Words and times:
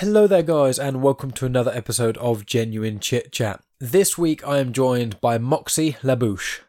Hello 0.00 0.26
there, 0.26 0.42
guys, 0.42 0.78
and 0.78 1.02
welcome 1.02 1.30
to 1.32 1.44
another 1.44 1.70
episode 1.74 2.16
of 2.16 2.46
Genuine 2.46 3.00
Chit 3.00 3.32
Chat. 3.32 3.60
This 3.78 4.16
week 4.16 4.42
I 4.48 4.56
am 4.56 4.72
joined 4.72 5.20
by 5.20 5.36
Moxie 5.36 5.98
Labouche. 6.02 6.60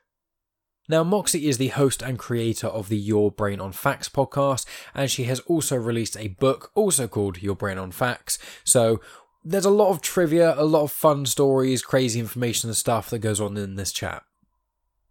Now, 0.89 1.05
Moxie 1.05 1.47
is 1.47 1.57
the 1.57 1.69
host 1.69 2.01
and 2.01 2.19
creator 2.19 2.67
of 2.67 2.89
the 2.89 2.97
Your 2.97 3.31
Brain 3.31 3.61
on 3.61 3.71
Facts 3.71 4.09
podcast, 4.09 4.65
and 4.93 5.09
she 5.09 5.23
has 5.23 5.39
also 5.47 5.77
released 5.77 6.17
a 6.17 6.27
book 6.27 6.71
also 6.75 7.07
called 7.07 7.41
Your 7.41 7.55
Brain 7.55 7.77
on 7.77 7.91
Facts. 7.91 8.37
So, 8.65 8.99
there's 9.45 9.63
a 9.63 9.69
lot 9.69 9.91
of 9.91 10.01
trivia, 10.01 10.53
a 10.59 10.65
lot 10.65 10.83
of 10.83 10.91
fun 10.91 11.25
stories, 11.25 11.81
crazy 11.81 12.19
information, 12.19 12.69
and 12.69 12.75
stuff 12.75 13.09
that 13.11 13.19
goes 13.19 13.39
on 13.39 13.55
in 13.55 13.75
this 13.75 13.93
chat. 13.93 14.23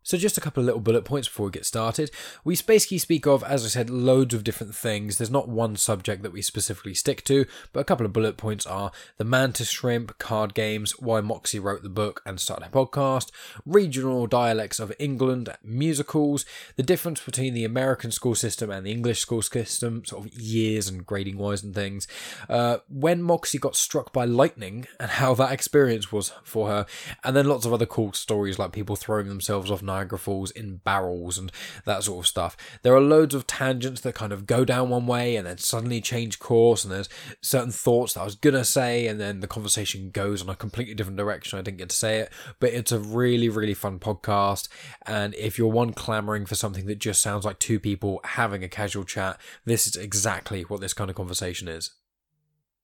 So, 0.02 0.16
just 0.16 0.38
a 0.38 0.40
couple 0.40 0.62
of 0.62 0.66
little 0.66 0.80
bullet 0.80 1.04
points 1.04 1.28
before 1.28 1.46
we 1.46 1.52
get 1.52 1.66
started. 1.66 2.10
We 2.42 2.56
basically 2.66 2.98
speak 2.98 3.26
of, 3.26 3.44
as 3.44 3.64
I 3.64 3.68
said, 3.68 3.90
loads 3.90 4.32
of 4.32 4.44
different 4.44 4.74
things. 4.74 5.18
There's 5.18 5.30
not 5.30 5.48
one 5.48 5.76
subject 5.76 6.22
that 6.22 6.32
we 6.32 6.40
specifically 6.40 6.94
stick 6.94 7.22
to, 7.24 7.44
but 7.72 7.80
a 7.80 7.84
couple 7.84 8.06
of 8.06 8.12
bullet 8.12 8.38
points 8.38 8.66
are 8.66 8.92
the 9.18 9.24
mantis 9.24 9.68
shrimp, 9.68 10.18
card 10.18 10.54
games, 10.54 10.98
why 10.98 11.20
Moxie 11.20 11.58
wrote 11.58 11.82
the 11.82 11.90
book 11.90 12.22
and 12.24 12.40
started 12.40 12.66
a 12.66 12.70
podcast, 12.70 13.30
regional 13.66 14.26
dialects 14.26 14.80
of 14.80 14.92
England, 14.98 15.50
musicals, 15.62 16.46
the 16.76 16.82
difference 16.82 17.22
between 17.22 17.52
the 17.52 17.64
American 17.64 18.10
school 18.10 18.34
system 18.34 18.70
and 18.70 18.86
the 18.86 18.92
English 18.92 19.20
school 19.20 19.42
system, 19.42 20.04
sort 20.06 20.24
of 20.24 20.32
years 20.32 20.88
and 20.88 21.04
grading 21.04 21.36
wise 21.36 21.62
and 21.62 21.74
things, 21.74 22.08
uh, 22.48 22.78
when 22.88 23.22
Moxie 23.22 23.58
got 23.58 23.76
struck 23.76 24.12
by 24.14 24.24
lightning 24.24 24.86
and 24.98 25.10
how 25.10 25.34
that 25.34 25.52
experience 25.52 26.10
was 26.10 26.32
for 26.42 26.68
her, 26.68 26.86
and 27.22 27.36
then 27.36 27.46
lots 27.46 27.66
of 27.66 27.72
other 27.72 27.86
cool 27.86 28.14
stories 28.14 28.58
like 28.58 28.72
people 28.72 28.96
throwing 28.96 29.28
themselves 29.28 29.70
off 29.70 29.82
Niagara 29.90 30.18
Falls 30.18 30.50
in 30.50 30.76
barrels 30.78 31.38
and 31.38 31.50
that 31.84 32.04
sort 32.04 32.24
of 32.24 32.26
stuff. 32.28 32.56
There 32.82 32.94
are 32.94 33.00
loads 33.00 33.34
of 33.34 33.46
tangents 33.46 34.00
that 34.02 34.14
kind 34.14 34.32
of 34.32 34.46
go 34.46 34.64
down 34.64 34.90
one 34.90 35.06
way 35.06 35.36
and 35.36 35.46
then 35.46 35.58
suddenly 35.58 36.00
change 36.00 36.38
course, 36.38 36.84
and 36.84 36.92
there's 36.92 37.08
certain 37.42 37.72
thoughts 37.72 38.14
that 38.14 38.20
I 38.20 38.24
was 38.24 38.34
gonna 38.34 38.64
say, 38.64 39.06
and 39.06 39.20
then 39.20 39.40
the 39.40 39.46
conversation 39.46 40.10
goes 40.10 40.42
in 40.42 40.48
a 40.48 40.54
completely 40.54 40.94
different 40.94 41.18
direction. 41.18 41.58
I 41.58 41.62
didn't 41.62 41.78
get 41.78 41.90
to 41.90 41.96
say 41.96 42.18
it, 42.20 42.32
but 42.58 42.72
it's 42.72 42.92
a 42.92 42.98
really, 42.98 43.48
really 43.48 43.74
fun 43.74 43.98
podcast. 43.98 44.68
And 45.06 45.34
if 45.34 45.58
you're 45.58 45.68
one 45.68 45.92
clamoring 45.92 46.46
for 46.46 46.54
something 46.54 46.86
that 46.86 46.98
just 46.98 47.22
sounds 47.22 47.44
like 47.44 47.58
two 47.58 47.80
people 47.80 48.20
having 48.24 48.62
a 48.62 48.68
casual 48.68 49.04
chat, 49.04 49.40
this 49.64 49.86
is 49.86 49.96
exactly 49.96 50.62
what 50.62 50.80
this 50.80 50.94
kind 50.94 51.10
of 51.10 51.16
conversation 51.16 51.68
is. 51.68 51.90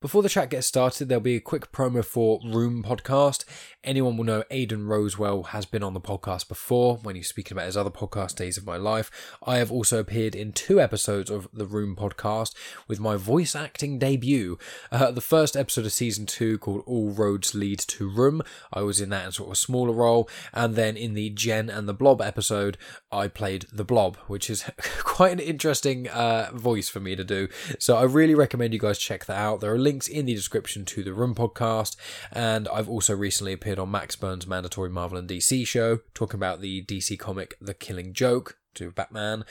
Before 0.02 0.22
the 0.22 0.28
chat 0.28 0.50
gets 0.50 0.66
started, 0.66 1.08
there'll 1.08 1.22
be 1.22 1.36
a 1.36 1.40
quick 1.40 1.72
promo 1.72 2.04
for 2.04 2.38
Room 2.44 2.82
Podcast. 2.82 3.46
Anyone 3.82 4.18
will 4.18 4.24
know 4.24 4.44
Aidan 4.50 4.86
Rosewell 4.86 5.46
has 5.46 5.64
been 5.64 5.82
on 5.82 5.94
the 5.94 6.02
podcast 6.02 6.48
before 6.48 6.98
when 6.98 7.16
he's 7.16 7.30
speaking 7.30 7.56
about 7.56 7.64
his 7.64 7.78
other 7.78 7.88
podcast, 7.88 8.34
Days 8.34 8.58
of 8.58 8.66
My 8.66 8.76
Life. 8.76 9.10
I 9.46 9.56
have 9.56 9.72
also 9.72 9.98
appeared 9.98 10.34
in 10.34 10.52
two 10.52 10.78
episodes 10.78 11.30
of 11.30 11.48
the 11.50 11.64
Room 11.64 11.96
Podcast 11.96 12.54
with 12.86 13.00
my 13.00 13.16
voice 13.16 13.56
acting 13.56 13.98
debut. 13.98 14.58
Uh, 14.92 15.12
the 15.12 15.22
first 15.22 15.56
episode 15.56 15.86
of 15.86 15.92
season 15.92 16.26
two, 16.26 16.58
called 16.58 16.82
All 16.84 17.08
Roads 17.08 17.54
Lead 17.54 17.78
to 17.78 18.06
Room, 18.06 18.42
I 18.70 18.82
was 18.82 19.00
in 19.00 19.08
that 19.10 19.24
in 19.24 19.32
sort 19.32 19.48
of 19.48 19.52
a 19.52 19.56
smaller 19.56 19.94
role. 19.94 20.28
And 20.52 20.74
then 20.74 20.98
in 20.98 21.14
the 21.14 21.30
Jen 21.30 21.70
and 21.70 21.88
the 21.88 21.94
Blob 21.94 22.20
episode, 22.20 22.76
I 23.10 23.28
played 23.28 23.64
the 23.72 23.84
Blob, 23.84 24.16
which 24.26 24.50
is 24.50 24.68
quite 24.98 25.32
an 25.32 25.38
interesting 25.38 26.06
uh, 26.08 26.50
voice 26.52 26.90
for 26.90 27.00
me 27.00 27.16
to 27.16 27.24
do. 27.24 27.48
So 27.78 27.96
I 27.96 28.02
really 28.02 28.34
recommend 28.34 28.74
you 28.74 28.78
guys 28.78 28.98
check 28.98 29.24
that 29.24 29.38
out. 29.38 29.60
There 29.60 29.72
are 29.72 29.85
links 29.86 30.08
in 30.08 30.26
the 30.26 30.34
description 30.34 30.84
to 30.84 31.04
the 31.04 31.14
Room 31.14 31.32
podcast, 31.32 31.94
and 32.32 32.66
I've 32.66 32.88
also 32.88 33.14
recently 33.14 33.52
appeared 33.52 33.78
on 33.78 33.88
Max 33.88 34.16
Burns' 34.16 34.44
mandatory 34.44 34.90
Marvel 34.90 35.16
and 35.16 35.28
DC 35.28 35.64
show, 35.64 36.00
talking 36.12 36.38
about 36.38 36.60
the 36.60 36.84
DC 36.84 37.16
comic 37.20 37.56
The 37.60 37.72
Killing 37.72 38.12
Joke 38.12 38.58
to 38.74 38.90
Batman. 38.90 39.44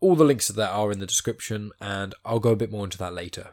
All 0.00 0.16
the 0.16 0.24
links 0.24 0.46
to 0.46 0.54
that 0.54 0.70
are 0.70 0.90
in 0.90 0.98
the 0.98 1.04
description, 1.04 1.72
and 1.78 2.14
I'll 2.24 2.40
go 2.40 2.52
a 2.52 2.56
bit 2.56 2.72
more 2.72 2.84
into 2.84 2.96
that 2.96 3.12
later. 3.12 3.50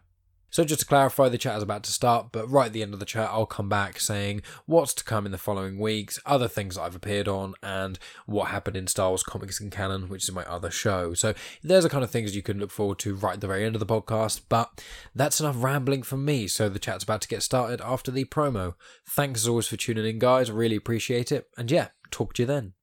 So 0.50 0.64
just 0.64 0.81
to 0.81 0.86
clarify, 0.86 1.30
the 1.30 1.38
chat 1.38 1.58
is 1.58 1.64
about 1.64 1.83
to 1.83 1.92
start, 1.92 2.31
but 2.31 2.50
right 2.50 2.67
at 2.67 2.73
the 2.73 2.81
end 2.81 2.94
of 2.94 3.00
the 3.00 3.05
chat, 3.05 3.30
I'll 3.31 3.45
come 3.45 3.69
back 3.69 4.00
saying 4.00 4.42
what's 4.66 4.94
to 4.95 5.03
come 5.03 5.25
in 5.25 5.31
the 5.31 5.38
following 5.38 5.80
weeks, 5.80 6.19
other 6.25 6.47
things 6.47 6.78
I've 6.78 6.95
appeared 6.95 7.28
on, 7.28 7.53
and 7.61 8.00
what 8.25 8.50
happened 8.50 8.75
in 8.75 8.88
Star 8.88 9.09
Wars 9.09 9.23
Comics 9.23 9.59
and 9.59 9.72
Canon, 9.72 10.09
which 10.09 10.23
is 10.23 10.31
my 10.34 10.44
other 10.46 10.72
show. 10.72 11.13
So 11.13 11.34
there's 11.63 11.84
the 11.84 11.90
kind 11.90 12.03
of 12.03 12.09
things 12.09 12.35
you 12.35 12.41
can 12.41 12.59
look 12.59 12.72
forward 12.72 13.00
to 13.00 13.16
right 13.16 13.35
at 13.35 13.41
the 13.41 13.47
very 13.47 13.66
end 13.66 13.75
of 13.75 13.79
the 13.79 13.85
podcast, 13.85 14.41
but 14.50 14.84
that's 15.13 15.40
enough 15.40 15.62
rambling 15.63 16.03
from 16.03 16.25
me, 16.25 16.47
so 16.47 16.68
the 16.68 16.79
chat's 16.79 17.03
about 17.03 17.22
to 17.22 17.28
get 17.28 17.44
started 17.44 17.81
after 17.81 18.09
the 18.09 18.25
promo. 18.25 18.73
Thanks 19.07 19.41
as 19.41 19.47
always 19.47 19.68
for 19.68 19.78
tuning 19.78 20.06
in, 20.06 20.19
guys. 20.19 20.52
Really 20.52 20.75
appreciate 20.75 21.31
it, 21.31 21.47
and 21.57 21.69
yeah, 21.69 21.90
talk 22.12 22.34
to 22.34 22.44
you 22.44 22.47
then. 22.47 22.73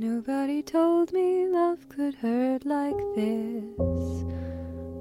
Nobody 0.00 0.62
told 0.62 1.12
me 1.12 1.48
love 1.48 1.88
could 1.88 2.14
hurt 2.14 2.64
like 2.64 2.94
this. 3.16 3.64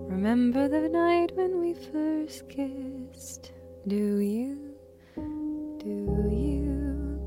Remember 0.10 0.68
the 0.68 0.90
night 0.90 1.36
when 1.36 1.60
we 1.60 1.76
first 1.76 2.50
kissed? 2.50 3.52
Do 3.88 4.18
you? 4.18 4.74
Do 5.16 6.30
you? 6.32 7.20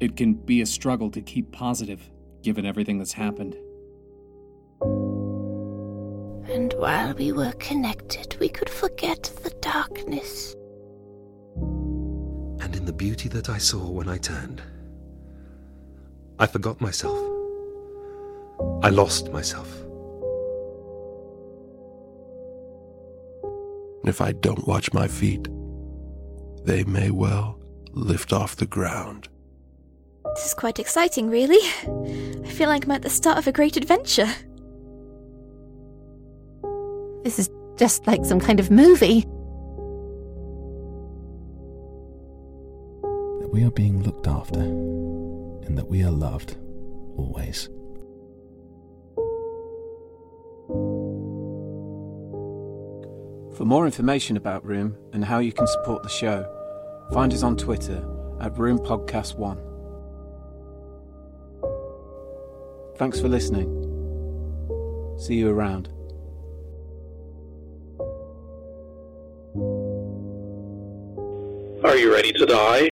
It 0.00 0.16
can 0.16 0.32
be 0.32 0.62
a 0.62 0.66
struggle 0.66 1.10
to 1.10 1.20
keep 1.20 1.52
positive, 1.52 2.00
given 2.42 2.64
everything 2.64 2.96
that's 2.96 3.12
happened. 3.12 3.54
And 6.50 6.72
while 6.78 7.12
we 7.12 7.32
were 7.32 7.52
connected, 7.58 8.38
we 8.40 8.48
could 8.48 8.70
forget 8.70 9.30
the 9.42 9.50
darkness. 9.60 10.54
And 11.56 12.74
in 12.74 12.86
the 12.86 12.94
beauty 12.94 13.28
that 13.28 13.50
I 13.50 13.58
saw 13.58 13.90
when 13.90 14.08
I 14.08 14.16
turned, 14.16 14.62
I 16.38 16.46
forgot 16.46 16.80
myself. 16.80 17.18
I 18.82 18.90
lost 18.90 19.32
myself. 19.32 19.72
And 24.00 24.08
if 24.08 24.20
I 24.20 24.32
don't 24.32 24.66
watch 24.66 24.92
my 24.92 25.08
feet, 25.08 25.48
they 26.64 26.84
may 26.84 27.10
well 27.10 27.58
lift 27.92 28.32
off 28.32 28.56
the 28.56 28.66
ground. 28.66 29.28
This 30.34 30.46
is 30.46 30.54
quite 30.54 30.78
exciting, 30.78 31.30
really. 31.30 31.58
I 32.44 32.48
feel 32.48 32.68
like 32.68 32.84
I'm 32.84 32.90
at 32.92 33.02
the 33.02 33.10
start 33.10 33.38
of 33.38 33.46
a 33.46 33.52
great 33.52 33.76
adventure. 33.76 34.28
This 37.24 37.38
is 37.38 37.50
just 37.76 38.06
like 38.06 38.24
some 38.24 38.40
kind 38.40 38.60
of 38.60 38.70
movie. 38.70 39.22
That 43.40 43.50
we 43.52 43.64
are 43.64 43.70
being 43.70 44.02
looked 44.02 44.26
after, 44.28 44.60
and 44.60 45.05
that 45.86 45.90
we 45.90 46.02
are 46.02 46.10
loved, 46.10 46.56
always. 47.16 47.68
For 53.56 53.64
more 53.64 53.86
information 53.86 54.36
about 54.36 54.64
Room 54.64 54.96
and 55.12 55.24
how 55.24 55.38
you 55.38 55.52
can 55.52 55.66
support 55.66 56.02
the 56.02 56.08
show, 56.08 56.44
find 57.12 57.32
us 57.32 57.42
on 57.42 57.56
Twitter 57.56 58.04
at 58.40 58.58
Room 58.58 58.78
Podcast 58.78 59.36
One. 59.36 59.58
Thanks 62.98 63.20
for 63.20 63.28
listening. 63.28 63.68
See 65.18 65.34
you 65.34 65.50
around. 65.50 65.88
Are 71.84 71.96
you 71.96 72.12
ready 72.12 72.32
to 72.32 72.46
die? 72.46 72.88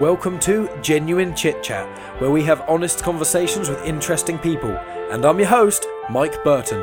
Welcome 0.00 0.38
to 0.38 0.70
Genuine 0.80 1.36
Chit 1.36 1.62
Chat, 1.62 1.86
where 2.22 2.30
we 2.30 2.42
have 2.44 2.64
honest 2.66 3.02
conversations 3.02 3.68
with 3.68 3.84
interesting 3.84 4.38
people. 4.38 4.70
And 5.10 5.26
I'm 5.26 5.38
your 5.38 5.48
host, 5.48 5.86
Mike 6.08 6.42
Burton. 6.42 6.80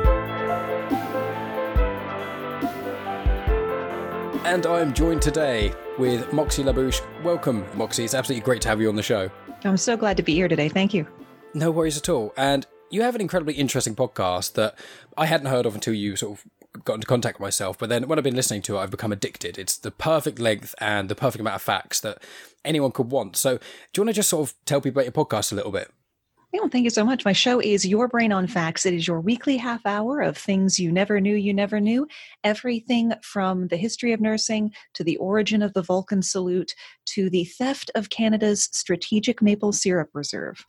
And 4.46 4.66
I 4.66 4.80
am 4.80 4.94
joined 4.94 5.20
today 5.20 5.74
with 5.98 6.32
Moxie 6.32 6.62
Labouche. 6.62 7.02
Welcome, 7.24 7.66
Moxie. 7.74 8.04
It's 8.04 8.14
absolutely 8.14 8.44
great 8.44 8.62
to 8.62 8.68
have 8.68 8.80
you 8.80 8.88
on 8.88 8.94
the 8.94 9.02
show. 9.02 9.28
I'm 9.64 9.76
so 9.76 9.96
glad 9.96 10.16
to 10.18 10.22
be 10.22 10.34
here 10.34 10.46
today. 10.46 10.68
Thank 10.68 10.94
you. 10.94 11.04
No 11.54 11.72
worries 11.72 11.98
at 11.98 12.08
all. 12.08 12.32
And 12.36 12.68
you 12.88 13.02
have 13.02 13.16
an 13.16 13.20
incredibly 13.20 13.54
interesting 13.54 13.96
podcast 13.96 14.52
that 14.52 14.78
I 15.16 15.26
hadn't 15.26 15.48
heard 15.48 15.66
of 15.66 15.74
until 15.74 15.92
you 15.92 16.14
sort 16.14 16.38
of 16.38 16.46
got 16.84 16.94
into 16.94 17.06
contact 17.06 17.38
with 17.38 17.46
myself. 17.46 17.78
But 17.78 17.88
then 17.88 18.08
when 18.08 18.18
I've 18.18 18.24
been 18.24 18.36
listening 18.36 18.62
to 18.62 18.76
it, 18.76 18.80
I've 18.80 18.90
become 18.90 19.12
addicted. 19.12 19.58
It's 19.58 19.76
the 19.76 19.90
perfect 19.90 20.38
length 20.38 20.74
and 20.80 21.08
the 21.08 21.14
perfect 21.14 21.40
amount 21.40 21.56
of 21.56 21.62
facts 21.62 22.00
that 22.00 22.22
anyone 22.64 22.92
could 22.92 23.10
want. 23.10 23.36
So, 23.36 23.58
do 23.58 23.62
you 23.96 24.02
want 24.02 24.10
to 24.10 24.14
just 24.14 24.30
sort 24.30 24.48
of 24.48 24.54
tell 24.64 24.80
people 24.80 25.00
about 25.00 25.16
your 25.16 25.24
podcast 25.24 25.52
a 25.52 25.54
little 25.54 25.72
bit? 25.72 25.90
Well, 26.50 26.68
thank 26.70 26.84
you 26.84 26.90
so 26.90 27.04
much. 27.04 27.26
My 27.26 27.34
show 27.34 27.60
is 27.60 27.86
Your 27.86 28.08
Brain 28.08 28.32
on 28.32 28.46
Facts. 28.46 28.86
It 28.86 28.94
is 28.94 29.06
your 29.06 29.20
weekly 29.20 29.58
half 29.58 29.84
hour 29.84 30.22
of 30.22 30.38
things 30.38 30.80
you 30.80 30.90
never 30.90 31.20
knew 31.20 31.36
you 31.36 31.52
never 31.52 31.78
knew. 31.78 32.08
Everything 32.42 33.12
from 33.22 33.68
the 33.68 33.76
history 33.76 34.14
of 34.14 34.20
nursing 34.22 34.72
to 34.94 35.04
the 35.04 35.18
origin 35.18 35.60
of 35.60 35.74
the 35.74 35.82
Vulcan 35.82 36.22
salute 36.22 36.74
to 37.06 37.28
the 37.28 37.44
theft 37.44 37.90
of 37.94 38.08
Canada's 38.08 38.70
strategic 38.72 39.42
maple 39.42 39.72
syrup 39.72 40.08
reserve. 40.14 40.64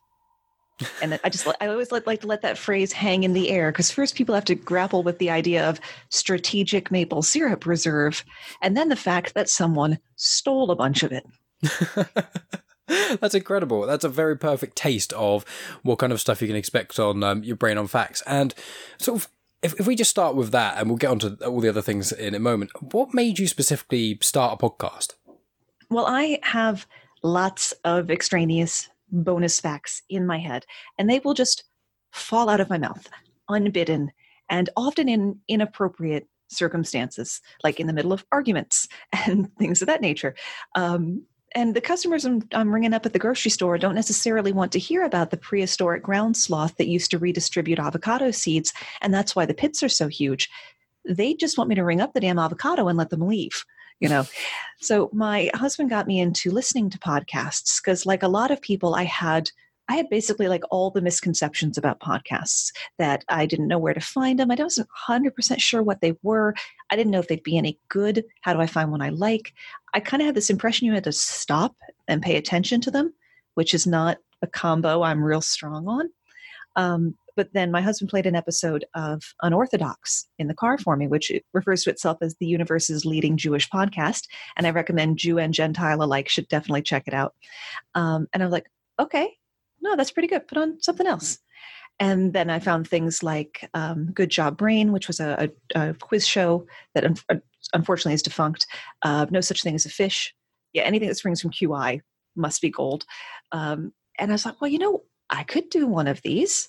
And 1.02 1.18
I 1.22 1.28
just 1.28 1.46
I 1.60 1.66
always 1.66 1.92
like, 1.92 2.06
like 2.06 2.20
to 2.20 2.26
let 2.26 2.42
that 2.42 2.58
phrase 2.58 2.92
hang 2.92 3.22
in 3.22 3.32
the 3.32 3.50
air 3.50 3.70
because 3.70 3.90
first 3.90 4.14
people 4.14 4.34
have 4.34 4.44
to 4.46 4.54
grapple 4.54 5.02
with 5.02 5.18
the 5.18 5.30
idea 5.30 5.68
of 5.68 5.80
strategic 6.08 6.90
maple 6.90 7.22
syrup 7.22 7.66
reserve, 7.66 8.24
and 8.62 8.76
then 8.76 8.88
the 8.88 8.96
fact 8.96 9.34
that 9.34 9.48
someone 9.48 9.98
stole 10.16 10.70
a 10.70 10.76
bunch 10.76 11.02
of 11.02 11.12
it. 11.12 11.26
That's 13.20 13.34
incredible. 13.34 13.86
That's 13.86 14.04
a 14.04 14.08
very 14.08 14.36
perfect 14.36 14.76
taste 14.76 15.12
of 15.12 15.44
what 15.82 15.98
kind 15.98 16.12
of 16.12 16.20
stuff 16.20 16.42
you 16.42 16.48
can 16.48 16.56
expect 16.56 16.98
on 16.98 17.22
um, 17.22 17.44
your 17.44 17.56
brain 17.56 17.78
on 17.78 17.86
facts. 17.86 18.22
And 18.26 18.54
sort 18.98 19.20
of, 19.20 19.28
if, 19.62 19.78
if 19.78 19.86
we 19.86 19.94
just 19.94 20.10
start 20.10 20.34
with 20.34 20.50
that, 20.50 20.78
and 20.78 20.88
we'll 20.88 20.96
get 20.96 21.10
onto 21.10 21.36
all 21.44 21.60
the 21.60 21.68
other 21.68 21.82
things 21.82 22.10
in 22.10 22.34
a 22.34 22.40
moment. 22.40 22.70
What 22.92 23.14
made 23.14 23.38
you 23.38 23.46
specifically 23.46 24.18
start 24.22 24.60
a 24.60 24.68
podcast? 24.68 25.14
Well, 25.88 26.06
I 26.06 26.40
have 26.42 26.86
lots 27.22 27.72
of 27.84 28.10
extraneous 28.10 28.88
bonus 29.10 29.60
facts 29.60 30.02
in 30.08 30.26
my 30.26 30.38
head, 30.38 30.64
and 30.98 31.08
they 31.08 31.20
will 31.20 31.34
just 31.34 31.64
fall 32.12 32.48
out 32.48 32.60
of 32.60 32.70
my 32.70 32.78
mouth 32.78 33.08
unbidden 33.48 34.12
and 34.48 34.70
often 34.76 35.08
in 35.08 35.38
inappropriate 35.48 36.28
circumstances, 36.48 37.40
like 37.62 37.78
in 37.78 37.86
the 37.86 37.92
middle 37.92 38.12
of 38.12 38.24
arguments 38.32 38.88
and 39.26 39.54
things 39.56 39.80
of 39.82 39.86
that 39.86 40.00
nature. 40.00 40.34
Um, 40.74 41.24
and 41.54 41.74
the 41.74 41.80
customers 41.80 42.24
I'm, 42.24 42.42
I'm 42.52 42.72
ringing 42.72 42.94
up 42.94 43.06
at 43.06 43.12
the 43.12 43.18
grocery 43.18 43.50
store 43.50 43.76
don't 43.76 43.96
necessarily 43.96 44.52
want 44.52 44.70
to 44.72 44.78
hear 44.78 45.02
about 45.02 45.30
the 45.30 45.36
prehistoric 45.36 46.02
ground 46.02 46.36
sloth 46.36 46.76
that 46.76 46.86
used 46.86 47.10
to 47.10 47.18
redistribute 47.18 47.80
avocado 47.80 48.30
seeds, 48.30 48.72
and 49.00 49.12
that's 49.12 49.34
why 49.34 49.46
the 49.46 49.54
pits 49.54 49.82
are 49.82 49.88
so 49.88 50.06
huge. 50.06 50.48
They 51.08 51.34
just 51.34 51.58
want 51.58 51.68
me 51.68 51.74
to 51.74 51.84
ring 51.84 52.00
up 52.00 52.12
the 52.12 52.20
damn 52.20 52.38
avocado 52.38 52.86
and 52.86 52.96
let 52.96 53.10
them 53.10 53.26
leave 53.26 53.64
you 54.00 54.08
know 54.08 54.24
so 54.80 55.10
my 55.12 55.50
husband 55.54 55.90
got 55.90 56.06
me 56.06 56.20
into 56.20 56.50
listening 56.50 56.90
to 56.90 56.98
podcasts 56.98 57.80
because 57.82 58.06
like 58.06 58.22
a 58.22 58.28
lot 58.28 58.50
of 58.50 58.60
people 58.60 58.94
i 58.94 59.04
had 59.04 59.50
I 59.90 59.96
had 59.96 60.08
basically 60.08 60.46
like 60.46 60.62
all 60.70 60.92
the 60.92 61.02
misconceptions 61.02 61.76
about 61.76 61.98
podcasts 61.98 62.70
that 62.98 63.24
I 63.28 63.44
didn't 63.44 63.66
know 63.66 63.78
where 63.78 63.92
to 63.92 64.00
find 64.00 64.38
them. 64.38 64.52
I 64.52 64.54
wasn't 64.54 64.88
100% 65.08 65.60
sure 65.60 65.82
what 65.82 66.00
they 66.00 66.14
were. 66.22 66.54
I 66.90 66.96
didn't 66.96 67.10
know 67.10 67.18
if 67.18 67.26
they'd 67.26 67.42
be 67.42 67.58
any 67.58 67.76
good. 67.88 68.24
How 68.42 68.54
do 68.54 68.60
I 68.60 68.68
find 68.68 68.92
one 68.92 69.02
I 69.02 69.08
like? 69.08 69.52
I 69.92 69.98
kind 69.98 70.22
of 70.22 70.26
had 70.26 70.36
this 70.36 70.48
impression 70.48 70.86
you 70.86 70.92
had 70.92 71.02
to 71.04 71.12
stop 71.12 71.74
and 72.06 72.22
pay 72.22 72.36
attention 72.36 72.80
to 72.82 72.92
them, 72.92 73.12
which 73.54 73.74
is 73.74 73.84
not 73.84 74.18
a 74.42 74.46
combo 74.46 75.02
I'm 75.02 75.24
real 75.24 75.40
strong 75.40 75.88
on. 75.88 76.10
Um, 76.76 77.16
but 77.40 77.54
then 77.54 77.70
my 77.70 77.80
husband 77.80 78.10
played 78.10 78.26
an 78.26 78.36
episode 78.36 78.84
of 78.94 79.22
Unorthodox 79.40 80.28
in 80.38 80.46
the 80.46 80.52
car 80.52 80.76
for 80.76 80.94
me, 80.94 81.08
which 81.08 81.32
refers 81.54 81.82
to 81.82 81.88
itself 81.88 82.18
as 82.20 82.36
the 82.36 82.44
universe's 82.44 83.06
leading 83.06 83.38
Jewish 83.38 83.66
podcast. 83.70 84.24
And 84.58 84.66
I 84.66 84.70
recommend 84.72 85.16
Jew 85.16 85.38
and 85.38 85.54
Gentile 85.54 86.02
alike 86.02 86.28
should 86.28 86.46
definitely 86.48 86.82
check 86.82 87.04
it 87.06 87.14
out. 87.14 87.32
Um, 87.94 88.26
and 88.34 88.42
I'm 88.42 88.50
like, 88.50 88.66
okay, 88.98 89.38
no, 89.80 89.96
that's 89.96 90.10
pretty 90.10 90.28
good. 90.28 90.48
Put 90.48 90.58
on 90.58 90.82
something 90.82 91.06
else. 91.06 91.38
And 91.98 92.34
then 92.34 92.50
I 92.50 92.58
found 92.58 92.86
things 92.86 93.22
like 93.22 93.66
um, 93.72 94.10
Good 94.12 94.28
Job 94.28 94.58
Brain, 94.58 94.92
which 94.92 95.06
was 95.06 95.18
a, 95.18 95.50
a, 95.74 95.90
a 95.90 95.94
quiz 95.94 96.28
show 96.28 96.66
that 96.94 97.06
un- 97.06 97.40
unfortunately 97.72 98.12
is 98.12 98.22
defunct. 98.22 98.66
Uh, 99.00 99.24
no 99.30 99.40
such 99.40 99.62
thing 99.62 99.74
as 99.74 99.86
a 99.86 99.88
fish. 99.90 100.34
Yeah, 100.74 100.82
anything 100.82 101.08
that 101.08 101.14
springs 101.14 101.40
from 101.40 101.52
QI 101.52 102.02
must 102.36 102.60
be 102.60 102.68
gold. 102.68 103.06
Um, 103.50 103.94
and 104.18 104.30
I 104.30 104.34
was 104.34 104.44
like, 104.44 104.60
well, 104.60 104.70
you 104.70 104.78
know, 104.78 105.04
I 105.30 105.42
could 105.44 105.70
do 105.70 105.86
one 105.86 106.06
of 106.06 106.20
these 106.20 106.68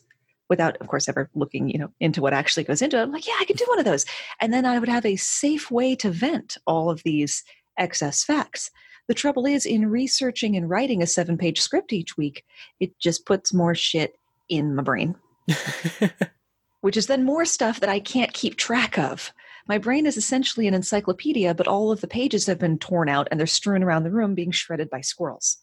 without, 0.52 0.76
of 0.82 0.90
course, 0.90 1.08
ever 1.08 1.30
looking, 1.34 1.70
you 1.70 1.80
know, 1.80 1.90
into 2.02 2.22
what 2.22 2.34
actually 2.34 2.66
goes 2.66 2.82
into 2.82 2.98
it. 2.98 3.04
I'm 3.04 3.12
like, 3.14 3.26
yeah, 3.26 3.38
I 3.40 3.46
could 3.46 3.56
do 3.56 3.66
one 3.70 3.80
of 3.80 3.86
those. 3.86 4.06
And 4.42 4.54
then 4.54 4.66
I 4.66 4.80
would 4.80 4.90
have 4.90 5.06
a 5.06 5.16
safe 5.16 5.72
way 5.72 5.96
to 5.96 6.12
vent 6.12 6.58
all 6.68 6.90
of 6.90 7.02
these 7.04 7.42
excess 7.80 8.26
facts. 8.26 8.70
The 9.08 9.14
trouble 9.14 9.46
is, 9.46 9.66
in 9.66 9.90
researching 9.90 10.58
and 10.58 10.70
writing 10.70 11.02
a 11.02 11.08
seven 11.08 11.38
page 11.38 11.62
script 11.62 11.94
each 11.94 12.18
week, 12.18 12.44
it 12.82 13.00
just 13.00 13.26
puts 13.26 13.54
more 13.54 13.74
shit 13.74 14.16
in 14.50 14.76
my 14.76 14.84
brain, 14.84 15.16
which 16.82 16.98
is 16.98 17.08
then 17.08 17.24
more 17.24 17.46
stuff 17.46 17.80
that 17.80 17.90
I 17.90 18.02
can't 18.02 18.34
keep 18.34 18.58
track 18.58 19.00
of. 19.00 19.32
My 19.70 19.78
brain 19.78 20.06
is 20.06 20.18
essentially 20.18 20.68
an 20.68 20.74
encyclopedia, 20.74 21.54
but 21.54 21.68
all 21.70 21.94
of 21.94 22.02
the 22.02 22.08
pages 22.08 22.46
have 22.48 22.60
been 22.60 22.78
torn 22.78 23.08
out 23.08 23.30
and 23.32 23.40
they're 23.40 23.48
strewn 23.48 23.84
around 23.84 24.04
the 24.04 24.12
room 24.12 24.36
being 24.36 24.52
shredded 24.52 24.90
by 24.90 25.00
squirrels 25.00 25.60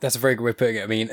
that's 0.00 0.16
a 0.16 0.18
very 0.18 0.34
good 0.34 0.44
way 0.44 0.50
of 0.50 0.58
putting 0.58 0.76
it. 0.76 0.82
I 0.82 0.86
mean, 0.86 1.10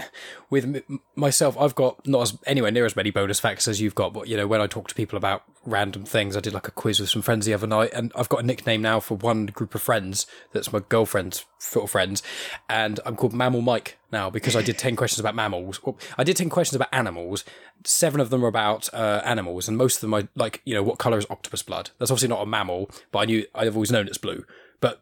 with 0.50 0.84
myself, 1.16 1.58
I've 1.60 1.76
got 1.76 2.06
not 2.08 2.22
as 2.22 2.38
anywhere 2.46 2.72
near 2.72 2.86
as 2.86 2.96
many 2.96 3.12
bonus 3.12 3.40
facts 3.40 3.68
as 3.68 3.82
you've 3.82 3.96
got. 3.96 4.14
But 4.14 4.28
you 4.28 4.38
know, 4.38 4.48
when 4.48 4.62
I 4.62 4.68
talk 4.68 4.88
to 4.90 4.96
people 4.96 5.18
about 5.18 5.44
random 5.66 6.06
things, 6.06 6.36
I 6.36 6.40
did 6.40 6.54
like 6.54 6.68
a 6.68 6.72
quiz 6.72 7.00
with 7.00 7.10
some 7.10 7.22
friends 7.22 7.46
the 7.46 7.54
other 7.54 7.68
night, 7.68 7.92
and 7.94 8.12
I've 8.16 8.30
got 8.30 8.44
a 8.44 8.46
nickname 8.46 8.82
now 8.82 9.00
for 9.00 9.16
one 9.16 9.48
group 9.48 9.76
of 9.76 9.82
friends 9.82 10.26
that's 10.52 10.72
my 10.72 10.82
girlfriend's 10.90 11.46
sort 11.60 11.86
of 11.86 11.92
friends, 11.92 12.24
and 12.70 13.00
I'm 13.06 13.16
called 13.16 13.34
Mammal 13.34 13.62
Mike 13.62 13.98
now 14.12 14.30
because 14.30 14.56
I 14.56 14.62
did 14.62 14.78
ten 14.78 14.96
questions 14.98 15.20
about 15.20 15.36
mammals. 15.36 15.80
I 16.18 16.24
did 16.24 16.38
ten 16.38 16.50
questions 16.50 16.76
about 16.76 16.90
animals. 16.92 17.44
Seven 17.86 18.22
of 18.22 18.30
them 18.30 18.44
are 18.44 18.50
about 18.50 18.94
uh, 18.94 19.22
animals, 19.26 19.68
and 19.68 19.78
most 19.78 19.98
of 19.98 20.02
them 20.02 20.14
are 20.14 20.28
like, 20.36 20.62
you 20.66 20.74
know, 20.74 20.84
what 20.84 21.00
color 21.00 21.18
is 21.18 21.26
octopus 21.30 21.64
blood? 21.64 21.92
That's 22.00 22.12
obviously 22.12 22.30
not 22.30 22.42
a 22.42 22.46
mammal, 22.46 22.90
but 23.12 23.20
I 23.20 23.26
knew 23.26 23.46
I've 23.56 23.76
always 23.76 23.92
known 23.92 24.08
it's 24.08 24.18
blue 24.18 24.46
but 24.84 25.02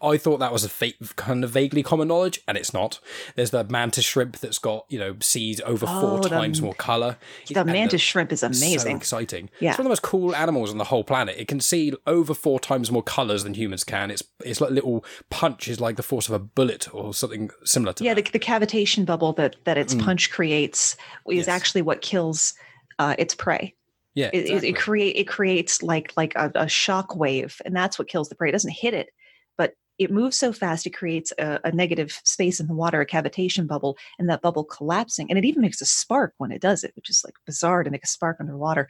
I 0.00 0.16
thought 0.16 0.38
that 0.38 0.52
was 0.52 0.62
a 0.62 0.68
fa- 0.68 0.92
kind 1.16 1.42
of 1.42 1.50
vaguely 1.50 1.82
common 1.82 2.06
knowledge, 2.06 2.40
and 2.46 2.56
it's 2.56 2.72
not. 2.72 3.00
There's 3.34 3.50
the 3.50 3.64
mantis 3.64 4.04
shrimp 4.04 4.38
that's 4.38 4.60
got 4.60 4.86
you 4.88 4.96
know 4.96 5.16
seeds 5.18 5.60
over 5.66 5.86
oh, 5.88 6.00
four 6.00 6.20
the, 6.20 6.28
times 6.28 6.62
more 6.62 6.72
color. 6.74 7.16
The 7.52 7.64
mantis 7.64 7.94
the, 7.94 7.98
shrimp 7.98 8.32
is 8.32 8.44
amazing, 8.44 8.78
so 8.78 8.96
exciting. 8.96 9.50
Yeah, 9.58 9.70
it's 9.70 9.78
one 9.78 9.86
of 9.86 9.88
the 9.88 9.90
most 9.90 10.02
cool 10.02 10.36
animals 10.36 10.70
on 10.70 10.78
the 10.78 10.84
whole 10.84 11.02
planet. 11.02 11.34
It 11.36 11.48
can 11.48 11.58
see 11.58 11.92
over 12.06 12.32
four 12.32 12.60
times 12.60 12.92
more 12.92 13.02
colors 13.02 13.42
than 13.42 13.54
humans 13.54 13.82
can. 13.82 14.12
It's 14.12 14.22
it's 14.44 14.60
like 14.60 14.70
little 14.70 15.04
punch 15.30 15.66
is 15.66 15.80
like 15.80 15.96
the 15.96 16.04
force 16.04 16.28
of 16.28 16.34
a 16.34 16.38
bullet 16.38 16.94
or 16.94 17.12
something 17.12 17.50
similar 17.64 17.94
to 17.94 18.04
yeah. 18.04 18.14
That. 18.14 18.26
The, 18.26 18.30
the 18.30 18.38
cavitation 18.38 19.04
bubble 19.04 19.32
that 19.32 19.56
that 19.64 19.76
its 19.76 19.96
mm. 19.96 20.04
punch 20.04 20.30
creates 20.30 20.96
is 21.26 21.38
yes. 21.38 21.48
actually 21.48 21.82
what 21.82 22.02
kills 22.02 22.54
uh, 23.00 23.16
its 23.18 23.34
prey. 23.34 23.74
Yeah, 24.18 24.30
it, 24.32 24.38
exactly. 24.40 24.68
it, 24.68 24.72
it, 24.72 24.76
create 24.76 25.16
it 25.16 25.28
creates 25.28 25.80
like 25.80 26.12
like 26.16 26.34
a, 26.34 26.50
a 26.56 26.68
shock 26.68 27.14
wave, 27.14 27.62
and 27.64 27.74
that's 27.74 28.00
what 28.00 28.08
kills 28.08 28.28
the 28.28 28.34
prey. 28.34 28.48
It 28.48 28.52
doesn't 28.52 28.72
hit 28.72 28.92
it, 28.92 29.10
but 29.56 29.74
it 29.96 30.10
moves 30.10 30.36
so 30.36 30.52
fast 30.52 30.88
it 30.88 30.90
creates 30.90 31.32
a, 31.38 31.60
a, 31.62 31.70
negative 31.70 32.20
space 32.24 32.58
in 32.58 32.66
the 32.66 32.74
water, 32.74 33.00
a 33.00 33.06
cavitation 33.06 33.68
bubble, 33.68 33.96
and 34.18 34.28
that 34.28 34.42
bubble 34.42 34.64
collapsing. 34.64 35.30
And 35.30 35.38
it 35.38 35.44
even 35.44 35.62
makes 35.62 35.80
a 35.80 35.86
spark 35.86 36.34
when 36.38 36.50
it 36.50 36.60
does 36.60 36.82
it, 36.82 36.90
which 36.96 37.08
is 37.08 37.22
like 37.24 37.34
bizarre 37.46 37.84
to 37.84 37.90
make 37.90 38.02
a 38.02 38.08
spark 38.08 38.38
underwater. 38.40 38.88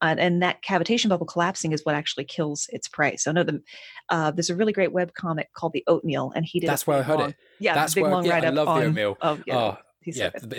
Uh, 0.00 0.14
and 0.16 0.40
that 0.42 0.62
cavitation 0.62 1.08
bubble 1.08 1.26
collapsing 1.26 1.72
is 1.72 1.84
what 1.84 1.96
actually 1.96 2.24
kills 2.24 2.68
its 2.70 2.86
prey. 2.86 3.16
So 3.16 3.32
no, 3.32 3.42
the, 3.42 3.60
uh, 4.10 4.30
there's 4.30 4.50
a 4.50 4.56
really 4.56 4.72
great 4.72 4.92
web 4.92 5.12
comic 5.14 5.52
called 5.54 5.72
The 5.72 5.82
Oatmeal, 5.88 6.30
and 6.36 6.44
he 6.46 6.60
did. 6.60 6.70
That's 6.70 6.86
where 6.86 6.98
I 6.98 7.02
heard 7.02 7.18
long, 7.18 7.30
it. 7.30 7.36
Yeah, 7.58 7.74
that's 7.74 7.94
big 7.94 8.04
where 8.04 8.12
long 8.12 8.24
yeah, 8.24 8.34
write 8.34 8.44
I 8.44 8.48
up 8.48 8.54
love 8.54 8.68
on, 8.68 8.80
The 8.80 8.86
Oatmeal. 8.86 9.18
Oh, 9.22 9.40
yeah. 9.44 9.56
Oh 9.56 9.78
He's 10.08 10.16
yeah, 10.16 10.30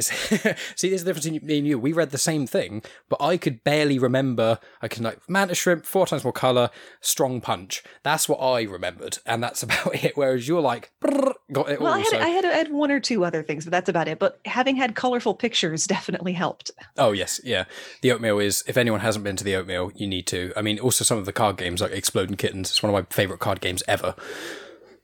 see, 0.76 0.90
there's 0.90 1.04
the 1.04 1.10
difference 1.10 1.26
in 1.26 1.40
me 1.44 1.58
and 1.58 1.66
you. 1.66 1.80
We 1.80 1.92
read 1.92 2.12
the 2.12 2.20
same 2.20 2.46
thing, 2.46 2.84
but 3.10 3.20
I 3.20 3.36
could 3.36 3.64
barely 3.64 3.98
remember. 3.98 4.60
I 4.80 4.88
can 4.88 5.04
like 5.04 5.28
mantis 5.28 5.58
shrimp, 5.58 5.88
four 5.88 6.06
times 6.06 6.24
more 6.24 6.32
color, 6.32 6.70
strong 7.02 7.42
punch. 7.42 7.84
That's 8.04 8.30
what 8.30 8.38
I 8.38 8.62
remembered, 8.62 9.18
and 9.26 9.42
that's 9.42 9.64
about 9.64 9.96
it. 9.96 10.16
Whereas 10.16 10.48
you're 10.48 10.62
like, 10.62 10.92
got 11.02 11.72
it 11.72 11.82
well, 11.82 11.94
all. 11.94 11.98
I 11.98 12.02
had, 12.02 12.08
so. 12.10 12.20
I 12.20 12.28
had 12.28 12.46
I 12.46 12.58
had 12.58 12.72
one 12.72 12.92
or 12.92 13.00
two 13.00 13.26
other 13.26 13.42
things, 13.42 13.66
but 13.66 13.72
that's 13.72 13.90
about 13.90 14.08
it. 14.08 14.20
But 14.20 14.40
having 14.46 14.76
had 14.76 14.94
colorful 14.94 15.34
pictures 15.34 15.88
definitely 15.88 16.34
helped. 16.34 16.70
Oh 16.96 17.12
yes, 17.12 17.42
yeah. 17.44 17.66
The 18.04 18.12
oatmeal 18.12 18.38
is. 18.38 18.64
If 18.68 18.78
anyone 18.78 19.00
hasn't 19.00 19.26
been 19.26 19.36
to 19.38 19.44
the 19.44 19.56
oatmeal, 19.56 19.92
you 19.96 20.06
need 20.06 20.28
to. 20.28 20.54
I 20.56 20.62
mean, 20.62 20.78
also 20.78 21.04
some 21.04 21.18
of 21.18 21.26
the 21.26 21.34
card 21.34 21.58
games 21.58 21.82
like 21.82 21.92
Exploding 21.92 22.38
Kittens. 22.38 22.70
It's 22.70 22.84
one 22.84 22.94
of 22.94 23.04
my 23.04 23.08
favorite 23.16 23.40
card 23.40 23.62
games 23.62 23.82
ever. 23.88 24.14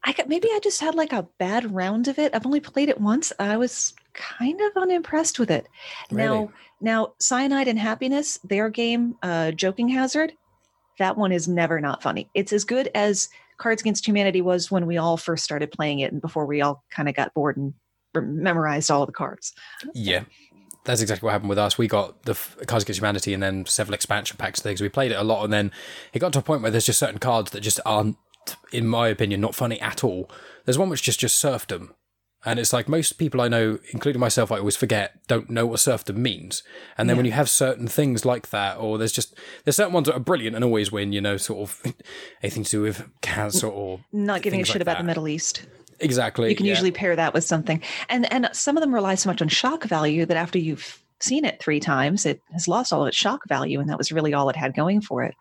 I 0.05 0.13
got, 0.13 0.29
maybe 0.29 0.49
I 0.49 0.59
just 0.61 0.81
had 0.81 0.93
like 0.93 1.11
a 1.11 1.27
bad 1.39 1.73
round 1.73 2.07
of 2.07 2.19
it. 2.19 2.35
I've 2.35 2.45
only 2.45 2.59
played 2.59 2.89
it 2.89 3.01
once. 3.01 3.33
I 3.39 3.57
was 3.57 3.93
kind 4.15 4.59
of 4.61 4.81
unimpressed 4.81 5.39
with 5.39 5.51
it. 5.51 5.67
Really? 6.11 6.27
Now, 6.27 6.51
now 6.81 7.13
Cyanide 7.19 7.67
and 7.67 7.79
Happiness, 7.79 8.39
their 8.43 8.69
game, 8.69 9.15
uh, 9.21 9.51
Joking 9.51 9.89
Hazard, 9.89 10.33
that 10.99 11.17
one 11.17 11.31
is 11.31 11.47
never 11.47 11.79
not 11.81 12.01
funny. 12.01 12.29
It's 12.33 12.53
as 12.53 12.63
good 12.63 12.89
as 12.95 13.29
Cards 13.57 13.81
Against 13.81 14.07
Humanity 14.07 14.41
was 14.41 14.71
when 14.71 14.85
we 14.85 14.97
all 14.97 15.17
first 15.17 15.43
started 15.43 15.71
playing 15.71 15.99
it 15.99 16.11
and 16.11 16.21
before 16.21 16.45
we 16.45 16.61
all 16.61 16.83
kind 16.89 17.09
of 17.09 17.15
got 17.15 17.33
bored 17.33 17.57
and 17.57 17.73
memorized 18.15 18.91
all 18.91 19.05
the 19.05 19.11
cards. 19.11 19.53
Yeah. 19.93 20.23
That's 20.85 21.01
exactly 21.01 21.25
what 21.25 21.31
happened 21.31 21.49
with 21.49 21.57
us. 21.57 21.77
We 21.77 21.87
got 21.87 22.23
the 22.23 22.35
Cards 22.67 22.83
Against 22.83 22.99
Humanity 22.99 23.33
and 23.33 23.41
then 23.41 23.65
several 23.65 23.95
expansion 23.95 24.37
packs 24.37 24.61
things. 24.61 24.81
We 24.81 24.89
played 24.89 25.11
it 25.11 25.15
a 25.15 25.23
lot, 25.23 25.43
and 25.43 25.51
then 25.51 25.71
it 26.13 26.19
got 26.19 26.31
to 26.33 26.39
a 26.39 26.43
point 26.43 26.61
where 26.61 26.69
there's 26.69 26.85
just 26.85 26.99
certain 26.99 27.17
cards 27.17 27.49
that 27.51 27.61
just 27.61 27.79
aren't, 27.87 28.17
in 28.71 28.85
my 28.85 29.07
opinion, 29.07 29.41
not 29.41 29.55
funny 29.55 29.81
at 29.81 30.03
all. 30.03 30.29
There's 30.63 30.77
one 30.77 30.89
which 30.89 31.01
just 31.01 31.19
just 31.19 31.37
serfdom, 31.37 31.95
and 32.45 32.59
it's 32.59 32.71
like 32.71 32.87
most 32.87 33.13
people 33.13 33.41
I 33.41 33.47
know, 33.47 33.79
including 33.91 34.19
myself, 34.19 34.51
I 34.51 34.59
always 34.59 34.75
forget, 34.75 35.25
don't 35.27 35.49
know 35.49 35.65
what 35.65 35.79
serfdom 35.79 36.21
means. 36.21 36.63
And 36.97 37.09
then 37.09 37.15
yeah. 37.15 37.17
when 37.17 37.25
you 37.25 37.31
have 37.31 37.49
certain 37.49 37.87
things 37.87 38.23
like 38.23 38.51
that, 38.51 38.77
or 38.77 38.97
there's 38.97 39.11
just, 39.11 39.35
there's 39.63 39.75
certain 39.75 39.93
ones 39.93 40.07
that 40.07 40.15
are 40.15 40.19
brilliant 40.19 40.55
and 40.55 40.63
always 40.63 40.91
win, 40.91 41.11
you 41.11 41.21
know, 41.21 41.37
sort 41.37 41.69
of 41.69 41.93
anything 42.43 42.63
to 42.63 42.71
do 42.71 42.81
with 42.81 43.09
cancer 43.21 43.67
or. 43.67 44.01
Not 44.13 44.43
giving 44.43 44.61
a 44.61 44.63
shit 44.63 44.75
like 44.75 44.81
about 44.83 44.97
that. 44.97 45.03
the 45.03 45.07
Middle 45.07 45.27
East. 45.27 45.65
Exactly. 45.99 46.49
You 46.49 46.55
can 46.55 46.65
yeah. 46.65 46.73
usually 46.73 46.91
pair 46.91 47.15
that 47.15 47.33
with 47.33 47.43
something. 47.43 47.81
And, 48.09 48.31
and 48.31 48.49
some 48.53 48.77
of 48.77 48.81
them 48.81 48.93
rely 48.93 49.15
so 49.15 49.29
much 49.29 49.41
on 49.41 49.47
shock 49.47 49.83
value 49.85 50.25
that 50.25 50.37
after 50.37 50.59
you've 50.59 51.01
seen 51.21 51.45
it 51.45 51.61
three 51.61 51.79
times, 51.79 52.25
it 52.25 52.41
has 52.51 52.67
lost 52.67 52.91
all 52.91 53.03
of 53.03 53.07
its 53.07 53.17
shock 53.17 53.41
value, 53.47 53.79
and 53.79 53.89
that 53.89 53.97
was 53.97 54.11
really 54.11 54.33
all 54.33 54.49
it 54.49 54.55
had 54.55 54.75
going 54.75 55.01
for 55.01 55.23
it. 55.23 55.33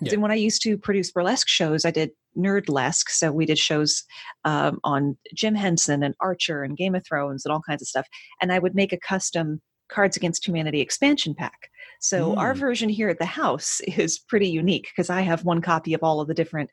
Yeah. 0.00 0.12
And 0.14 0.22
when 0.22 0.30
I 0.30 0.36
used 0.36 0.62
to 0.62 0.76
produce 0.76 1.12
burlesque 1.12 1.48
shows, 1.48 1.84
I 1.84 1.90
did 1.90 2.10
nerdlesque, 2.36 3.08
so 3.10 3.32
we 3.32 3.46
did 3.46 3.58
shows 3.58 4.04
um, 4.44 4.80
on 4.84 5.16
Jim 5.34 5.54
Henson 5.54 6.02
and 6.02 6.14
Archer 6.20 6.62
and 6.62 6.76
Game 6.76 6.94
of 6.94 7.04
Thrones 7.06 7.44
and 7.44 7.52
all 7.52 7.62
kinds 7.66 7.82
of 7.82 7.88
stuff. 7.88 8.06
And 8.40 8.52
I 8.52 8.58
would 8.58 8.74
make 8.74 8.92
a 8.92 8.98
custom 8.98 9.60
Cards 9.88 10.16
Against 10.16 10.46
Humanity 10.46 10.80
expansion 10.80 11.34
pack. 11.34 11.70
So 12.00 12.34
our 12.36 12.54
Mm. 12.54 12.58
version 12.58 12.88
here 12.88 13.08
at 13.08 13.18
the 13.18 13.26
house 13.26 13.80
is 13.86 14.18
pretty 14.18 14.48
unique 14.48 14.88
because 14.94 15.10
I 15.10 15.20
have 15.22 15.44
one 15.44 15.60
copy 15.60 15.94
of 15.94 16.02
all 16.02 16.20
of 16.20 16.28
the 16.28 16.34
different 16.34 16.70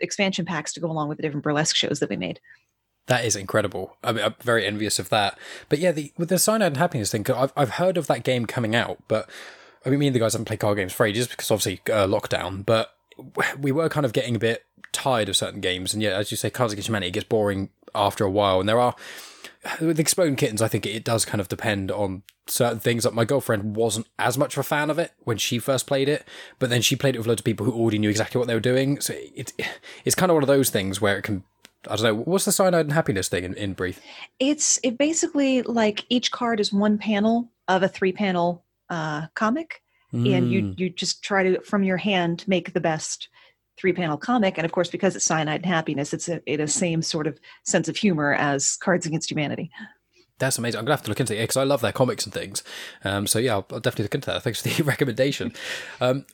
expansion 0.00 0.44
packs 0.44 0.72
to 0.74 0.80
go 0.80 0.90
along 0.90 1.08
with 1.08 1.16
the 1.16 1.22
different 1.22 1.44
burlesque 1.44 1.74
shows 1.76 2.00
that 2.00 2.10
we 2.10 2.16
made. 2.16 2.38
That 3.06 3.24
is 3.24 3.36
incredible. 3.36 3.96
I 4.02 4.10
I'm 4.10 4.34
very 4.40 4.66
envious 4.66 4.98
of 4.98 5.08
that. 5.10 5.38
But 5.68 5.78
yeah, 5.78 5.92
the, 5.92 6.12
with 6.16 6.28
the 6.28 6.38
Cyanide 6.38 6.68
and 6.68 6.76
Happiness 6.76 7.10
thing, 7.12 7.24
I've, 7.30 7.52
I've 7.56 7.70
heard 7.70 7.96
of 7.96 8.08
that 8.08 8.24
game 8.24 8.46
coming 8.46 8.74
out, 8.74 8.98
but 9.06 9.28
I 9.84 9.90
mean, 9.90 10.00
me 10.00 10.06
and 10.08 10.16
the 10.16 10.20
guys 10.20 10.32
haven't 10.32 10.46
played 10.46 10.60
card 10.60 10.78
games 10.78 10.92
for 10.92 11.06
ages 11.06 11.28
because 11.28 11.50
obviously 11.50 11.80
uh, 11.92 12.06
lockdown, 12.06 12.66
but 12.66 12.96
we 13.60 13.72
were 13.72 13.88
kind 13.88 14.04
of 14.04 14.12
getting 14.12 14.34
a 14.34 14.40
bit 14.40 14.64
tired 14.92 15.28
of 15.28 15.36
certain 15.36 15.60
games. 15.60 15.94
And 15.94 16.02
yeah, 16.02 16.10
as 16.16 16.30
you 16.30 16.36
say, 16.36 16.50
Cards 16.50 16.72
Against 16.72 16.88
Humanity 16.88 17.12
gets 17.12 17.28
boring 17.28 17.70
after 17.94 18.24
a 18.24 18.30
while. 18.30 18.60
And 18.60 18.68
there 18.68 18.80
are, 18.80 18.94
with 19.80 20.00
Exploding 20.00 20.36
Kittens, 20.36 20.62
I 20.62 20.68
think 20.68 20.86
it 20.86 21.04
does 21.04 21.24
kind 21.24 21.40
of 21.40 21.48
depend 21.48 21.90
on 21.90 22.22
certain 22.46 22.80
things. 22.80 23.04
Like 23.04 23.14
my 23.14 23.24
girlfriend 23.24 23.76
wasn't 23.76 24.06
as 24.18 24.38
much 24.38 24.54
of 24.54 24.60
a 24.60 24.62
fan 24.62 24.90
of 24.90 24.98
it 24.98 25.12
when 25.24 25.36
she 25.36 25.58
first 25.58 25.86
played 25.86 26.08
it, 26.08 26.26
but 26.58 26.70
then 26.70 26.82
she 26.82 26.96
played 26.96 27.14
it 27.14 27.18
with 27.18 27.26
loads 27.26 27.40
of 27.40 27.44
people 27.44 27.66
who 27.66 27.72
already 27.72 27.98
knew 27.98 28.10
exactly 28.10 28.38
what 28.38 28.48
they 28.48 28.54
were 28.54 28.60
doing. 28.60 29.00
So 29.00 29.14
it, 29.16 29.52
it's 30.04 30.14
kind 30.14 30.30
of 30.30 30.34
one 30.34 30.42
of 30.42 30.48
those 30.48 30.70
things 30.70 31.00
where 31.00 31.18
it 31.18 31.22
can, 31.22 31.44
I 31.88 31.96
don't 31.96 32.04
know, 32.04 32.14
what's 32.14 32.44
the 32.44 32.52
Cyanide 32.52 32.86
and 32.86 32.92
Happiness 32.92 33.28
thing 33.28 33.44
in, 33.44 33.54
in 33.54 33.72
brief? 33.74 34.00
It's 34.38 34.78
it 34.82 34.98
basically 34.98 35.62
like 35.62 36.04
each 36.08 36.30
card 36.30 36.60
is 36.60 36.72
one 36.72 36.98
panel 36.98 37.50
of 37.68 37.82
a 37.82 37.88
three 37.88 38.12
panel 38.12 38.64
uh, 38.90 39.26
comic, 39.34 39.82
and 40.12 40.50
you 40.50 40.62
Mm. 40.62 40.78
you 40.78 40.90
just 40.90 41.22
try 41.22 41.42
to 41.42 41.60
from 41.62 41.82
your 41.82 41.96
hand 41.98 42.44
make 42.46 42.72
the 42.72 42.80
best 42.80 43.28
three 43.76 43.92
panel 43.92 44.16
comic. 44.16 44.56
And 44.56 44.64
of 44.64 44.72
course, 44.72 44.88
because 44.88 45.16
it's 45.16 45.24
cyanide 45.24 45.62
and 45.62 45.66
happiness, 45.66 46.14
it's 46.14 46.28
a, 46.28 46.40
it 46.46 46.60
a 46.60 46.68
same 46.68 47.02
sort 47.02 47.26
of 47.26 47.38
sense 47.64 47.88
of 47.88 47.96
humor 47.96 48.32
as 48.34 48.76
Cards 48.76 49.04
Against 49.06 49.30
Humanity. 49.30 49.70
That's 50.38 50.58
amazing. 50.58 50.78
I'm 50.78 50.84
gonna 50.84 50.94
have 50.96 51.02
to 51.04 51.08
look 51.08 51.20
into 51.20 51.34
it 51.34 51.40
because 51.42 51.56
I 51.56 51.62
love 51.64 51.80
their 51.80 51.92
comics 51.92 52.24
and 52.24 52.32
things. 52.34 52.62
Um, 53.04 53.26
so 53.26 53.38
yeah, 53.38 53.54
I'll, 53.54 53.66
I'll 53.72 53.80
definitely 53.80 54.04
look 54.04 54.14
into 54.16 54.30
that. 54.30 54.42
Thanks 54.42 54.60
for 54.60 54.68
the 54.68 54.82
recommendation. 54.84 55.54
Um, 56.00 56.26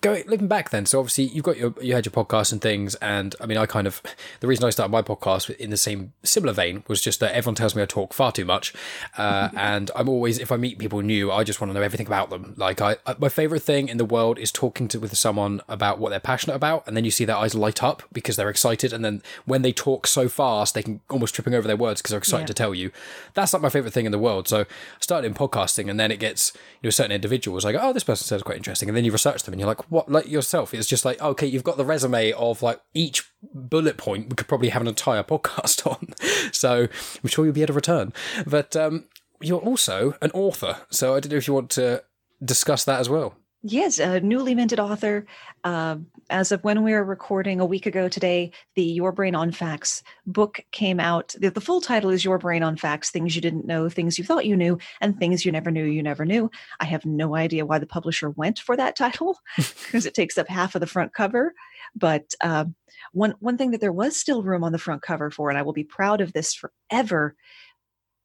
going 0.00 0.24
looking 0.28 0.46
back 0.48 0.70
then, 0.70 0.86
so 0.86 1.00
obviously 1.00 1.24
you've 1.24 1.44
got 1.44 1.56
your 1.56 1.74
you 1.82 1.94
had 1.94 2.06
your 2.06 2.12
podcast 2.12 2.52
and 2.52 2.60
things, 2.60 2.94
and 2.96 3.34
I 3.40 3.46
mean, 3.46 3.58
I 3.58 3.66
kind 3.66 3.86
of 3.86 4.02
the 4.40 4.46
reason 4.46 4.64
I 4.64 4.70
started 4.70 4.92
my 4.92 5.02
podcast 5.02 5.50
in 5.56 5.70
the 5.70 5.76
same 5.76 6.12
similar 6.22 6.52
vein 6.52 6.84
was 6.88 7.00
just 7.00 7.18
that 7.20 7.32
everyone 7.34 7.56
tells 7.56 7.74
me 7.74 7.82
I 7.82 7.86
talk 7.86 8.12
far 8.14 8.30
too 8.32 8.44
much, 8.44 8.72
uh, 9.18 9.48
and 9.56 9.90
I'm 9.96 10.08
always 10.08 10.38
if 10.38 10.52
I 10.52 10.56
meet 10.56 10.78
people 10.78 11.00
new, 11.00 11.32
I 11.32 11.42
just 11.44 11.60
want 11.60 11.70
to 11.70 11.74
know 11.74 11.82
everything 11.84 12.06
about 12.06 12.30
them. 12.30 12.54
Like 12.56 12.80
I, 12.80 12.96
I 13.06 13.16
my 13.18 13.28
favorite 13.28 13.62
thing 13.64 13.88
in 13.88 13.96
the 13.96 14.04
world 14.04 14.38
is 14.38 14.52
talking 14.52 14.86
to 14.88 15.00
with 15.00 15.16
someone 15.16 15.60
about 15.68 15.98
what 15.98 16.10
they're 16.10 16.20
passionate 16.20 16.54
about, 16.54 16.86
and 16.86 16.96
then 16.96 17.04
you 17.04 17.10
see 17.10 17.24
their 17.24 17.36
eyes 17.36 17.54
light 17.54 17.82
up 17.82 18.02
because 18.12 18.36
they're 18.36 18.48
excited, 18.50 18.92
and 18.92 19.04
then 19.04 19.22
when 19.44 19.62
they 19.62 19.72
talk 19.72 20.06
so 20.06 20.28
fast, 20.28 20.74
they 20.74 20.82
can 20.84 21.00
almost 21.10 21.34
tripping 21.34 21.54
over 21.54 21.66
their 21.66 21.76
words 21.76 22.00
because 22.00 22.10
they're 22.10 22.18
excited 22.18 22.42
Yeah. 22.44 22.46
to 22.46 22.54
tell 22.54 22.74
you. 22.74 22.92
That's 23.40 23.52
like 23.52 23.62
my 23.62 23.68
favorite 23.70 23.92
thing 23.92 24.06
in 24.06 24.12
the 24.12 24.18
world. 24.18 24.48
So 24.48 24.60
I 24.60 24.66
started 25.00 25.26
in 25.26 25.34
podcasting, 25.34 25.90
and 25.90 25.98
then 25.98 26.10
it 26.10 26.20
gets 26.20 26.52
you 26.82 26.86
know 26.86 26.90
certain 26.90 27.12
individuals 27.12 27.64
like, 27.64 27.76
oh, 27.78 27.92
this 27.92 28.04
person 28.04 28.26
says 28.26 28.42
quite 28.42 28.56
interesting, 28.56 28.88
and 28.88 28.96
then 28.96 29.04
you 29.04 29.12
research 29.12 29.42
them, 29.42 29.54
and 29.54 29.60
you're 29.60 29.68
like, 29.68 29.90
what? 29.90 30.10
Like 30.10 30.28
yourself, 30.28 30.74
it's 30.74 30.86
just 30.86 31.04
like, 31.04 31.20
okay, 31.20 31.46
you've 31.46 31.64
got 31.64 31.76
the 31.76 31.84
resume 31.84 32.32
of 32.32 32.62
like 32.62 32.80
each 32.94 33.28
bullet 33.54 33.96
point. 33.96 34.28
We 34.28 34.36
could 34.36 34.48
probably 34.48 34.68
have 34.68 34.82
an 34.82 34.88
entire 34.88 35.22
podcast 35.24 35.86
on. 35.86 36.14
So 36.52 36.88
I'm 37.22 37.28
sure 37.28 37.44
you'll 37.44 37.54
be 37.54 37.62
able 37.62 37.68
to 37.68 37.72
return. 37.74 38.12
But 38.46 38.76
um, 38.76 39.06
you're 39.40 39.60
also 39.60 40.14
an 40.20 40.30
author, 40.32 40.78
so 40.90 41.14
I 41.14 41.20
don't 41.20 41.32
know 41.32 41.38
if 41.38 41.48
you 41.48 41.54
want 41.54 41.70
to 41.70 42.04
discuss 42.44 42.84
that 42.84 43.00
as 43.00 43.08
well. 43.08 43.34
Yes, 43.62 43.98
a 43.98 44.20
newly 44.20 44.54
minted 44.54 44.80
author. 44.80 45.26
Uh, 45.64 45.98
as 46.30 46.50
of 46.50 46.64
when 46.64 46.82
we 46.82 46.92
were 46.92 47.04
recording 47.04 47.60
a 47.60 47.66
week 47.66 47.84
ago 47.84 48.08
today, 48.08 48.52
the 48.74 48.82
Your 48.82 49.12
Brain 49.12 49.34
on 49.34 49.52
Facts 49.52 50.02
book 50.26 50.64
came 50.70 50.98
out. 50.98 51.34
The, 51.38 51.50
the 51.50 51.60
full 51.60 51.82
title 51.82 52.08
is 52.08 52.24
Your 52.24 52.38
Brain 52.38 52.62
on 52.62 52.78
Facts 52.78 53.10
Things 53.10 53.36
You 53.36 53.42
Didn't 53.42 53.66
Know, 53.66 53.90
Things 53.90 54.16
You 54.16 54.24
Thought 54.24 54.46
You 54.46 54.56
Knew, 54.56 54.78
and 55.02 55.18
Things 55.18 55.44
You 55.44 55.52
Never 55.52 55.70
Knew 55.70 55.84
You 55.84 56.02
Never 56.02 56.24
Knew. 56.24 56.50
I 56.80 56.86
have 56.86 57.04
no 57.04 57.36
idea 57.36 57.66
why 57.66 57.78
the 57.78 57.86
publisher 57.86 58.30
went 58.30 58.58
for 58.60 58.78
that 58.78 58.96
title 58.96 59.38
because 59.56 60.06
it 60.06 60.14
takes 60.14 60.38
up 60.38 60.48
half 60.48 60.74
of 60.74 60.80
the 60.80 60.86
front 60.86 61.12
cover. 61.12 61.52
But 61.94 62.32
um, 62.42 62.74
one, 63.12 63.34
one 63.40 63.58
thing 63.58 63.72
that 63.72 63.82
there 63.82 63.92
was 63.92 64.16
still 64.16 64.42
room 64.42 64.64
on 64.64 64.72
the 64.72 64.78
front 64.78 65.02
cover 65.02 65.30
for, 65.30 65.50
and 65.50 65.58
I 65.58 65.62
will 65.62 65.74
be 65.74 65.84
proud 65.84 66.22
of 66.22 66.32
this 66.32 66.54
forever, 66.54 67.36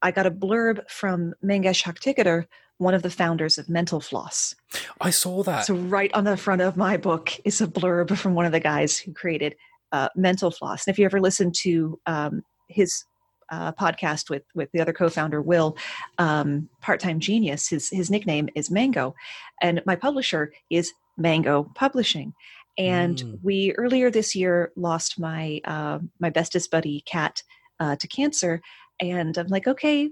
I 0.02 0.12
got 0.12 0.28
a 0.28 0.32
blurb 0.32 0.90
from 0.90 1.34
Mangesh 1.44 1.84
Hattikudur, 1.84 2.46
one 2.78 2.94
of 2.94 3.04
the 3.04 3.10
founders 3.10 3.58
of 3.58 3.70
Mental 3.70 4.00
Floss. 4.02 4.56
I 5.00 5.10
saw 5.10 5.44
that. 5.44 5.66
So 5.66 5.76
right 5.76 6.14
on 6.14 6.26
the 6.26 6.36
front 6.38 6.62
of 6.62 6.76
my 6.76 6.98
book 6.98 7.32
is 7.46 7.62
a 7.62 7.68
blurb 7.68 8.18
from 8.18 8.36
one 8.36 8.46
of 8.46 8.52
the 8.52 8.60
guys 8.60 8.98
who 8.98 9.14
created 9.14 9.56
uh, 9.92 10.10
Mental 10.16 10.52
Floss. 10.52 10.86
And 10.86 10.94
if 10.94 11.00
you 11.00 11.06
ever 11.06 11.22
listen 11.22 11.52
to 11.64 12.00
um, 12.06 12.44
his 12.68 13.06
uh, 13.52 13.72
podcast 13.74 14.30
with 14.30 14.44
with 14.56 14.70
the 14.74 14.82
other 14.82 14.92
co-founder 14.92 15.42
Will, 15.42 15.78
um, 16.18 16.68
Part 16.82 17.00
Time 17.00 17.20
Genius, 17.20 17.70
his 17.70 17.90
his 17.90 18.10
nickname 18.10 18.50
is 18.56 18.72
Mango, 18.72 19.16
and 19.62 19.82
my 19.86 19.96
publisher 19.96 20.52
is 20.70 20.92
Mango 21.18 21.72
Publishing. 21.76 22.34
And 22.78 23.20
Mm. 23.20 23.40
we 23.42 23.74
earlier 23.78 24.12
this 24.12 24.36
year 24.36 24.72
lost 24.76 25.18
my 25.20 25.62
uh, 25.64 26.00
my 26.20 26.30
bestest 26.30 26.72
buddy 26.72 27.02
Cat 27.06 27.42
uh, 27.80 27.96
to 27.96 28.08
cancer, 28.08 28.62
and 29.00 29.38
I'm 29.38 29.48
like, 29.48 29.68
okay, 29.68 30.10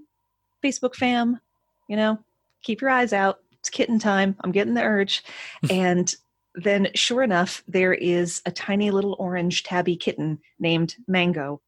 Facebook 0.64 0.96
fam, 0.96 1.42
you 1.90 1.98
know, 1.98 2.20
keep 2.64 2.82
your 2.82 2.90
eyes 2.90 3.14
out. 3.14 3.40
It's 3.60 3.70
kitten 3.70 4.00
time. 4.00 4.36
I'm 4.42 4.52
getting 4.52 4.74
the 4.74 4.84
urge. 4.84 5.24
and 5.70 6.14
then, 6.56 6.90
sure 6.96 7.24
enough, 7.24 7.64
there 7.68 7.94
is 7.94 8.42
a 8.46 8.52
tiny 8.52 8.92
little 8.92 9.16
orange 9.20 9.64
tabby 9.64 9.96
kitten 9.96 10.40
named 10.60 10.96
Mango. 11.08 11.62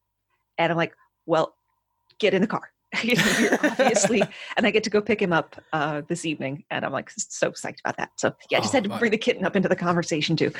And 0.58 0.70
I'm 0.70 0.76
like, 0.76 0.94
well, 1.26 1.54
get 2.18 2.34
in 2.34 2.40
the 2.40 2.48
car. 2.48 2.70
you 3.02 3.16
know, 3.16 3.24
you're 3.40 3.54
obviously, 3.54 4.22
and 4.56 4.66
I 4.66 4.70
get 4.70 4.84
to 4.84 4.90
go 4.90 5.00
pick 5.00 5.20
him 5.20 5.32
up 5.32 5.56
uh, 5.72 6.02
this 6.08 6.24
evening. 6.24 6.64
And 6.70 6.84
I'm 6.84 6.92
like, 6.92 7.10
so 7.16 7.50
psyched 7.50 7.80
about 7.80 7.96
that. 7.96 8.10
So, 8.16 8.34
yeah, 8.50 8.58
I 8.58 8.60
just 8.60 8.72
Oh, 8.74 8.76
had 8.78 8.84
to 8.84 8.90
my- 8.90 8.98
bring 8.98 9.10
the 9.10 9.18
kitten 9.18 9.44
up 9.44 9.56
into 9.56 9.68
the 9.68 9.76
conversation 9.76 10.36
too. 10.36 10.52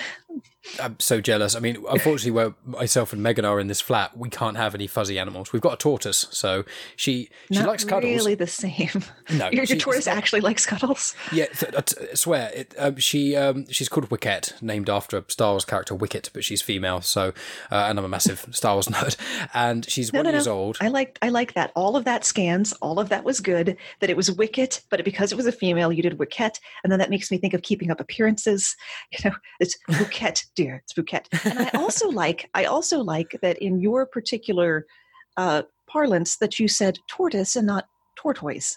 I'm 0.82 0.98
so 0.98 1.20
jealous. 1.20 1.54
I 1.54 1.60
mean, 1.60 1.76
unfortunately, 1.88 2.32
where 2.32 2.54
myself 2.64 3.12
and 3.12 3.22
Megan 3.22 3.44
are 3.44 3.60
in 3.60 3.68
this 3.68 3.80
flat, 3.80 4.16
we 4.18 4.28
can't 4.28 4.56
have 4.56 4.74
any 4.74 4.88
fuzzy 4.88 5.16
animals. 5.16 5.52
We've 5.52 5.62
got 5.62 5.74
a 5.74 5.76
tortoise, 5.76 6.26
so 6.30 6.64
she 6.96 7.28
she 7.52 7.58
Not 7.60 7.68
likes 7.68 7.84
cuddles. 7.84 8.04
really 8.16 8.34
the 8.34 8.48
same. 8.48 9.04
No, 9.30 9.48
your, 9.52 9.64
she- 9.64 9.78
tortoise 9.78 10.08
actually 10.08 10.40
likes 10.40 10.66
cuddles. 10.66 11.14
Yeah, 11.32 11.46
th- 11.46 11.72
I 11.76 11.80
t- 11.82 11.96
I 12.10 12.14
swear. 12.14 12.50
It, 12.52 12.74
um, 12.78 12.96
she 12.96 13.36
um, 13.36 13.66
she's 13.70 13.88
called 13.88 14.10
Wicket, 14.10 14.54
named 14.60 14.90
after 14.90 15.16
a 15.18 15.24
Star 15.28 15.52
Wars 15.52 15.64
character 15.64 15.94
Wicket, 15.94 16.30
but 16.34 16.42
she's 16.42 16.60
female. 16.62 17.00
So, 17.00 17.28
uh, 17.70 17.86
and 17.88 17.96
I'm 18.00 18.04
a 18.04 18.08
massive 18.08 18.46
Star 18.50 18.74
Wars 18.74 18.88
nerd. 18.88 19.16
And 19.54 19.88
she's 19.88 20.12
No, 20.12 20.18
one 20.18 20.24
no, 20.26 20.30
years 20.32 20.46
no. 20.48 20.52
old. 20.54 20.78
I 20.80 20.88
like 20.88 21.16
I 21.22 21.28
like 21.28 21.54
that. 21.54 21.70
All 21.76 21.94
of 21.96 22.04
that 22.06 22.15
scans, 22.24 22.72
all 22.74 22.98
of 22.98 23.08
that 23.08 23.24
was 23.24 23.40
good. 23.40 23.76
That 24.00 24.10
it 24.10 24.16
was 24.16 24.30
Wicket, 24.30 24.82
but 24.90 25.04
because 25.04 25.32
it 25.32 25.36
was 25.36 25.46
a 25.46 25.52
female, 25.52 25.92
you 25.92 26.02
did 26.02 26.18
Wicket, 26.18 26.58
and 26.82 26.90
then 26.90 26.98
that 26.98 27.10
makes 27.10 27.30
me 27.30 27.38
think 27.38 27.54
of 27.54 27.62
keeping 27.62 27.90
up 27.90 28.00
appearances. 28.00 28.74
You 29.12 29.30
know, 29.30 29.36
it's 29.60 29.76
Bouquet, 29.98 30.34
dear. 30.54 30.82
It's 30.84 30.92
Bouquet. 30.92 31.22
And 31.44 31.58
I 31.58 31.70
also 31.74 32.08
like 32.22 32.48
I 32.54 32.64
also 32.64 33.00
like 33.00 33.38
that 33.42 33.58
in 33.58 33.80
your 33.80 34.06
particular 34.06 34.86
uh, 35.36 35.62
parlance 35.88 36.36
that 36.38 36.58
you 36.58 36.68
said 36.68 36.98
tortoise 37.08 37.56
and 37.56 37.66
not 37.66 37.86
tortoise, 38.16 38.76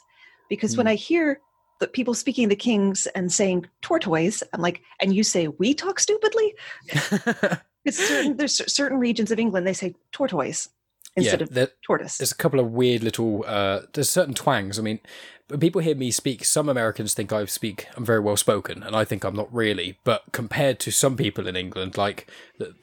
because 0.49 0.77
when 0.77 0.85
Hmm. 0.85 0.91
I 0.91 0.95
hear 0.95 1.39
the 1.79 1.87
people 1.87 2.13
speaking 2.13 2.49
the 2.49 2.55
kings 2.55 3.07
and 3.15 3.31
saying 3.31 3.65
tortoise, 3.81 4.43
I'm 4.53 4.61
like, 4.61 4.81
and 5.01 5.15
you 5.15 5.23
say 5.23 5.47
we 5.47 5.73
talk 5.73 5.99
stupidly. 5.99 6.53
It's 7.85 7.97
certain 7.97 8.35
there's 8.37 8.61
certain 8.71 8.99
regions 8.99 9.31
of 9.31 9.39
England 9.39 9.65
they 9.65 9.73
say 9.73 9.95
tortoise 10.11 10.67
instead 11.15 11.39
yeah, 11.39 11.43
of 11.43 11.53
there- 11.53 11.71
tortoise. 11.85 12.17
there's 12.17 12.31
a 12.31 12.35
couple 12.35 12.59
of 12.59 12.71
weird 12.71 13.03
little. 13.03 13.43
Uh, 13.47 13.81
there's 13.93 14.09
certain 14.09 14.33
twangs. 14.33 14.79
I 14.79 14.81
mean, 14.81 14.99
when 15.47 15.59
people 15.59 15.81
hear 15.81 15.95
me 15.95 16.11
speak, 16.11 16.45
some 16.45 16.69
Americans 16.69 17.13
think 17.13 17.33
I 17.33 17.45
speak. 17.45 17.87
I'm 17.95 18.05
very 18.05 18.19
well 18.19 18.37
spoken, 18.37 18.83
and 18.83 18.95
I 18.95 19.03
think 19.03 19.23
I'm 19.23 19.35
not 19.35 19.53
really. 19.53 19.97
But 20.03 20.23
compared 20.31 20.79
to 20.81 20.91
some 20.91 21.17
people 21.17 21.47
in 21.47 21.55
England, 21.55 21.97
like 21.97 22.29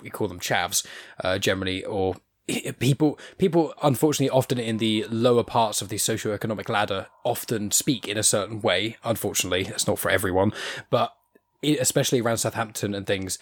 we 0.03 0.11
call 0.11 0.29
them 0.29 0.41
chavs, 0.41 0.87
uh, 1.23 1.39
generally, 1.39 1.85
or 1.85 2.17
people 2.79 3.19
people 3.39 3.75
unfortunately 3.83 4.31
often 4.31 4.59
in 4.59 4.79
the 4.79 5.05
lower 5.11 5.43
parts 5.43 5.83
of 5.83 5.89
the 5.89 5.97
socioeconomic 5.97 6.69
ladder 6.69 7.07
often 7.25 7.71
speak 7.71 8.07
in 8.07 8.17
a 8.17 8.23
certain 8.23 8.61
way 8.61 8.97
unfortunately 9.03 9.63
it's 9.67 9.87
not 9.87 9.99
for 9.99 10.11
everyone 10.11 10.53
but 10.89 11.15
especially 11.63 12.21
around 12.21 12.37
southampton 12.37 12.95
and 12.95 13.07
things 13.07 13.39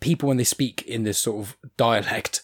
people 0.00 0.28
when 0.28 0.38
they 0.38 0.44
speak 0.44 0.82
in 0.82 1.02
this 1.02 1.18
sort 1.18 1.46
of 1.46 1.56
dialect 1.76 2.42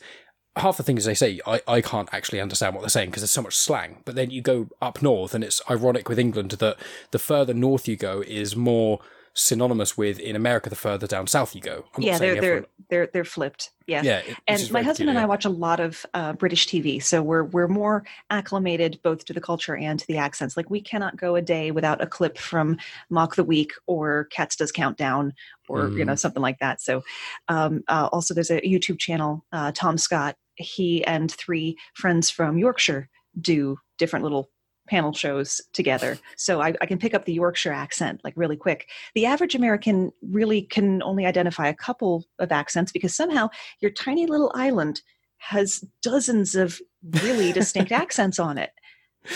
half 0.57 0.77
the 0.77 0.83
things 0.83 1.05
they 1.05 1.15
say 1.15 1.41
i, 1.47 1.61
I 1.67 1.81
can't 1.81 2.09
actually 2.13 2.41
understand 2.41 2.75
what 2.75 2.83
they're 2.83 2.89
saying 2.89 3.11
because 3.11 3.23
there's 3.23 3.31
so 3.31 3.43
much 3.43 3.57
slang 3.57 4.03
but 4.05 4.15
then 4.15 4.31
you 4.31 4.41
go 4.41 4.69
up 4.81 5.03
north 5.03 5.35
and 5.35 5.43
it's 5.43 5.61
ironic 5.71 6.09
with 6.09 6.19
england 6.19 6.53
that 6.53 6.77
the 7.11 7.19
further 7.19 7.55
north 7.55 7.89
you 7.89 7.97
go 7.97 8.23
is 8.27 8.55
more 8.55 9.01
synonymous 9.37 9.99
with 9.99 10.21
in 10.21 10.37
america 10.37 10.71
the 10.71 10.77
further 10.77 11.09
down 11.09 11.27
south 11.27 11.57
you 11.57 11.61
go 11.61 11.85
I'm 11.97 12.03
yeah, 12.05 12.19
they're 12.19 12.41
they're 12.41 12.65
they're 12.91 13.07
they're 13.13 13.25
flipped. 13.25 13.71
Yeah. 13.87 14.03
yeah 14.03 14.19
it- 14.19 14.37
And 14.47 14.71
my 14.71 14.83
husband 14.83 15.09
and 15.11 15.19
I 15.19 15.25
watch 15.27 15.45
a 15.45 15.49
lot 15.51 15.81
of 15.81 16.05
uh, 16.15 16.35
British 16.35 16.67
TV, 16.69 17.03
so 17.03 17.23
we're 17.23 17.45
we're 17.45 17.67
more 17.69 18.05
acclimated 18.31 19.01
both 19.03 19.25
to 19.25 19.33
the 19.33 19.41
culture 19.41 19.75
and 19.77 19.99
to 19.99 20.07
the 20.07 20.19
accents. 20.19 20.57
Like 20.57 20.71
we 20.71 20.81
cannot 20.81 21.17
go 21.17 21.35
a 21.35 21.43
day 21.43 21.71
without 21.71 22.03
a 22.03 22.07
clip 22.07 22.37
from 22.39 22.79
Mock 23.11 23.37
the 23.37 23.45
Week 23.45 23.73
or 23.87 24.25
Cats 24.31 24.57
Does 24.57 24.71
Countdown 24.71 25.33
or 25.69 25.89
you 25.89 26.05
Mm. 26.05 26.07
know 26.09 26.15
something 26.15 26.43
like 26.43 26.59
that. 26.61 26.81
So 26.83 27.03
um, 27.49 27.83
uh, 27.89 28.09
also 28.13 28.35
there's 28.35 28.51
a 28.51 28.61
YouTube 28.61 28.99
channel, 28.99 29.45
uh, 29.53 29.73
Tom 29.73 29.97
Scott. 29.99 30.37
He 30.57 31.05
and 31.05 31.31
three 31.31 31.77
friends 31.95 32.31
from 32.31 32.59
Yorkshire 32.59 33.09
do 33.41 33.79
different 33.99 34.23
little 34.23 34.51
panel 34.89 35.13
shows 35.13 35.63
together, 35.73 36.19
so 36.37 36.61
I, 36.61 36.75
I 36.81 36.87
can 36.87 36.99
pick 36.99 37.15
up 37.15 37.25
the 37.25 37.33
Yorkshire 37.33 37.73
accent 37.73 38.21
like 38.23 38.35
really 38.37 38.57
quick. 38.57 38.89
The 39.15 39.27
average 39.27 39.55
American 39.55 40.13
really 40.23 40.63
can 40.63 41.03
only 41.03 41.27
identify 41.27 41.69
a 41.69 41.75
couple 41.75 42.25
of 42.39 42.53
accents 42.53 42.93
because 42.93 43.15
somehow 43.15 43.49
your 43.81 43.91
tiny 43.91 44.27
little 44.27 44.53
island 44.55 45.01
has 45.39 45.85
dozens 46.03 46.55
of 46.55 46.81
really 47.23 47.53
distinct 47.53 47.93
accents 48.05 48.39
on 48.39 48.59
it. 48.59 48.71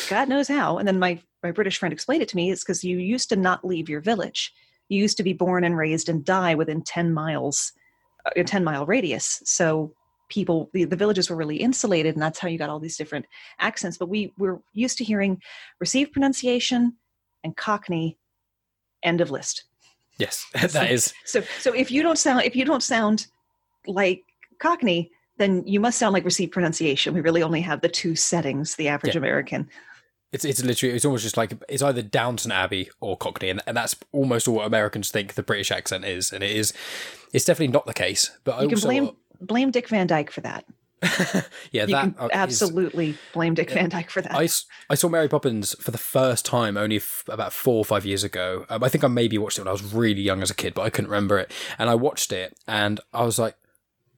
God 0.09 0.29
knows 0.29 0.49
how. 0.49 0.79
And 0.79 0.87
then 0.87 0.99
my 0.99 1.21
my 1.43 1.53
British 1.53 1.79
friend 1.79 1.93
explained 1.93 2.23
it 2.23 2.29
to 2.31 2.37
me. 2.37 2.51
It's 2.51 2.65
because 2.65 2.83
you 2.83 2.99
used 2.99 3.29
to 3.29 3.37
not 3.37 3.65
leave 3.65 3.89
your 3.89 4.01
village. 4.01 4.53
You 4.89 5.01
used 5.01 5.17
to 5.19 5.23
be 5.23 5.33
born 5.33 5.65
and 5.65 5.77
raised 5.77 6.09
and 6.09 6.25
die 6.25 6.55
within 6.55 6.83
ten 6.83 7.13
miles, 7.13 7.73
uh, 8.27 8.31
a 8.37 8.45
ten 8.45 8.65
mile 8.65 8.87
radius. 8.87 9.41
So 9.45 9.95
people, 10.29 10.71
the, 10.73 10.85
the 10.85 10.97
villages 10.97 11.31
were 11.31 11.37
really 11.37 11.57
insulated, 11.57 12.15
and 12.15 12.23
that's 12.23 12.39
how 12.39 12.49
you 12.49 12.59
got 12.59 12.71
all 12.71 12.81
these 12.81 12.97
different 12.97 13.27
accents. 13.59 13.97
But 13.99 14.09
we 14.09 14.33
were 14.39 14.61
used 14.73 14.99
to 14.99 15.05
hearing 15.05 15.41
received 15.81 16.13
pronunciation 16.13 16.97
and 17.45 17.57
Cockney. 17.57 18.19
End 19.03 19.21
of 19.21 19.31
list. 19.31 19.65
Yes, 20.19 20.47
that 20.55 20.91
is. 20.91 21.15
So 21.25 21.43
so 21.61 21.73
if 21.73 21.91
you 21.91 22.03
don't 22.03 22.19
sound 22.19 22.43
if 22.43 22.57
you 22.57 22.65
don't 22.65 22.83
sound 22.83 23.27
like 23.87 24.25
Cockney, 24.59 25.11
then 25.39 25.63
you 25.67 25.81
must 25.81 25.99
sound 25.99 26.13
like 26.13 26.25
received 26.25 26.53
pronunciation. 26.53 27.15
We 27.15 27.21
really 27.21 27.43
only 27.43 27.61
have 27.61 27.81
the 27.81 27.89
two 27.89 28.17
settings, 28.17 28.75
the 28.75 28.89
average 28.89 29.15
Yeah. 29.15 29.21
American. 29.21 29.69
It's 30.31 30.45
it's 30.45 30.63
literally 30.63 30.95
it's 30.95 31.05
almost 31.05 31.23
just 31.23 31.39
like 31.39 31.53
it's 31.69 31.83
either 31.83 32.03
Downton 32.03 32.53
Abbey 32.53 32.91
or 33.01 33.17
Cockney, 33.17 33.49
and, 33.49 33.63
and 33.67 33.77
that's 33.77 33.97
almost 34.13 34.47
all 34.47 34.57
what 34.57 34.67
Americans 34.67 35.11
think 35.11 35.35
the 35.35 35.43
British 35.43 35.71
accent 35.71 36.05
is, 36.05 36.33
and 36.33 36.45
it 36.45 36.51
is. 36.51 36.75
It's 37.33 37.45
definitely 37.47 37.73
not 37.73 37.87
the 37.87 37.95
case. 37.95 38.37
But 38.45 38.57
I 38.57 38.63
You 38.63 38.69
can 38.69 38.77
also 38.77 38.89
blame 38.89 39.17
blame 39.40 39.71
Dick 39.71 39.88
Van 39.88 40.07
Dyke 40.07 40.30
for 40.30 40.40
that. 40.42 40.64
yeah 41.71 41.83
You 41.83 41.87
that 41.95 42.14
uh, 42.18 42.25
is- 42.25 42.30
absolutely 42.33 43.16
blame 43.33 43.54
Dick 43.54 43.68
Yeah. 43.68 43.76
Van 43.76 43.88
Dyke 43.90 44.11
for 44.11 44.21
that. 44.21 44.35
I 44.35 44.95
saw 44.97 45.09
Mary 45.09 45.28
Poppins 45.28 45.75
for 45.80 45.92
the 45.92 45.99
first 45.99 46.45
time 46.45 46.76
only 46.76 46.97
f- 46.97 47.23
about 47.28 47.52
four 47.52 47.76
or 47.76 47.85
five 47.85 48.04
years 48.04 48.25
ago. 48.25 48.66
Um, 48.68 48.83
I 48.83 48.88
think 48.88 49.04
I 49.04 49.07
maybe 49.09 49.38
watched 49.38 49.59
it 49.59 49.62
when 49.62 49.68
I 49.68 49.73
was 49.73 49.95
really 49.95 50.23
young 50.23 50.42
as 50.42 50.50
a 50.50 50.54
kid, 50.54 50.75
but 50.75 50.83
I 50.83 50.90
couldn't 50.90 51.11
remember 51.11 51.38
it. 51.38 51.52
And 51.78 51.88
I 51.88 51.95
watched 51.95 52.33
it, 52.33 52.59
and 52.66 52.99
I 53.14 53.23
was 53.25 53.38
like, 53.38 53.54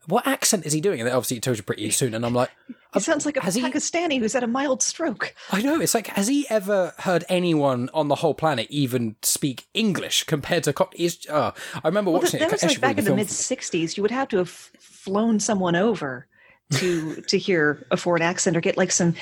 "What 0.07 0.27
accent 0.27 0.65
is 0.65 0.73
he 0.73 0.81
doing?" 0.81 1.01
And 1.01 1.07
then 1.07 1.15
obviously 1.15 1.37
it 1.37 1.43
tells 1.43 1.59
you 1.59 1.65
pretty 1.65 1.91
soon, 1.91 2.15
and 2.15 2.25
I'm 2.25 2.35
like, 2.35 2.51
he 2.95 3.01
sounds 3.01 3.27
like 3.27 3.37
a 3.37 3.41
Pakistani 3.41 4.19
who's 4.19 4.33
had 4.33 4.43
a 4.43 4.47
mild 4.49 4.83
stroke. 4.83 5.35
I 5.53 5.61
know. 5.61 5.81
It's 5.83 5.95
like, 5.95 6.07
has 6.09 6.29
he 6.29 6.47
ever 6.49 6.95
heard 7.01 7.25
anyone 7.29 7.91
on 7.93 8.09
the 8.09 8.17
whole 8.17 8.35
planet 8.35 8.67
even 8.71 9.17
speak 9.23 9.67
English 9.75 10.25
compared 10.25 10.65
to 10.65 10.73
Cockney? 10.73 11.05
Is 11.05 11.27
uh, 11.29 11.51
I 11.75 11.87
remember 11.89 12.11
Well, 12.11 12.23
watching 12.23 12.41
that, 12.41 12.47
it. 12.47 12.51
that 12.61 12.63
was 12.67 12.73
like 12.73 12.81
back 12.81 12.99
in 12.99 13.05
the 13.05 13.15
mid 13.15 13.29
'60s. 13.29 13.99
You 13.99 14.03
would 14.03 14.11
have 14.11 14.29
to 14.29 14.39
have 14.39 14.71
flown 15.05 15.41
someone 15.41 15.77
over 15.77 16.27
to 16.73 17.15
to 17.29 17.39
hear 17.39 17.87
a 17.91 17.97
foreign 17.97 18.23
accent 18.23 18.57
or 18.57 18.61
get 18.61 18.77
like 18.77 18.93
some 18.93 19.15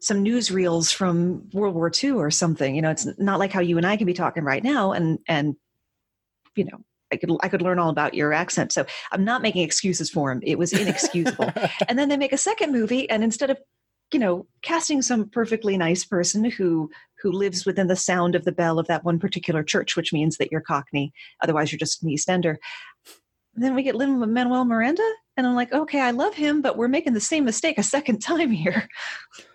some 0.00 0.24
newsreels 0.24 0.92
from 0.92 1.48
World 1.52 1.74
War 1.74 1.92
II 2.02 2.12
or 2.12 2.30
something. 2.30 2.74
You 2.74 2.82
know, 2.82 2.90
it's 2.90 3.06
not 3.18 3.38
like 3.38 3.52
how 3.52 3.60
you 3.60 3.76
and 3.76 3.86
I 3.86 3.96
can 3.96 4.06
be 4.06 4.14
talking 4.14 4.44
right 4.44 4.62
now, 4.62 4.92
and 4.92 5.18
and 5.28 5.56
you 6.54 6.64
know. 6.64 6.78
I 7.12 7.16
could 7.16 7.32
I 7.42 7.48
could 7.48 7.60
learn 7.60 7.80
all 7.80 7.90
about 7.90 8.14
your 8.14 8.32
accent, 8.32 8.70
so 8.70 8.86
I'm 9.10 9.24
not 9.24 9.42
making 9.42 9.62
excuses 9.62 10.08
for 10.08 10.30
him. 10.30 10.38
It 10.44 10.60
was 10.60 10.72
inexcusable. 10.72 11.50
and 11.88 11.98
then 11.98 12.08
they 12.08 12.16
make 12.16 12.32
a 12.32 12.38
second 12.38 12.70
movie, 12.70 13.10
and 13.10 13.24
instead 13.24 13.50
of 13.50 13.58
you 14.12 14.20
know 14.20 14.46
casting 14.62 15.02
some 15.02 15.28
perfectly 15.28 15.76
nice 15.76 16.04
person 16.04 16.44
who 16.44 16.88
who 17.20 17.32
lives 17.32 17.66
within 17.66 17.88
the 17.88 17.96
sound 17.96 18.36
of 18.36 18.44
the 18.44 18.52
bell 18.52 18.78
of 18.78 18.86
that 18.86 19.02
one 19.02 19.18
particular 19.18 19.64
church, 19.64 19.96
which 19.96 20.12
means 20.12 20.36
that 20.36 20.52
you're 20.52 20.60
Cockney, 20.60 21.12
otherwise 21.42 21.72
you're 21.72 21.80
just 21.80 22.00
an 22.00 22.10
East 22.10 22.30
Then 23.54 23.74
we 23.74 23.82
get 23.82 23.94
Lin 23.94 24.18
Manuel 24.32 24.64
Miranda, 24.64 25.08
and 25.36 25.46
I'm 25.46 25.54
like, 25.54 25.72
okay, 25.72 26.00
I 26.00 26.12
love 26.12 26.34
him, 26.34 26.62
but 26.62 26.76
we're 26.76 26.88
making 26.88 27.14
the 27.14 27.20
same 27.20 27.44
mistake 27.44 27.78
a 27.78 27.82
second 27.82 28.18
time 28.22 28.50
here. 28.50 28.88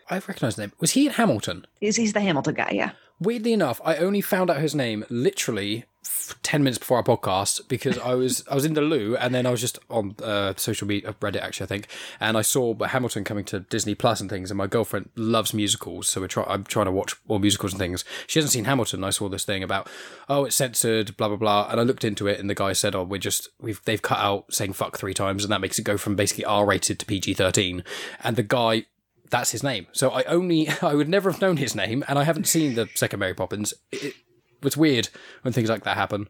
I 0.10 0.16
recognise 0.16 0.56
the 0.56 0.64
name. 0.64 0.74
Was 0.80 0.92
he 0.92 1.08
in 1.08 1.14
Hamilton? 1.14 1.66
He's, 1.80 1.96
he's 1.96 2.14
the 2.14 2.22
Hamilton 2.22 2.54
guy, 2.54 2.72
yeah. 2.74 2.92
Weirdly 3.20 3.54
enough, 3.54 3.82
I 3.84 3.98
only 3.98 4.22
found 4.22 4.50
out 4.50 4.58
his 4.58 4.76
name 4.76 5.06
literally 5.10 5.86
f- 6.06 6.36
ten 6.44 6.64
minutes 6.64 6.78
before 6.78 6.98
our 6.98 7.04
podcast 7.04 7.68
because 7.68 7.98
I 8.00 8.14
was 8.14 8.44
I 8.50 8.56
was 8.56 8.66
in 8.66 8.74
the 8.74 8.82
loo 8.82 9.16
and 9.16 9.34
then 9.34 9.46
I 9.46 9.52
was 9.52 9.62
just 9.62 9.80
on 9.90 10.16
uh, 10.24 10.54
social 10.58 10.88
media, 10.88 11.14
Reddit 11.14 11.42
actually 11.42 11.66
I 11.66 11.68
think, 11.68 11.88
and 12.20 12.38
I 12.38 12.42
saw 12.42 12.74
Hamilton 12.76 13.24
coming 13.24 13.46
to 13.46 13.62
Disney 13.62 13.96
Plus 13.96 14.22
and 14.22 14.30
things. 14.30 14.52
And 14.52 14.58
my 14.58 14.68
girlfriend 14.68 15.10
loves 15.16 15.54
musicals, 15.54 16.08
so 16.08 16.22
we're 16.22 16.28
try- 16.28 16.46
I'm 16.48 16.64
trying 16.64 16.86
to 16.86 16.92
watch 16.92 17.16
more 17.28 17.40
musicals 17.40 17.74
and 17.74 17.80
things. 17.80 18.04
She 18.28 18.40
hasn't 18.40 18.54
seen 18.54 18.66
Hamilton. 18.66 19.04
I 19.04 19.10
saw 19.10 19.30
this 19.30 19.46
thing 19.46 19.64
about 19.64 19.90
oh 20.30 20.46
it's 20.46 20.56
censored, 20.56 21.18
blah 21.18 21.28
blah 21.28 21.38
blah, 21.38 21.68
and 21.70 21.80
I 21.80 21.84
looked 21.84 22.04
into 22.04 22.28
it 22.28 22.40
and 22.40 22.50
the 22.50 22.56
guy 22.56 22.74
said 22.74 22.96
oh 22.96 23.04
we're 23.04 23.18
just 23.18 23.50
we've 23.60 23.82
they've 23.86 24.02
cut 24.02 24.20
out 24.20 24.54
saying 24.54 24.74
fuck 24.74 24.98
three 24.98 25.14
times 25.14 25.44
and 25.44 25.52
that 25.52 25.62
makes 25.62 25.80
it 25.80 25.84
go 25.84 25.98
from 25.98 26.16
basically 26.16 26.46
R 26.46 26.66
rated 26.66 27.00
to 27.00 27.06
PG 27.06 27.34
thirteen, 27.36 27.84
and 28.24 28.36
the 28.36 28.44
guy 28.44 28.86
that's 29.30 29.52
his 29.52 29.64
name. 29.64 29.88
So 29.92 30.10
I 30.12 30.24
only 30.24 30.70
I 30.82 30.96
would 30.96 31.10
never 31.10 31.32
have 31.32 31.42
known 31.42 31.58
his 31.58 31.76
name, 31.76 32.04
and 32.08 32.18
I 32.20 32.24
haven't 32.24 32.48
seen 32.48 32.76
the 32.76 32.90
second 32.96 33.20
Mary 33.20 33.34
Poppins. 33.34 33.74
It, 33.92 34.16
it's 34.68 34.78
weird 34.78 35.10
when 35.42 35.54
things 35.54 35.70
like 35.70 35.84
that 35.84 35.98
happen. 35.98 36.28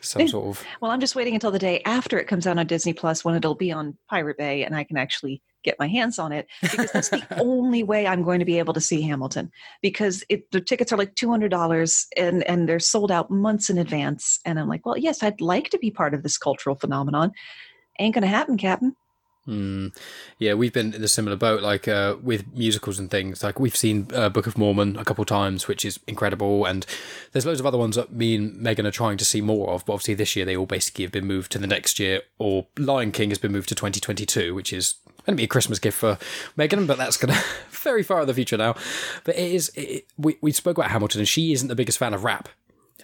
Some 0.00 0.28
sort 0.28 0.46
of 0.46 0.64
Well, 0.80 0.90
I'm 0.90 1.00
just 1.00 1.16
waiting 1.16 1.34
until 1.34 1.50
the 1.50 1.58
day 1.58 1.82
after 1.84 2.18
it 2.18 2.28
comes 2.28 2.46
out 2.46 2.58
on 2.58 2.66
Disney 2.66 2.92
Plus 2.92 3.24
when 3.24 3.34
it'll 3.34 3.56
be 3.56 3.72
on 3.72 3.96
Pirate 4.08 4.38
Bay 4.38 4.62
and 4.62 4.76
I 4.76 4.84
can 4.84 4.96
actually 4.96 5.42
get 5.64 5.78
my 5.78 5.88
hands 5.88 6.18
on 6.18 6.32
it 6.32 6.46
because 6.62 6.92
that's 6.92 7.08
the 7.08 7.26
only 7.40 7.82
way 7.82 8.06
I'm 8.06 8.22
going 8.22 8.38
to 8.38 8.44
be 8.44 8.58
able 8.58 8.72
to 8.74 8.80
see 8.80 9.02
Hamilton 9.02 9.50
because 9.82 10.22
it, 10.28 10.50
the 10.52 10.60
tickets 10.60 10.92
are 10.92 10.96
like 10.96 11.14
$200 11.16 12.06
and, 12.16 12.42
and 12.44 12.68
they're 12.68 12.78
sold 12.78 13.10
out 13.10 13.30
months 13.30 13.68
in 13.68 13.76
advance. 13.76 14.38
And 14.44 14.58
I'm 14.58 14.68
like, 14.68 14.86
well, 14.86 14.96
yes, 14.96 15.22
I'd 15.22 15.40
like 15.40 15.70
to 15.70 15.78
be 15.78 15.90
part 15.90 16.14
of 16.14 16.22
this 16.22 16.38
cultural 16.38 16.76
phenomenon. 16.76 17.32
Ain't 17.98 18.14
going 18.14 18.22
to 18.22 18.28
happen, 18.28 18.56
Captain. 18.56 18.94
Hmm. 19.46 19.88
Yeah, 20.38 20.54
we've 20.54 20.72
been 20.72 20.92
in 20.92 21.04
a 21.04 21.08
similar 21.08 21.36
boat, 21.36 21.62
like 21.62 21.86
uh, 21.86 22.16
with 22.20 22.52
musicals 22.52 22.98
and 22.98 23.08
things. 23.10 23.44
Like 23.44 23.60
we've 23.60 23.76
seen 23.76 24.08
uh, 24.12 24.28
Book 24.28 24.48
of 24.48 24.58
Mormon 24.58 24.96
a 24.96 25.04
couple 25.04 25.22
of 25.22 25.28
times, 25.28 25.68
which 25.68 25.84
is 25.84 26.00
incredible, 26.08 26.64
and 26.64 26.84
there's 27.32 27.46
loads 27.46 27.60
of 27.60 27.66
other 27.66 27.78
ones 27.78 27.94
that 27.94 28.12
me 28.12 28.34
and 28.34 28.60
Megan 28.60 28.86
are 28.86 28.90
trying 28.90 29.16
to 29.18 29.24
see 29.24 29.40
more 29.40 29.70
of. 29.70 29.86
But 29.86 29.94
obviously, 29.94 30.14
this 30.14 30.34
year 30.34 30.44
they 30.44 30.56
all 30.56 30.66
basically 30.66 31.04
have 31.04 31.12
been 31.12 31.26
moved 31.26 31.52
to 31.52 31.58
the 31.58 31.68
next 31.68 32.00
year, 32.00 32.22
or 32.38 32.66
Lion 32.76 33.12
King 33.12 33.28
has 33.28 33.38
been 33.38 33.52
moved 33.52 33.68
to 33.68 33.76
2022, 33.76 34.52
which 34.52 34.72
is 34.72 34.96
going 35.24 35.36
to 35.36 35.40
be 35.40 35.44
a 35.44 35.48
Christmas 35.48 35.78
gift 35.78 35.98
for 35.98 36.18
Megan, 36.56 36.86
but 36.86 36.98
that's 36.98 37.16
going 37.16 37.32
to 37.34 37.44
very 37.70 38.02
far 38.02 38.22
in 38.22 38.26
the 38.26 38.34
future 38.34 38.56
now. 38.56 38.74
But 39.22 39.36
it 39.36 39.52
is. 39.52 39.70
It, 39.76 40.06
we 40.18 40.38
we 40.40 40.50
spoke 40.50 40.76
about 40.76 40.90
Hamilton, 40.90 41.20
and 41.20 41.28
she 41.28 41.52
isn't 41.52 41.68
the 41.68 41.76
biggest 41.76 41.98
fan 41.98 42.14
of 42.14 42.24
rap, 42.24 42.48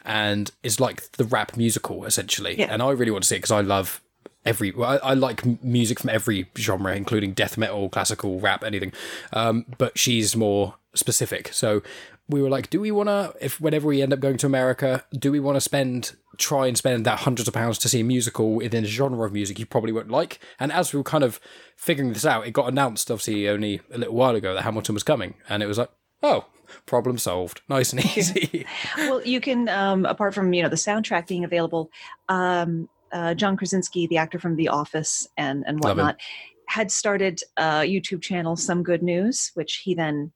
and 0.04 0.50
is 0.64 0.80
like 0.80 1.12
the 1.12 1.24
rap 1.24 1.56
musical 1.56 2.04
essentially. 2.04 2.58
Yeah. 2.58 2.66
And 2.68 2.82
I 2.82 2.90
really 2.90 3.12
want 3.12 3.22
to 3.22 3.28
see 3.28 3.36
it 3.36 3.38
because 3.38 3.52
I 3.52 3.60
love 3.60 4.02
every 4.44 4.72
I, 4.76 4.96
I 4.98 5.14
like 5.14 5.62
music 5.62 6.00
from 6.00 6.10
every 6.10 6.48
genre 6.56 6.94
including 6.94 7.32
death 7.32 7.56
metal 7.56 7.88
classical 7.88 8.40
rap 8.40 8.64
anything. 8.64 8.92
Um, 9.32 9.66
but 9.78 9.98
she's 9.98 10.36
more 10.36 10.74
specific. 10.94 11.52
So 11.52 11.82
we 12.28 12.42
were 12.42 12.50
like 12.50 12.70
do 12.70 12.80
we 12.80 12.90
want 12.90 13.08
to 13.08 13.34
if 13.40 13.60
whenever 13.60 13.88
we 13.88 14.00
end 14.00 14.12
up 14.12 14.20
going 14.20 14.38
to 14.38 14.46
america 14.46 15.04
do 15.12 15.32
we 15.32 15.40
want 15.40 15.56
to 15.56 15.60
spend 15.60 16.14
try 16.38 16.66
and 16.66 16.78
spend 16.78 17.04
that 17.04 17.18
hundreds 17.20 17.48
of 17.48 17.52
pounds 17.52 17.78
to 17.78 17.88
see 17.88 18.00
a 18.00 18.04
musical 18.04 18.60
in 18.60 18.74
a 18.74 18.84
genre 18.84 19.26
of 19.26 19.32
music 19.32 19.58
you 19.58 19.66
probably 19.66 19.92
won't 19.92 20.10
like? 20.10 20.40
And 20.58 20.72
as 20.72 20.92
we 20.92 20.98
were 20.98 21.04
kind 21.04 21.24
of 21.24 21.40
figuring 21.76 22.12
this 22.12 22.26
out 22.26 22.46
it 22.46 22.52
got 22.52 22.68
announced 22.68 23.10
obviously 23.10 23.48
only 23.48 23.80
a 23.92 23.98
little 23.98 24.14
while 24.14 24.34
ago 24.34 24.54
that 24.54 24.62
hamilton 24.62 24.94
was 24.94 25.02
coming. 25.02 25.34
And 25.48 25.62
it 25.62 25.66
was 25.66 25.78
like 25.78 25.90
oh 26.22 26.46
problem 26.86 27.18
solved. 27.18 27.60
Nice 27.68 27.92
and 27.92 28.04
easy. 28.16 28.66
Well, 28.98 29.22
you 29.24 29.40
can, 29.40 29.68
um, 29.68 30.04
apart 30.04 30.34
from 30.34 30.52
you 30.52 30.62
know 30.62 30.68
the 30.68 30.76
soundtrack 30.76 31.26
being 31.26 31.42
available, 31.44 31.90
um, 32.28 32.88
uh, 33.12 33.34
John 33.34 33.56
Krasinski, 33.56 34.06
the 34.06 34.16
actor 34.16 34.38
from 34.38 34.56
The 34.56 34.68
Office 34.68 35.26
and 35.36 35.64
and 35.66 35.82
whatnot, 35.82 36.20
had 36.68 36.90
started 36.90 37.40
a 37.56 37.82
YouTube 37.82 38.22
channel, 38.22 38.56
Some 38.56 38.82
Good 38.82 39.02
News, 39.02 39.50
which 39.54 39.82
he 39.84 39.94
then 39.94 40.32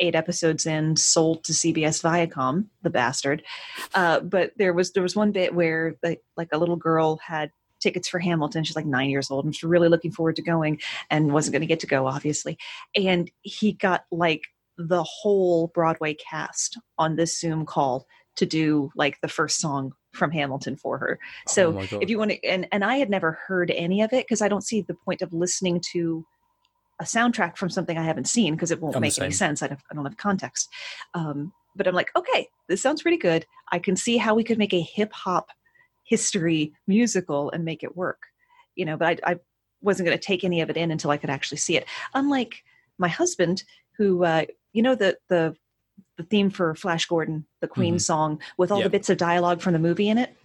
eight 0.00 0.14
episodes 0.14 0.66
in 0.66 0.96
sold 0.96 1.44
to 1.44 1.52
CBS 1.52 2.02
Viacom, 2.02 2.66
the 2.82 2.90
bastard. 2.90 3.42
Uh, 3.94 4.20
but 4.20 4.52
there 4.56 4.72
was 4.72 4.92
there 4.92 5.02
was 5.02 5.14
one 5.14 5.32
bit 5.32 5.54
where 5.54 5.96
like 6.02 6.20
like 6.36 6.48
a 6.52 6.58
little 6.58 6.76
girl 6.76 7.18
had 7.24 7.50
tickets 7.80 8.08
for 8.08 8.18
Hamilton. 8.18 8.64
She's 8.64 8.76
like 8.76 8.86
nine 8.86 9.10
years 9.10 9.30
old 9.30 9.44
and 9.44 9.54
she's 9.54 9.64
really 9.64 9.88
looking 9.88 10.12
forward 10.12 10.36
to 10.36 10.42
going 10.42 10.80
and 11.10 11.32
wasn't 11.32 11.52
going 11.52 11.62
to 11.62 11.66
get 11.66 11.80
to 11.80 11.86
go, 11.86 12.06
obviously. 12.06 12.58
And 12.94 13.30
he 13.42 13.72
got 13.72 14.04
like 14.10 14.42
the 14.76 15.02
whole 15.02 15.68
Broadway 15.68 16.14
cast 16.14 16.78
on 16.98 17.16
this 17.16 17.38
Zoom 17.38 17.66
call 17.66 18.06
to 18.36 18.46
do 18.46 18.90
like 18.94 19.18
the 19.20 19.28
first 19.28 19.60
song 19.60 19.92
from 20.12 20.30
Hamilton 20.30 20.76
for 20.76 20.98
her. 20.98 21.18
So 21.46 21.78
Oh 21.78 21.98
if 22.00 22.10
you 22.10 22.18
want 22.18 22.32
to, 22.32 22.44
and, 22.44 22.66
and 22.72 22.84
I 22.84 22.96
had 22.96 23.10
never 23.10 23.32
heard 23.32 23.70
any 23.70 24.02
of 24.02 24.12
it 24.12 24.26
because 24.26 24.42
I 24.42 24.48
don't 24.48 24.64
see 24.64 24.82
the 24.82 24.94
point 24.94 25.22
of 25.22 25.32
listening 25.32 25.80
to 25.92 26.24
a 27.00 27.04
soundtrack 27.04 27.56
from 27.56 27.70
something 27.70 27.96
I 27.96 28.04
haven't 28.04 28.28
seen 28.28 28.54
because 28.54 28.70
it 28.70 28.80
won't 28.80 28.96
I'm 28.96 29.02
make 29.02 29.18
any 29.18 29.30
sense. 29.30 29.62
I 29.62 29.68
don't, 29.68 29.80
I 29.90 29.94
don't 29.94 30.04
have 30.04 30.16
context. 30.16 30.68
Um, 31.14 31.52
but 31.76 31.86
I'm 31.86 31.94
like, 31.94 32.10
okay, 32.16 32.48
this 32.68 32.82
sounds 32.82 33.02
pretty 33.02 33.16
good. 33.16 33.46
I 33.72 33.78
can 33.78 33.96
see 33.96 34.16
how 34.16 34.34
we 34.34 34.44
could 34.44 34.58
make 34.58 34.74
a 34.74 34.80
hip 34.80 35.12
hop 35.12 35.48
history 36.04 36.72
musical 36.86 37.50
and 37.52 37.64
make 37.64 37.82
it 37.82 37.96
work. 37.96 38.18
You 38.74 38.84
know, 38.84 38.96
but 38.96 39.20
I, 39.24 39.32
I 39.32 39.36
wasn't 39.80 40.06
going 40.06 40.18
to 40.18 40.24
take 40.24 40.44
any 40.44 40.60
of 40.60 40.70
it 40.70 40.76
in 40.76 40.90
until 40.90 41.10
I 41.10 41.16
could 41.16 41.30
actually 41.30 41.58
see 41.58 41.76
it. 41.76 41.86
Unlike 42.14 42.62
my 42.98 43.08
husband, 43.08 43.64
who, 43.96 44.24
uh, 44.24 44.44
you 44.72 44.82
know, 44.82 44.94
the 44.94 45.16
the 45.28 45.54
the 46.20 46.26
theme 46.28 46.50
for 46.50 46.74
Flash 46.74 47.06
Gordon, 47.06 47.46
the 47.60 47.68
Queen 47.68 47.96
Mhm. 47.96 48.00
song, 48.02 48.40
with 48.56 48.70
all 48.70 48.78
Yep. 48.78 48.84
the 48.84 48.90
bits 48.90 49.10
of 49.10 49.16
dialogue 49.18 49.60
from 49.60 49.72
the 49.72 49.78
movie 49.78 50.08
in 50.08 50.18
it. 50.18 50.36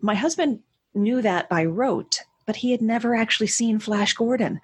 My 0.00 0.14
husband 0.14 0.60
knew 0.94 1.22
that 1.22 1.48
by 1.48 1.64
rote, 1.64 2.20
but 2.44 2.56
he 2.56 2.70
had 2.72 2.82
never 2.82 3.14
actually 3.14 3.46
seen 3.46 3.78
Flash 3.78 4.12
Gordon. 4.14 4.60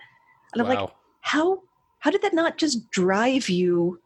And 0.53 0.63
I'm 0.63 0.69
like, 0.69 0.91
how 1.21 1.63
how 2.01 2.11
did 2.11 2.23
that 2.23 2.35
not 2.35 2.59
just 2.59 2.91
drive 2.91 3.49
you 3.49 4.01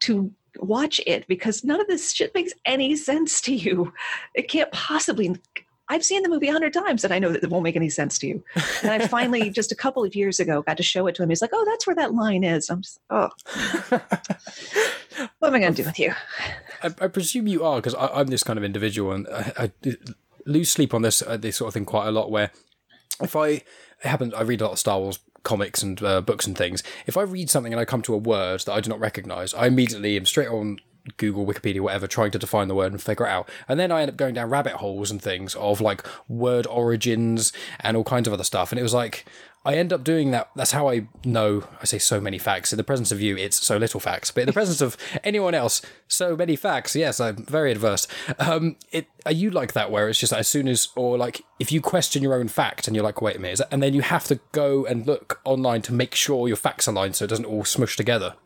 to 0.00 0.30
watch 0.58 1.00
it 1.06 1.26
because 1.26 1.64
none 1.64 1.80
of 1.80 1.86
this 1.86 2.12
shit 2.12 2.34
makes 2.34 2.52
any 2.66 2.94
sense 2.96 3.40
to 3.40 3.54
you. 3.54 3.92
It 4.34 4.48
can't 4.48 4.70
possibly. 4.72 5.36
I've 5.90 6.04
seen 6.04 6.22
the 6.22 6.28
movie 6.28 6.48
a 6.48 6.52
hundred 6.52 6.72
times 6.72 7.02
and 7.02 7.12
I 7.12 7.18
know 7.18 7.32
that 7.32 7.42
it 7.42 7.50
won't 7.50 7.64
make 7.64 7.74
any 7.74 7.90
sense 7.90 8.16
to 8.20 8.28
you. 8.28 8.44
And 8.82 8.90
I 8.92 9.08
finally, 9.08 9.50
just 9.60 9.72
a 9.72 9.74
couple 9.74 10.04
of 10.04 10.14
years 10.14 10.38
ago, 10.38 10.62
got 10.62 10.76
to 10.76 10.84
show 10.84 11.08
it 11.08 11.16
to 11.16 11.22
him. 11.24 11.28
He's 11.28 11.42
like, 11.42 11.50
"Oh, 11.52 11.64
that's 11.66 11.84
where 11.86 11.96
that 11.96 12.14
line 12.14 12.44
is." 12.44 12.70
I'm 12.70 12.80
just, 12.82 13.00
oh, 13.10 13.28
what 13.90 15.48
am 15.48 15.54
I 15.54 15.58
going 15.58 15.74
to 15.74 15.82
do 15.82 15.84
with 15.84 15.98
you? 15.98 16.14
I, 16.84 16.86
I 16.86 17.08
presume 17.08 17.48
you 17.48 17.64
are 17.64 17.76
because 17.76 17.96
I'm 17.98 18.28
this 18.28 18.44
kind 18.44 18.56
of 18.56 18.64
individual, 18.64 19.10
and 19.12 19.26
I, 19.28 19.52
I 19.84 19.96
lose 20.46 20.70
sleep 20.70 20.94
on 20.94 21.02
this 21.02 21.22
uh, 21.22 21.36
this 21.36 21.56
sort 21.56 21.68
of 21.68 21.74
thing 21.74 21.84
quite 21.84 22.06
a 22.06 22.12
lot. 22.12 22.30
Where 22.30 22.52
if 23.20 23.34
I 23.34 23.48
it 23.48 23.64
happens, 24.02 24.32
I 24.32 24.42
read 24.42 24.60
a 24.60 24.66
lot 24.66 24.72
of 24.72 24.78
Star 24.78 25.00
Wars 25.00 25.18
comics 25.42 25.82
and 25.82 26.00
uh, 26.04 26.20
books 26.20 26.46
and 26.46 26.56
things. 26.56 26.84
If 27.06 27.16
I 27.16 27.22
read 27.22 27.50
something 27.50 27.72
and 27.72 27.80
I 27.80 27.84
come 27.84 28.02
to 28.02 28.14
a 28.14 28.18
word 28.18 28.60
that 28.60 28.72
I 28.72 28.80
do 28.80 28.90
not 28.90 29.00
recognize, 29.00 29.54
I 29.54 29.66
immediately 29.66 30.16
am 30.16 30.26
straight 30.26 30.48
on 30.48 30.78
Google, 31.16 31.46
Wikipedia, 31.46 31.80
whatever, 31.80 32.06
trying 32.06 32.30
to 32.32 32.38
define 32.38 32.68
the 32.68 32.74
word 32.74 32.92
and 32.92 33.02
figure 33.02 33.26
it 33.26 33.30
out. 33.30 33.48
And 33.68 33.78
then 33.78 33.90
I 33.90 34.02
end 34.02 34.10
up 34.10 34.16
going 34.16 34.34
down 34.34 34.50
rabbit 34.50 34.74
holes 34.74 35.10
and 35.10 35.20
things 35.20 35.54
of 35.54 35.80
like 35.80 36.06
word 36.28 36.66
origins 36.66 37.52
and 37.80 37.96
all 37.96 38.04
kinds 38.04 38.26
of 38.26 38.34
other 38.34 38.44
stuff. 38.44 38.72
And 38.72 38.78
it 38.78 38.82
was 38.82 38.94
like, 38.94 39.24
I 39.62 39.74
end 39.74 39.92
up 39.92 40.04
doing 40.04 40.30
that. 40.30 40.48
That's 40.56 40.72
how 40.72 40.88
I 40.88 41.06
know. 41.22 41.64
I 41.80 41.84
say 41.84 41.98
so 41.98 42.18
many 42.18 42.38
facts. 42.38 42.72
In 42.72 42.78
the 42.78 42.84
presence 42.84 43.12
of 43.12 43.20
you, 43.20 43.36
it's 43.36 43.62
so 43.62 43.76
little 43.76 44.00
facts. 44.00 44.30
But 44.30 44.42
in 44.42 44.46
the 44.46 44.54
presence 44.54 44.80
of 44.80 44.96
anyone 45.22 45.54
else, 45.54 45.82
so 46.08 46.34
many 46.34 46.56
facts. 46.56 46.96
Yes, 46.96 47.20
I'm 47.20 47.44
very 47.44 47.70
adverse. 47.70 48.08
Um, 48.38 48.76
it 48.90 49.08
are 49.26 49.32
you 49.32 49.50
like 49.50 49.74
that? 49.74 49.90
Where 49.90 50.08
it's 50.08 50.18
just 50.18 50.32
as 50.32 50.48
soon 50.48 50.66
as, 50.66 50.88
or 50.96 51.18
like 51.18 51.42
if 51.58 51.70
you 51.72 51.82
question 51.82 52.22
your 52.22 52.34
own 52.34 52.48
fact 52.48 52.86
and 52.86 52.96
you're 52.96 53.04
like, 53.04 53.20
wait 53.20 53.36
a 53.36 53.38
minute, 53.38 53.60
and 53.70 53.82
then 53.82 53.92
you 53.92 54.00
have 54.00 54.24
to 54.24 54.40
go 54.52 54.86
and 54.86 55.06
look 55.06 55.40
online 55.44 55.82
to 55.82 55.92
make 55.92 56.14
sure 56.14 56.48
your 56.48 56.56
facts 56.56 56.86
align 56.86 57.12
so 57.12 57.26
it 57.26 57.28
doesn't 57.28 57.44
all 57.44 57.64
smush 57.64 57.96
together. 57.96 58.36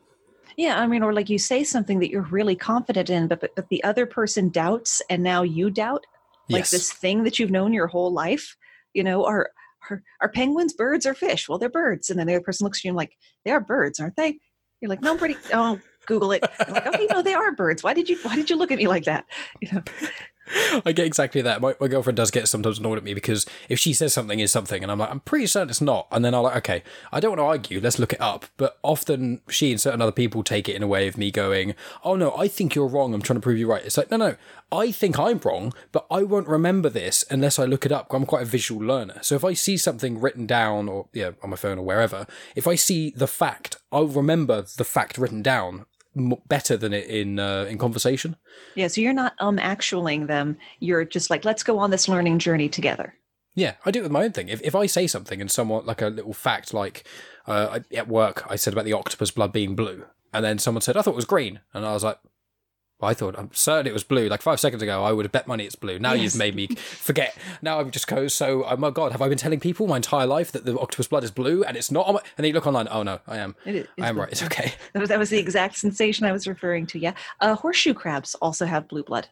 Yeah, 0.56 0.80
I 0.80 0.86
mean, 0.86 1.02
or 1.02 1.12
like 1.12 1.28
you 1.28 1.38
say 1.38 1.64
something 1.64 1.98
that 2.00 2.10
you're 2.10 2.22
really 2.22 2.56
confident 2.56 3.10
in, 3.10 3.26
but 3.28 3.40
but, 3.40 3.54
but 3.56 3.68
the 3.68 3.82
other 3.84 4.06
person 4.06 4.48
doubts, 4.50 5.02
and 5.10 5.22
now 5.22 5.42
you 5.42 5.70
doubt, 5.70 6.06
like 6.48 6.60
Yes. 6.60 6.70
this 6.70 6.92
thing 6.92 7.24
that 7.24 7.38
you've 7.38 7.50
known 7.50 7.72
your 7.72 7.86
whole 7.86 8.12
life. 8.12 8.56
You 8.92 9.02
know, 9.04 9.24
are 9.24 9.50
are, 9.90 10.02
are 10.20 10.28
penguins 10.28 10.72
birds 10.72 11.06
or 11.06 11.14
fish? 11.14 11.48
Well, 11.48 11.58
they're 11.58 11.68
birds, 11.68 12.10
and 12.10 12.18
then 12.18 12.26
the 12.26 12.34
other 12.34 12.44
person 12.44 12.64
looks 12.64 12.78
at 12.80 12.84
you 12.84 12.90
and 12.90 12.96
like, 12.96 13.16
they 13.44 13.50
are 13.50 13.60
birds, 13.60 14.00
aren't 14.00 14.16
they? 14.16 14.38
You're 14.80 14.88
like, 14.88 15.02
no, 15.02 15.12
I'm 15.12 15.18
pretty. 15.18 15.36
Oh, 15.52 15.80
Google 16.06 16.32
it. 16.32 16.44
I'm 16.60 16.72
like, 16.74 16.86
oh, 16.86 16.90
okay, 16.90 17.06
no, 17.10 17.22
they 17.22 17.34
are 17.34 17.52
birds. 17.52 17.82
Why 17.82 17.94
did 17.94 18.08
you 18.08 18.16
Why 18.22 18.36
did 18.36 18.50
you 18.50 18.56
look 18.56 18.70
at 18.70 18.78
me 18.78 18.86
like 18.88 19.04
that? 19.04 19.24
You 19.60 19.68
know, 19.72 19.82
I 20.85 20.92
get 20.92 21.07
exactly 21.07 21.40
that. 21.42 21.61
My, 21.61 21.74
my 21.80 21.88
girlfriend 21.88 22.16
does 22.16 22.30
get 22.30 22.48
sometimes 22.48 22.78
annoyed 22.78 22.98
at 22.98 23.04
me 23.04 23.14
because 23.14 23.46
if 23.68 23.78
she 23.78 23.92
says 23.92 24.12
something 24.12 24.40
is 24.40 24.52
something, 24.52 24.83
and 24.83 24.92
I'm 24.92 24.98
like, 24.98 25.11
I'm 25.11 25.20
pretty 25.20 25.46
certain 25.46 25.70
it's 25.70 25.80
not, 25.80 26.07
and 26.11 26.24
then 26.24 26.35
I'm 26.35 26.42
like, 26.42 26.57
okay, 26.57 26.83
I 27.12 27.20
don't 27.20 27.33
want 27.33 27.40
to 27.40 27.44
argue. 27.44 27.80
Let's 27.80 27.98
look 27.98 28.12
it 28.12 28.20
up. 28.20 28.46
But 28.57 28.78
often 28.83 29.40
she 29.48 29.70
and 29.70 29.80
certain 29.80 30.02
other 30.02 30.12
people 30.12 30.42
take 30.42 30.68
it 30.68 30.76
in 30.76 30.83
a 30.83 30.88
way 30.88 31.09
of 31.09 31.16
me 31.16 31.30
going, 31.30 31.74
oh 32.04 32.16
no, 32.16 32.35
I 32.37 32.48
think 32.48 32.74
you're 32.74 32.88
wrong. 32.88 33.14
I'm 33.14 33.22
trying 33.22 33.38
to 33.38 33.42
prove 33.42 33.59
you 33.59 33.68
right. 33.68 33.85
It's 33.85 33.96
like, 33.96 34.11
no, 34.11 34.16
no, 34.16 34.37
I 34.70 34.90
think 34.90 35.18
I'm 35.18 35.38
wrong, 35.38 35.72
but 35.92 36.07
I 36.11 36.22
won't 36.22 36.48
remember 36.48 36.88
this 36.88 37.24
unless 37.30 37.59
I 37.59 37.64
look 37.64 37.87
it 37.87 37.92
up. 37.92 38.12
I'm 38.12 38.26
quite 38.26 38.42
a 38.42 38.46
visual 38.46 38.85
learner, 38.85 39.18
so 39.22 39.35
if 39.35 39.44
I 39.44 39.54
see 39.54 39.76
something 39.76 40.20
written 40.20 40.46
down 40.46 40.88
or 40.88 41.09
yeah 41.12 41.30
on 41.42 41.50
my 41.50 41.57
phone 41.57 41.78
or 41.78 41.85
wherever, 41.85 42.26
if 42.54 42.66
I 42.66 42.74
see 42.74 43.11
the 43.11 43.26
fact, 43.26 43.76
I'll 43.92 44.07
remember 44.09 44.62
the 44.76 44.85
fact 44.85 45.18
written 45.18 45.42
down 45.42 45.87
m- 46.16 46.35
better 46.48 46.77
than 46.77 46.92
it 46.92 47.07
in 47.07 47.38
uh, 47.38 47.66
in 47.68 47.79
conversation. 47.79 48.37
yeah. 48.74 48.88
So 48.88 49.00
you're 49.00 49.12
not 49.12 49.35
um 49.38 49.59
actualing 49.59 50.27
them. 50.27 50.57
You're 50.81 51.05
just 51.05 51.31
like, 51.31 51.44
let's 51.44 51.62
go 51.62 51.79
on 51.79 51.90
this 51.90 52.09
learning 52.09 52.38
journey 52.38 52.68
together. 52.68 53.14
Yeah, 53.57 53.74
I 53.85 53.92
do 53.92 54.00
it 54.00 54.03
with 54.03 54.12
my 54.12 54.24
own 54.24 54.33
thing. 54.33 54.48
If 54.48 54.61
if 54.62 54.74
I 54.74 54.87
say 54.87 55.07
something 55.07 55.40
and 55.40 55.50
someone 55.50 55.87
like 55.87 56.03
a 56.03 56.09
little 56.09 56.33
fact, 56.33 56.74
like 56.74 57.05
uh, 57.46 57.81
at 57.94 58.09
work, 58.09 58.44
I 58.50 58.57
said 58.57 58.72
about 58.72 58.85
the 58.85 58.92
octopus 58.92 59.31
blood 59.31 59.53
being 59.53 59.77
blue, 59.77 60.05
and 60.33 60.44
then 60.44 60.59
someone 60.59 60.83
said 60.83 60.96
I 60.96 61.03
thought 61.03 61.12
it 61.12 61.16
was 61.16 61.24
green, 61.24 61.61
and 61.72 61.87
I 61.87 61.92
was 61.92 62.03
like, 62.03 62.18
I 63.02 63.12
thought 63.12 63.35
I'm 63.38 63.50
certain 63.52 63.87
it 63.87 63.92
was 63.92 64.04
blue. 64.04 64.28
Like 64.28 64.40
five 64.40 64.59
seconds 64.61 64.83
ago, 64.83 65.04
I 65.04 65.12
would 65.12 65.24
have 65.24 65.33
bet 65.33 65.46
money 65.46 65.64
it's 65.64 65.74
blue. 65.76 65.98
Now 65.98 66.12
Yes. 66.14 66.22
you've 66.22 66.37
made 66.37 66.54
me 66.54 66.66
forget. 66.76 67.37
Now 67.61 67.80
I'm 67.80 67.90
just 67.90 68.07
go. 68.07 68.28
So 68.28 68.64
oh 68.64 68.76
my 68.76 68.90
god, 68.90 69.12
have 69.12 69.20
I 69.20 69.28
been 69.28 69.37
telling 69.38 69.61
people 69.61 69.87
my 69.87 69.96
entire 69.96 70.26
life 70.26 70.52
that 70.52 70.64
the 70.64 70.78
octopus 70.78 71.09
blood 71.09 71.24
is 71.24 71.30
blue 71.30 71.64
and 71.64 71.76
it's 71.76 71.90
not? 71.90 72.07
On 72.07 72.14
my, 72.14 72.20
and 72.20 72.44
then 72.44 72.46
you 72.46 72.52
look 72.54 72.66
online. 72.66 72.88
Oh 72.90 73.02
no, 73.02 73.18
I 73.26 73.38
am. 73.38 73.57
It 73.66 73.74
is- 73.74 73.87
I 74.00 74.09
am 74.09 74.16
it's 74.16 74.20
right. 74.20 74.33
It's 74.33 74.42
okay. 74.44 74.72
That 74.94 75.00
was, 75.00 75.09
that 75.11 75.18
was 75.18 75.30
the 75.30 75.38
exact 75.38 75.76
sensation 75.76 76.24
I 76.24 76.33
was 76.33 76.46
referring 76.46 76.87
to. 76.88 76.98
Yeah, 76.98 77.14
uh, 77.40 77.54
horseshoe 77.57 77.94
crabs 77.94 78.35
also 78.37 78.64
have 78.64 78.88
blue 78.88 79.02
blood. 79.04 79.28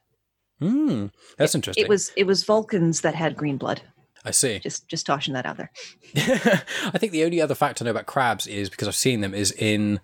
Hmm, 0.61 1.07
that's 1.39 1.55
interesting. 1.55 1.85
It 1.85 1.89
was 1.89 2.13
it 2.17 2.25
was 2.25 2.45
Vulcans 2.45 3.01
that 3.01 3.15
had 3.15 3.37
green 3.37 3.57
blood. 3.57 3.83
I 4.25 4.31
see. 4.31 4.61
Just 4.61 4.89
just 4.89 5.07
tossing 5.07 5.35
that 5.35 5.47
out 5.47 5.57
there. 5.57 5.71
I 6.17 6.99
think 6.99 7.13
the 7.13 7.25
only 7.25 7.41
other 7.41 7.55
fact 7.57 7.81
I 7.81 7.85
know 7.85 7.91
about 7.91 8.07
crabs 8.07 8.47
is 8.47 8.71
because 8.71 8.87
I've 8.87 8.95
seen 8.95 9.21
them 9.21 9.35
is 9.35 9.51
in 9.53 10.01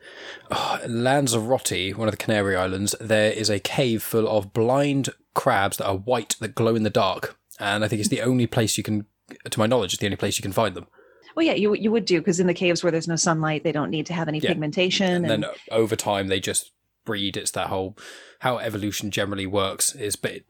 oh, 0.50 0.81
Lanzarote, 0.88 1.96
one 1.96 2.09
of 2.09 2.12
the 2.12 2.16
Canary 2.24 2.57
Islands. 2.57 2.94
There 3.00 3.31
is 3.33 3.48
a 3.50 3.61
cave 3.61 4.02
full 4.02 4.28
of 4.28 4.52
blind 4.52 5.11
crabs 5.35 5.76
that 5.76 5.87
are 5.87 5.96
white 5.96 6.37
that 6.40 6.54
glow 6.54 6.74
in 6.74 6.83
the 6.83 6.90
dark, 6.90 7.37
and 7.61 7.85
I 7.85 7.88
think 7.88 8.00
it's 8.00 8.09
the 8.09 8.22
only 8.22 8.46
place 8.46 8.76
you 8.76 8.83
can, 8.83 9.07
to 9.48 9.59
my 9.59 9.66
knowledge, 9.66 9.92
it's 9.92 10.00
the 10.00 10.07
only 10.07 10.16
place 10.16 10.37
you 10.38 10.42
can 10.42 10.52
find 10.52 10.74
them. 10.74 10.87
Well, 11.37 11.46
yeah, 11.46 11.54
you 11.54 11.74
you 11.74 11.92
would 11.92 12.04
do 12.04 12.18
because 12.20 12.40
in 12.40 12.48
the 12.48 12.54
caves 12.54 12.83
where 12.83 12.90
there's 12.90 13.07
no 13.07 13.14
sunlight, 13.16 13.62
they 13.62 13.70
don't 13.70 13.90
need 13.90 14.07
to 14.07 14.14
have 14.14 14.26
any 14.26 14.38
Yeah. 14.40 14.48
pigmentation. 14.50 15.24
And 15.24 15.31
And, 15.31 15.42
then 15.44 15.50
over 15.70 15.94
time, 15.94 16.26
they 16.26 16.40
just 16.40 16.72
breed. 17.09 17.38
It's 17.38 17.51
that 17.53 17.68
whole 17.68 17.97
how 18.40 18.59
evolution 18.59 19.11
generally 19.11 19.47
works 19.47 19.94
is, 19.94 20.14
but 20.14 20.42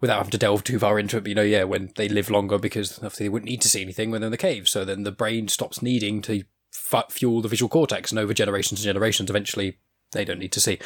without 0.00 0.18
having 0.18 0.32
to 0.32 0.38
delve 0.38 0.64
too 0.64 0.80
far 0.80 0.98
into 0.98 1.16
it, 1.16 1.20
but, 1.20 1.28
you 1.28 1.34
know, 1.36 1.42
yeah, 1.42 1.62
when 1.62 1.92
they 1.94 2.08
live 2.08 2.28
longer 2.28 2.58
because 2.58 2.96
they 2.96 3.28
wouldn't 3.28 3.48
need 3.48 3.62
to 3.62 3.68
see 3.68 3.82
anything 3.82 4.10
when 4.10 4.20
they're 4.20 4.26
in 4.26 4.32
the 4.32 4.36
cave, 4.36 4.68
so 4.68 4.84
then 4.84 5.04
the 5.04 5.12
brain 5.12 5.46
stops 5.46 5.80
needing 5.80 6.20
to 6.22 6.42
fu- 6.72 7.08
fuel 7.08 7.40
the 7.40 7.48
visual 7.48 7.68
cortex, 7.68 8.10
and 8.10 8.18
over 8.18 8.34
generations 8.34 8.80
and 8.80 8.84
generations, 8.84 9.30
eventually 9.30 9.78
they 10.10 10.24
don't 10.24 10.40
need 10.40 10.52
to 10.52 10.60
see. 10.60 10.78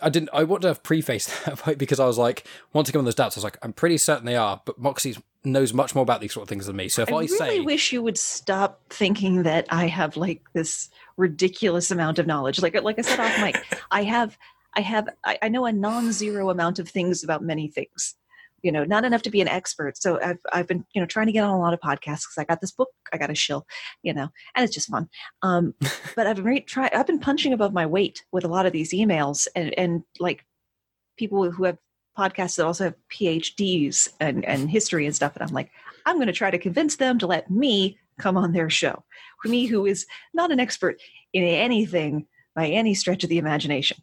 I 0.00 0.08
didn't. 0.08 0.30
I 0.32 0.44
want 0.44 0.62
to 0.62 0.68
have 0.68 0.82
prefaced 0.82 1.44
that 1.64 1.76
because 1.78 2.00
I 2.00 2.06
was 2.06 2.16
like, 2.16 2.46
once 2.72 2.90
come 2.90 3.00
on 3.00 3.04
those 3.04 3.14
doubts, 3.16 3.36
I 3.36 3.40
was 3.40 3.44
like, 3.44 3.58
I'm 3.62 3.72
pretty 3.72 3.98
certain 3.98 4.24
they 4.24 4.36
are, 4.36 4.62
but 4.64 4.78
Moxie 4.78 5.16
knows 5.44 5.72
much 5.72 5.94
more 5.94 6.02
about 6.02 6.20
these 6.20 6.32
sort 6.32 6.42
of 6.42 6.48
things 6.48 6.66
than 6.66 6.76
me. 6.76 6.88
So 6.88 7.02
if 7.02 7.10
I, 7.10 7.12
I 7.12 7.16
really 7.16 7.28
say, 7.28 7.60
wish 7.60 7.92
you 7.92 8.02
would 8.02 8.18
stop 8.18 8.80
thinking 8.90 9.44
that 9.44 9.66
I 9.70 9.86
have 9.86 10.16
like 10.16 10.42
this 10.52 10.90
ridiculous 11.16 11.90
amount 11.90 12.18
of 12.18 12.26
knowledge. 12.26 12.60
Like 12.60 12.80
like 12.82 12.98
I 12.98 13.02
said 13.02 13.20
off 13.20 13.38
mic, 13.40 13.56
I 13.90 14.04
have 14.04 14.36
I 14.74 14.80
have 14.80 15.08
I, 15.24 15.38
I 15.42 15.48
know 15.48 15.66
a 15.66 15.72
non-zero 15.72 16.50
amount 16.50 16.78
of 16.78 16.88
things 16.88 17.22
about 17.22 17.42
many 17.42 17.68
things. 17.68 18.14
You 18.62 18.72
know, 18.72 18.82
not 18.82 19.04
enough 19.04 19.22
to 19.22 19.30
be 19.30 19.40
an 19.40 19.46
expert. 19.46 19.96
So 19.96 20.20
I've 20.20 20.40
I've 20.52 20.66
been 20.66 20.84
you 20.92 21.00
know 21.00 21.06
trying 21.06 21.26
to 21.26 21.32
get 21.32 21.44
on 21.44 21.50
a 21.50 21.58
lot 21.58 21.74
of 21.74 21.80
podcasts 21.80 22.24
because 22.26 22.38
I 22.38 22.44
got 22.44 22.60
this 22.60 22.72
book 22.72 22.88
I 23.12 23.18
got 23.18 23.30
a 23.30 23.34
shill. 23.34 23.66
You 24.02 24.14
know, 24.14 24.28
and 24.54 24.64
it's 24.64 24.74
just 24.74 24.90
fun. 24.90 25.08
Um, 25.42 25.74
but 26.16 26.26
I've 26.26 26.36
been 26.36 26.44
re- 26.44 26.60
try 26.60 26.90
I've 26.92 27.06
been 27.06 27.20
punching 27.20 27.52
above 27.52 27.72
my 27.72 27.86
weight 27.86 28.24
with 28.32 28.44
a 28.44 28.48
lot 28.48 28.66
of 28.66 28.72
these 28.72 28.92
emails 28.92 29.46
and 29.54 29.76
and 29.78 30.02
like 30.18 30.44
people 31.16 31.50
who 31.50 31.64
have 31.64 31.78
podcasts 32.18 32.56
that 32.56 32.66
also 32.66 32.84
have 32.84 32.94
PhDs 33.10 34.08
and, 34.20 34.44
and 34.44 34.68
history 34.68 35.06
and 35.06 35.14
stuff. 35.14 35.34
And 35.36 35.42
I'm 35.42 35.54
like, 35.54 35.70
I'm 36.04 36.16
going 36.16 36.26
to 36.26 36.32
try 36.32 36.50
to 36.50 36.58
convince 36.58 36.96
them 36.96 37.18
to 37.18 37.26
let 37.26 37.50
me 37.50 37.98
come 38.18 38.36
on 38.36 38.52
their 38.52 38.68
show. 38.68 39.04
For 39.40 39.48
me, 39.48 39.66
who 39.66 39.86
is 39.86 40.06
not 40.34 40.50
an 40.50 40.58
expert 40.58 41.00
in 41.32 41.44
anything 41.44 42.26
by 42.54 42.66
any 42.68 42.94
stretch 42.94 43.22
of 43.22 43.30
the 43.30 43.38
imagination. 43.38 43.98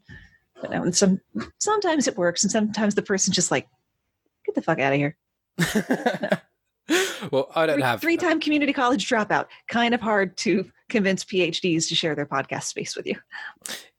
But, 0.62 0.72
you 0.72 0.78
know, 0.78 0.84
and 0.84 0.96
some 0.96 1.20
sometimes 1.60 2.08
it 2.08 2.18
works, 2.18 2.44
and 2.44 2.52
sometimes 2.52 2.96
the 2.96 3.02
person's 3.02 3.36
just 3.36 3.52
like, 3.52 3.68
get 4.46 4.56
the 4.56 4.62
fuck 4.62 4.80
out 4.80 4.94
of 4.94 5.00
here. 5.00 5.18
well, 7.32 7.52
I 7.54 7.66
don't 7.66 7.76
Three, 7.76 7.84
have 7.84 8.02
three-time 8.02 8.40
community 8.40 8.72
college 8.72 9.10
dropout. 9.10 9.48
Kind 9.68 9.94
of 9.94 10.00
hard 10.00 10.38
to 10.38 10.72
convince 10.88 11.26
PhDs 11.26 11.90
to 11.90 11.96
share 11.96 12.16
their 12.16 12.26
podcast 12.26 12.64
space 12.64 12.96
with 12.96 13.06
you. 13.08 13.16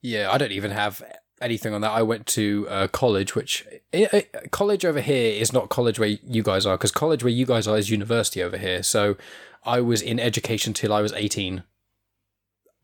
Yeah, 0.01 0.31
I 0.31 0.39
don't 0.39 0.53
even 0.53 0.71
have 0.71 1.03
anything 1.41 1.75
on 1.75 1.81
that. 1.83 1.91
I 1.91 2.03
went 2.03 2.27
to 2.29 2.67
uh, 2.69 2.89
college, 2.89 3.35
which 3.35 3.65
eh, 3.93 4.07
eh, 4.13 4.23
college 4.51 4.85
over 4.85 5.01
here 5.01 5.33
is 5.41 5.53
not 5.53 5.69
college 5.69 5.99
where 5.99 6.09
you 6.09 6.43
guys 6.43 6.67
are, 6.67 6.77
because 6.77 6.91
college 6.93 7.23
where 7.23 7.33
you 7.33 7.47
guys 7.47 7.67
are 7.67 7.77
is 7.77 7.91
university 7.91 8.43
over 8.43 8.57
here. 8.57 8.83
So 8.83 9.17
I 9.65 9.81
was 9.81 10.03
in 10.03 10.19
education 10.19 10.73
till 10.73 10.93
I 10.93 11.03
was 11.03 11.13
eighteen. 11.13 11.65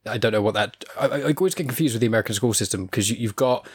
I 0.07 0.19
don't 0.19 0.33
know 0.33 0.43
what 0.43 0.55
that. 0.55 0.85
I, 0.99 1.07
I 1.07 1.19
I 1.29 1.33
always 1.33 1.55
get 1.55 1.67
confused 1.67 1.95
with 1.95 2.01
the 2.01 2.07
American 2.07 2.35
school 2.35 2.55
system 2.55 2.87
because 2.87 3.11
you, 3.11 3.17
you've 3.17 3.37
got 3.37 3.69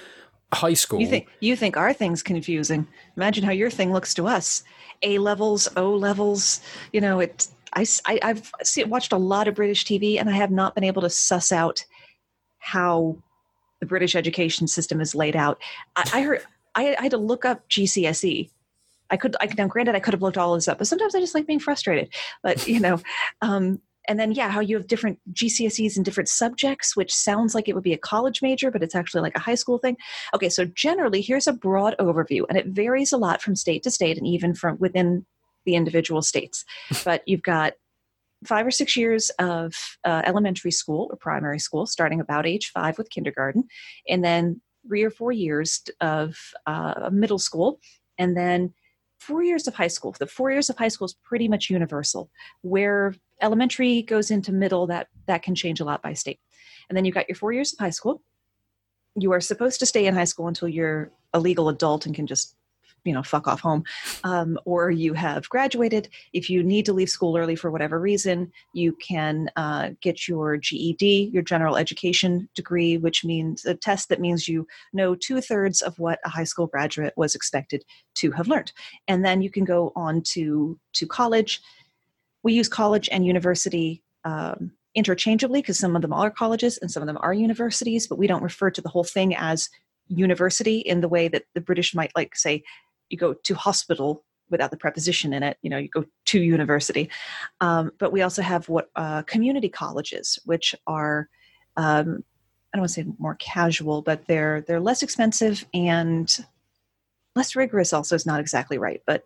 high 0.53 0.73
school. 0.73 0.99
You 0.99 1.07
think 1.07 1.27
you 1.39 1.55
think 1.55 1.77
our 1.77 1.93
thing's 1.93 2.23
confusing? 2.23 2.87
Imagine 3.15 3.43
how 3.43 3.51
your 3.51 3.69
thing 3.69 3.91
looks 3.93 4.13
to 4.15 4.27
us. 4.27 4.63
A 5.03 5.19
levels, 5.19 5.67
O 5.77 5.91
levels. 5.91 6.61
You 6.93 7.01
know, 7.01 7.19
it. 7.19 7.47
I 7.73 7.85
I've 8.05 8.51
watched 8.87 9.11
a 9.11 9.17
lot 9.17 9.47
of 9.47 9.55
British 9.55 9.85
TV, 9.85 10.19
and 10.19 10.29
I 10.29 10.33
have 10.33 10.51
not 10.51 10.73
been 10.73 10.83
able 10.83 11.01
to 11.01 11.09
suss 11.09 11.51
out 11.51 11.85
how 12.59 13.17
the 13.79 13.85
British 13.85 14.15
education 14.15 14.67
system 14.67 15.01
is 15.01 15.15
laid 15.15 15.35
out. 15.35 15.61
I, 15.95 16.09
I 16.13 16.21
heard 16.21 16.41
I, 16.75 16.95
I 16.97 17.03
had 17.03 17.11
to 17.11 17.17
look 17.17 17.43
up 17.43 17.67
GCSE. 17.69 18.49
I 19.09 19.17
could, 19.17 19.35
I 19.39 19.47
now. 19.57 19.67
Granted, 19.67 19.95
I 19.95 19.99
could 19.99 20.13
have 20.13 20.21
looked 20.21 20.37
all 20.37 20.53
this 20.53 20.67
up, 20.67 20.77
but 20.77 20.87
sometimes 20.87 21.15
I 21.15 21.19
just 21.19 21.33
like 21.33 21.47
being 21.47 21.59
frustrated. 21.59 22.13
But 22.43 22.67
you 22.67 22.79
know, 22.79 22.99
um, 23.41 23.81
and 24.07 24.19
then 24.19 24.31
yeah, 24.31 24.49
how 24.49 24.59
you 24.59 24.77
have 24.77 24.87
different 24.87 25.19
GCSEs 25.33 25.97
in 25.97 26.03
different 26.03 26.29
subjects, 26.29 26.95
which 26.95 27.13
sounds 27.13 27.53
like 27.53 27.67
it 27.67 27.75
would 27.75 27.83
be 27.83 27.93
a 27.93 27.97
college 27.97 28.41
major, 28.41 28.71
but 28.71 28.83
it's 28.83 28.95
actually 28.95 29.21
like 29.21 29.35
a 29.35 29.41
high 29.41 29.55
school 29.55 29.77
thing. 29.77 29.97
Okay, 30.33 30.49
so 30.49 30.65
generally, 30.65 31.21
here's 31.21 31.47
a 31.47 31.53
broad 31.53 31.95
overview, 31.99 32.43
and 32.47 32.57
it 32.57 32.67
varies 32.67 33.11
a 33.11 33.17
lot 33.17 33.41
from 33.41 33.55
state 33.55 33.83
to 33.83 33.91
state, 33.91 34.17
and 34.17 34.27
even 34.27 34.53
from 34.53 34.77
within 34.79 35.25
the 35.65 35.75
individual 35.75 36.21
states. 36.21 36.63
but 37.03 37.21
you've 37.25 37.43
got 37.43 37.73
five 38.45 38.65
or 38.65 38.71
six 38.71 38.95
years 38.95 39.29
of 39.39 39.73
uh, 40.03 40.21
elementary 40.25 40.71
school 40.71 41.07
or 41.09 41.17
primary 41.17 41.59
school, 41.59 41.85
starting 41.85 42.19
about 42.19 42.45
age 42.45 42.71
five 42.71 42.97
with 42.97 43.09
kindergarten, 43.09 43.63
and 44.07 44.23
then 44.23 44.61
three 44.87 45.03
or 45.03 45.09
four 45.09 45.31
years 45.31 45.83
of 46.01 46.37
uh, 46.65 47.09
middle 47.11 47.39
school, 47.39 47.79
and 48.17 48.37
then 48.37 48.73
four 49.19 49.43
years 49.43 49.67
of 49.67 49.75
high 49.75 49.87
school. 49.87 50.15
The 50.17 50.27
four 50.27 50.51
years 50.51 50.69
of 50.69 50.77
high 50.77 50.87
school 50.87 51.05
is 51.05 51.15
pretty 51.23 51.47
much 51.47 51.69
universal. 51.69 52.29
Where 52.61 53.15
elementary 53.41 54.01
goes 54.01 54.31
into 54.31 54.51
middle, 54.51 54.87
that 54.87 55.07
that 55.25 55.43
can 55.43 55.55
change 55.55 55.79
a 55.79 55.85
lot 55.85 56.01
by 56.01 56.13
state. 56.13 56.39
And 56.89 56.95
then 56.95 57.05
you've 57.05 57.15
got 57.15 57.27
your 57.27 57.35
four 57.35 57.51
years 57.51 57.73
of 57.73 57.79
high 57.79 57.89
school. 57.89 58.21
You 59.15 59.31
are 59.31 59.41
supposed 59.41 59.79
to 59.79 59.85
stay 59.85 60.05
in 60.05 60.13
high 60.13 60.25
school 60.25 60.47
until 60.47 60.67
you're 60.67 61.11
a 61.33 61.39
legal 61.39 61.69
adult 61.69 62.05
and 62.05 62.15
can 62.15 62.27
just 62.27 62.55
you 63.07 63.13
know 63.13 63.23
fuck 63.23 63.47
off 63.47 63.61
home. 63.61 63.83
Um, 64.23 64.59
or 64.65 64.91
you 64.91 65.13
have 65.13 65.49
graduated. 65.49 66.09
If 66.33 66.49
you 66.49 66.63
need 66.63 66.85
to 66.85 66.93
leave 66.93 67.09
school 67.09 67.37
early 67.37 67.55
for 67.55 67.71
whatever 67.71 67.99
reason 67.99 68.51
you 68.73 68.93
can 68.93 69.49
uh, 69.55 69.91
get 70.01 70.27
your 70.27 70.57
ged 70.57 71.01
your 71.33 71.43
general 71.43 71.77
education 71.77 72.49
degree 72.55 72.97
which 72.97 73.23
means 73.23 73.65
a 73.65 73.73
test 73.73 74.09
that 74.09 74.19
means 74.19 74.47
you 74.47 74.67
know 74.93 75.15
two-thirds 75.15 75.81
of 75.81 75.97
what 75.99 76.19
a 76.25 76.29
high 76.29 76.43
school 76.43 76.67
graduate 76.67 77.13
was 77.17 77.35
expected 77.35 77.83
to 78.15 78.31
have 78.31 78.47
learned. 78.47 78.71
And 79.07 79.25
then 79.25 79.41
you 79.41 79.49
can 79.49 79.63
go 79.63 79.91
on 79.95 80.21
to 80.33 80.79
to 80.93 81.07
college. 81.07 81.61
We 82.43 82.53
use 82.53 82.69
college 82.69 83.09
and 83.11 83.25
university 83.25 84.03
um, 84.23 84.71
interchangeably 84.97 85.61
because 85.61 85.77
some 85.77 85.95
of 85.95 86.01
them 86.01 86.11
are 86.11 86.31
colleges 86.31 86.79
and 86.79 86.91
some 86.91 87.03
of 87.03 87.07
them 87.07 87.19
are 87.21 87.33
universities 87.33 88.07
but 88.07 88.17
we 88.17 88.25
don't 88.25 88.41
refer 88.41 88.71
to 88.71 88.81
the 88.81 88.89
whole 88.89 89.03
thing 89.03 89.35
as 89.35 89.69
university 90.07 90.79
in 90.79 91.01
the 91.01 91.07
way 91.07 91.27
that 91.27 91.43
the 91.53 91.61
british 91.61 91.93
might 91.93 92.11
like 92.15 92.35
say 92.35 92.63
you 93.09 93.17
go 93.17 93.33
to 93.33 93.55
hospital 93.55 94.23
without 94.49 94.71
the 94.71 94.77
preposition 94.77 95.33
in 95.33 95.43
it 95.43 95.57
you 95.61 95.69
know 95.69 95.77
you 95.77 95.89
go 95.89 96.05
to 96.25 96.41
university 96.41 97.09
um, 97.61 97.91
but 97.97 98.11
we 98.11 98.21
also 98.21 98.41
have 98.41 98.67
what 98.69 98.89
uh, 98.95 99.21
community 99.23 99.69
colleges 99.69 100.39
which 100.45 100.75
are 100.85 101.29
um, 101.75 102.23
i 102.73 102.77
don't 102.77 102.81
want 102.81 102.89
to 102.89 102.93
say 102.93 103.05
more 103.19 103.35
casual 103.35 104.01
but 104.01 104.25
they're 104.27 104.61
they're 104.61 104.79
less 104.79 105.03
expensive 105.03 105.65
and 105.73 106.37
less 107.35 107.55
rigorous 107.55 107.93
also 107.93 108.15
is 108.15 108.25
not 108.25 108.39
exactly 108.39 108.77
right 108.77 109.01
but 109.05 109.23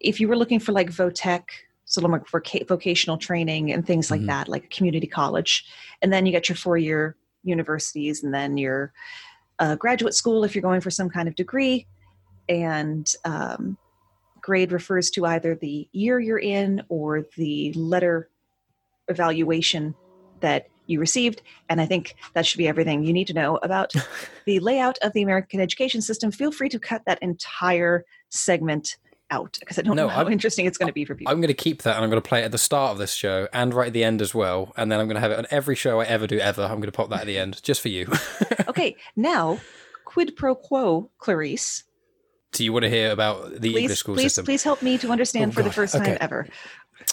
if 0.00 0.20
you 0.20 0.28
were 0.28 0.36
looking 0.36 0.60
for 0.60 0.72
like 0.72 0.90
votech 0.90 1.44
so 1.86 2.00
like 2.00 2.26
for 2.26 2.42
vocational 2.66 3.18
training 3.18 3.72
and 3.72 3.86
things 3.86 4.10
like 4.10 4.20
mm-hmm. 4.20 4.28
that 4.28 4.48
like 4.48 4.64
a 4.64 4.68
community 4.68 5.06
college 5.06 5.66
and 6.02 6.12
then 6.12 6.26
you 6.26 6.32
get 6.32 6.48
your 6.48 6.56
four 6.56 6.78
year 6.78 7.16
universities 7.42 8.24
and 8.24 8.32
then 8.32 8.56
your 8.56 8.92
uh, 9.58 9.76
graduate 9.76 10.14
school 10.14 10.44
if 10.44 10.54
you're 10.54 10.62
going 10.62 10.80
for 10.80 10.90
some 10.90 11.08
kind 11.10 11.28
of 11.28 11.34
degree 11.34 11.86
and 12.48 13.12
um, 13.24 13.76
grade 14.40 14.72
refers 14.72 15.10
to 15.10 15.24
either 15.24 15.54
the 15.54 15.88
year 15.92 16.20
you're 16.20 16.38
in 16.38 16.82
or 16.88 17.24
the 17.36 17.72
letter 17.72 18.28
evaluation 19.08 19.94
that 20.40 20.68
you 20.86 21.00
received. 21.00 21.40
And 21.70 21.80
I 21.80 21.86
think 21.86 22.14
that 22.34 22.44
should 22.44 22.58
be 22.58 22.68
everything 22.68 23.04
you 23.04 23.12
need 23.12 23.26
to 23.28 23.32
know 23.32 23.56
about 23.62 23.94
the 24.44 24.60
layout 24.60 24.98
of 25.02 25.12
the 25.14 25.22
American 25.22 25.60
education 25.60 26.02
system. 26.02 26.30
Feel 26.30 26.52
free 26.52 26.68
to 26.68 26.78
cut 26.78 27.02
that 27.06 27.22
entire 27.22 28.04
segment 28.28 28.96
out 29.30 29.56
because 29.60 29.78
I 29.78 29.82
don't 29.82 29.96
no, 29.96 30.02
know 30.02 30.08
how 30.10 30.20
I'm, 30.20 30.32
interesting 30.32 30.66
it's 30.66 30.76
going 30.76 30.88
to 30.88 30.92
be 30.92 31.06
for 31.06 31.14
people. 31.14 31.32
I'm 31.32 31.40
going 31.40 31.48
to 31.48 31.54
keep 31.54 31.82
that 31.82 31.96
and 31.96 32.04
I'm 32.04 32.10
going 32.10 32.20
to 32.20 32.28
play 32.28 32.42
it 32.42 32.44
at 32.44 32.52
the 32.52 32.58
start 32.58 32.92
of 32.92 32.98
this 32.98 33.14
show 33.14 33.48
and 33.52 33.72
right 33.72 33.86
at 33.86 33.92
the 33.94 34.04
end 34.04 34.20
as 34.20 34.34
well. 34.34 34.74
And 34.76 34.92
then 34.92 35.00
I'm 35.00 35.06
going 35.06 35.14
to 35.14 35.20
have 35.20 35.30
it 35.30 35.38
on 35.38 35.46
every 35.50 35.74
show 35.74 36.00
I 36.00 36.04
ever 36.04 36.26
do 36.26 36.38
ever. 36.38 36.62
I'm 36.62 36.76
going 36.76 36.82
to 36.82 36.92
pop 36.92 37.08
that 37.08 37.20
at 37.20 37.26
the 37.26 37.38
end 37.38 37.62
just 37.62 37.80
for 37.80 37.88
you. 37.88 38.12
okay, 38.68 38.96
now 39.16 39.58
quid 40.04 40.36
pro 40.36 40.54
quo, 40.54 41.10
Clarice 41.16 41.84
do 42.54 42.64
you 42.64 42.72
want 42.72 42.84
to 42.84 42.88
hear 42.88 43.10
about 43.10 43.60
the 43.60 43.72
please, 43.72 43.76
English 43.76 43.98
school 43.98 44.14
please, 44.14 44.22
system? 44.22 44.44
Please 44.44 44.62
help 44.62 44.80
me 44.80 44.96
to 44.98 45.10
understand 45.10 45.50
oh, 45.50 45.54
for 45.54 45.62
God. 45.62 45.68
the 45.68 45.74
first 45.74 45.94
time 45.94 46.16
ever. 46.20 46.46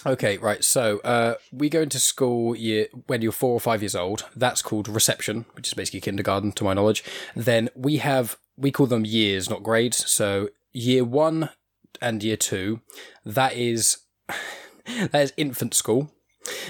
Okay, 0.06 0.38
right. 0.38 0.64
So 0.64 1.00
uh, 1.00 1.36
we 1.52 1.68
go 1.68 1.82
into 1.82 2.00
school 2.00 2.56
year 2.56 2.88
when 3.08 3.22
you're 3.22 3.32
four 3.32 3.52
or 3.52 3.60
five 3.60 3.82
years 3.82 3.96
old. 3.96 4.26
That's 4.36 4.62
called 4.62 4.88
reception, 4.88 5.46
which 5.54 5.68
is 5.68 5.74
basically 5.74 6.02
kindergarten, 6.02 6.52
to 6.54 6.64
my 6.64 6.74
knowledge. 6.74 7.04
Then 7.36 7.70
we 7.76 7.98
have 7.98 8.38
we 8.56 8.72
call 8.72 8.86
them 8.86 9.06
years, 9.06 9.50
not 9.50 9.64
grades. 9.64 10.10
So 10.10 10.50
year 10.72 11.04
one 11.04 11.50
and 12.02 12.24
year 12.24 12.38
two, 12.38 12.82
that 13.26 13.54
is 13.54 13.98
that 14.86 15.22
is 15.22 15.34
infant 15.38 15.74
school. 15.74 16.12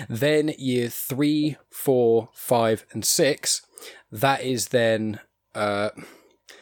Then 0.09 0.53
year 0.57 0.87
three, 0.87 1.57
four, 1.69 2.29
five, 2.33 2.85
and 2.91 3.03
six, 3.03 3.61
that 4.11 4.41
is 4.43 4.69
then 4.69 5.19
uh, 5.53 5.89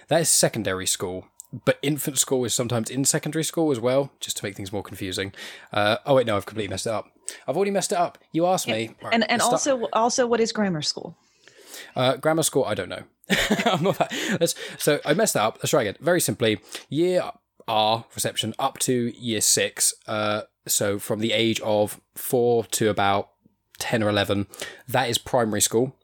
that 0.07 0.21
is 0.21 0.29
secondary 0.29 0.87
school 0.87 1.27
but 1.65 1.79
infant 1.81 2.19
school 2.19 2.45
is 2.45 2.53
sometimes 2.53 2.89
in 2.89 3.05
secondary 3.05 3.43
school 3.43 3.71
as 3.71 3.79
well, 3.79 4.11
just 4.19 4.37
to 4.37 4.45
make 4.45 4.55
things 4.55 4.71
more 4.71 4.83
confusing. 4.83 5.33
Uh, 5.73 5.97
oh 6.05 6.15
wait, 6.15 6.27
no, 6.27 6.37
I've 6.37 6.45
completely 6.45 6.69
messed 6.69 6.85
it 6.85 6.91
up. 6.91 7.11
I've 7.47 7.55
already 7.55 7.71
messed 7.71 7.91
it 7.91 7.97
up. 7.97 8.17
You 8.31 8.45
asked 8.45 8.67
me, 8.67 8.95
right, 9.01 9.13
and 9.13 9.29
and 9.29 9.41
also 9.41 9.87
also 9.93 10.27
what 10.27 10.39
is 10.39 10.51
grammar 10.51 10.81
school? 10.81 11.17
Uh, 11.95 12.17
grammar 12.17 12.43
school, 12.43 12.65
I 12.65 12.73
don't 12.73 12.89
know. 12.89 13.03
I'm 13.65 13.83
not 13.83 13.97
that. 13.97 14.53
so 14.77 14.99
I 15.05 15.13
messed 15.13 15.33
that 15.33 15.43
up. 15.43 15.57
Let's 15.57 15.71
try 15.71 15.81
again. 15.81 15.95
Very 15.99 16.21
simply, 16.21 16.59
year 16.89 17.31
R 17.67 18.05
reception 18.15 18.53
up 18.59 18.79
to 18.79 19.13
year 19.17 19.41
six. 19.41 19.93
Uh, 20.07 20.41
so 20.67 20.99
from 20.99 21.19
the 21.19 21.31
age 21.31 21.59
of 21.61 21.99
four 22.15 22.65
to 22.65 22.89
about 22.89 23.29
ten 23.77 24.03
or 24.03 24.09
eleven, 24.09 24.47
that 24.87 25.09
is 25.09 25.17
primary 25.17 25.61
school. 25.61 25.95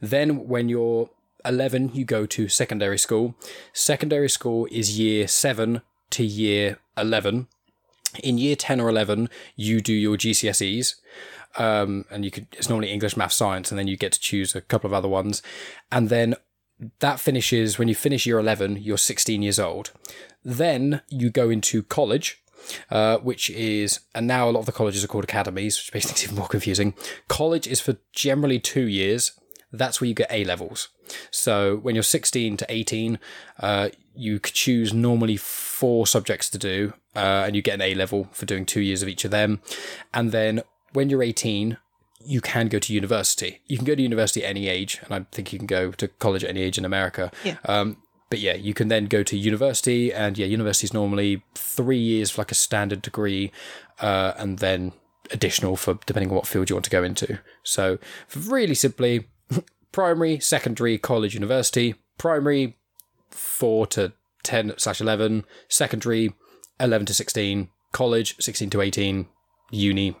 Then 0.00 0.46
when 0.48 0.68
you're 0.68 1.10
11, 1.44 1.90
you 1.94 2.04
go 2.04 2.26
to 2.26 2.48
secondary 2.48 2.98
school. 2.98 3.34
Secondary 3.72 4.28
school 4.28 4.66
is 4.70 4.98
year 4.98 5.28
7 5.28 5.82
to 6.10 6.24
year 6.24 6.78
11. 6.96 7.48
In 8.22 8.38
year 8.38 8.56
10 8.56 8.80
or 8.80 8.88
11, 8.88 9.28
you 9.56 9.80
do 9.80 9.92
your 9.92 10.16
GCSEs. 10.16 10.94
Um, 11.56 12.04
and 12.10 12.24
you 12.24 12.30
could, 12.30 12.46
it's 12.52 12.68
normally 12.68 12.90
English, 12.90 13.16
math, 13.16 13.32
science, 13.32 13.70
and 13.70 13.78
then 13.78 13.86
you 13.86 13.96
get 13.96 14.12
to 14.12 14.20
choose 14.20 14.54
a 14.54 14.60
couple 14.60 14.88
of 14.88 14.94
other 14.94 15.08
ones. 15.08 15.42
And 15.92 16.08
then 16.08 16.34
that 17.00 17.20
finishes 17.20 17.78
when 17.78 17.88
you 17.88 17.94
finish 17.94 18.26
year 18.26 18.38
11, 18.38 18.78
you're 18.82 18.98
16 18.98 19.42
years 19.42 19.58
old. 19.58 19.92
Then 20.44 21.02
you 21.08 21.30
go 21.30 21.50
into 21.50 21.82
college, 21.82 22.42
uh, 22.90 23.18
which 23.18 23.50
is, 23.50 24.00
and 24.14 24.26
now 24.26 24.48
a 24.48 24.50
lot 24.50 24.60
of 24.60 24.66
the 24.66 24.72
colleges 24.72 25.04
are 25.04 25.08
called 25.08 25.24
academies, 25.24 25.78
which 25.78 25.94
makes 25.94 26.06
things 26.06 26.24
even 26.24 26.36
more 26.36 26.48
confusing. 26.48 26.94
College 27.28 27.66
is 27.66 27.80
for 27.80 27.96
generally 28.12 28.58
two 28.58 28.88
years. 28.88 29.32
That's 29.78 30.00
where 30.00 30.08
you 30.08 30.14
get 30.14 30.30
A 30.30 30.44
levels. 30.44 30.88
So 31.30 31.76
when 31.76 31.94
you're 31.94 32.02
16 32.02 32.56
to 32.58 32.66
18, 32.68 33.18
uh, 33.60 33.88
you 34.14 34.38
could 34.38 34.54
choose 34.54 34.94
normally 34.94 35.36
four 35.36 36.06
subjects 36.06 36.48
to 36.50 36.58
do, 36.58 36.94
uh, 37.16 37.44
and 37.46 37.56
you 37.56 37.62
get 37.62 37.74
an 37.74 37.82
A 37.82 37.94
level 37.94 38.28
for 38.32 38.46
doing 38.46 38.64
two 38.64 38.80
years 38.80 39.02
of 39.02 39.08
each 39.08 39.24
of 39.24 39.30
them. 39.30 39.60
And 40.12 40.32
then 40.32 40.62
when 40.92 41.10
you're 41.10 41.22
18, 41.22 41.76
you 42.24 42.40
can 42.40 42.68
go 42.68 42.78
to 42.78 42.92
university. 42.92 43.60
You 43.66 43.76
can 43.76 43.84
go 43.84 43.94
to 43.94 44.02
university 44.02 44.44
at 44.44 44.50
any 44.50 44.68
age, 44.68 45.00
and 45.04 45.14
I 45.14 45.26
think 45.30 45.52
you 45.52 45.58
can 45.58 45.66
go 45.66 45.90
to 45.92 46.08
college 46.08 46.44
at 46.44 46.50
any 46.50 46.62
age 46.62 46.78
in 46.78 46.84
America. 46.84 47.30
Yeah. 47.44 47.56
Um, 47.66 47.98
but 48.30 48.40
yeah, 48.40 48.54
you 48.54 48.74
can 48.74 48.88
then 48.88 49.06
go 49.06 49.22
to 49.22 49.36
university, 49.36 50.12
and 50.12 50.38
yeah, 50.38 50.46
university 50.46 50.86
is 50.86 50.94
normally 50.94 51.42
three 51.54 51.98
years 51.98 52.30
for 52.30 52.40
like 52.40 52.50
a 52.50 52.54
standard 52.56 53.02
degree, 53.02 53.52
uh, 54.00 54.32
and 54.36 54.58
then 54.58 54.92
additional 55.30 55.76
for 55.76 55.98
depending 56.06 56.30
on 56.30 56.36
what 56.36 56.46
field 56.46 56.70
you 56.70 56.76
want 56.76 56.84
to 56.84 56.90
go 56.90 57.04
into. 57.04 57.38
So, 57.62 57.98
really 58.34 58.74
simply, 58.74 59.26
primary, 59.94 60.40
secondary, 60.40 60.98
college, 60.98 61.34
university. 61.34 61.94
Primary, 62.18 62.76
4 63.30 63.86
to 63.86 64.12
10 64.42 64.74
slash 64.76 65.00
11. 65.00 65.44
Secondary, 65.68 66.34
11 66.80 67.06
to 67.06 67.14
16. 67.14 67.68
College, 67.92 68.34
16 68.40 68.70
to 68.70 68.80
18. 68.80 69.28
Uni, 69.70 70.16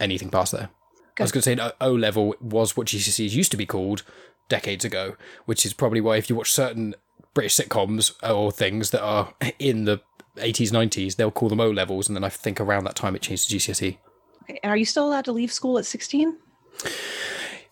anything 0.00 0.30
past 0.30 0.52
there. 0.52 0.70
Good. 1.16 1.22
I 1.22 1.24
was 1.24 1.32
going 1.32 1.42
to 1.42 1.56
say 1.56 1.70
O 1.80 1.92
level 1.92 2.34
was 2.40 2.76
what 2.76 2.86
GCSEs 2.86 3.32
used 3.32 3.50
to 3.50 3.56
be 3.56 3.66
called 3.66 4.04
decades 4.48 4.84
ago, 4.84 5.16
which 5.44 5.66
is 5.66 5.72
probably 5.72 6.00
why 6.00 6.16
if 6.16 6.30
you 6.30 6.36
watch 6.36 6.52
certain 6.52 6.94
British 7.34 7.56
sitcoms 7.56 8.12
or 8.28 8.52
things 8.52 8.90
that 8.90 9.02
are 9.02 9.34
in 9.58 9.86
the 9.86 10.00
80s, 10.36 10.70
90s, 10.70 11.16
they'll 11.16 11.32
call 11.32 11.48
them 11.48 11.60
O 11.60 11.68
levels. 11.68 12.08
And 12.08 12.16
then 12.16 12.24
I 12.24 12.28
think 12.28 12.60
around 12.60 12.84
that 12.84 12.94
time 12.94 13.16
it 13.16 13.22
changed 13.22 13.50
to 13.50 13.56
GCSE. 13.56 13.98
Okay. 14.44 14.60
And 14.62 14.70
are 14.70 14.76
you 14.76 14.84
still 14.84 15.08
allowed 15.08 15.24
to 15.24 15.32
leave 15.32 15.52
school 15.52 15.78
at 15.78 15.86
16? 15.86 16.36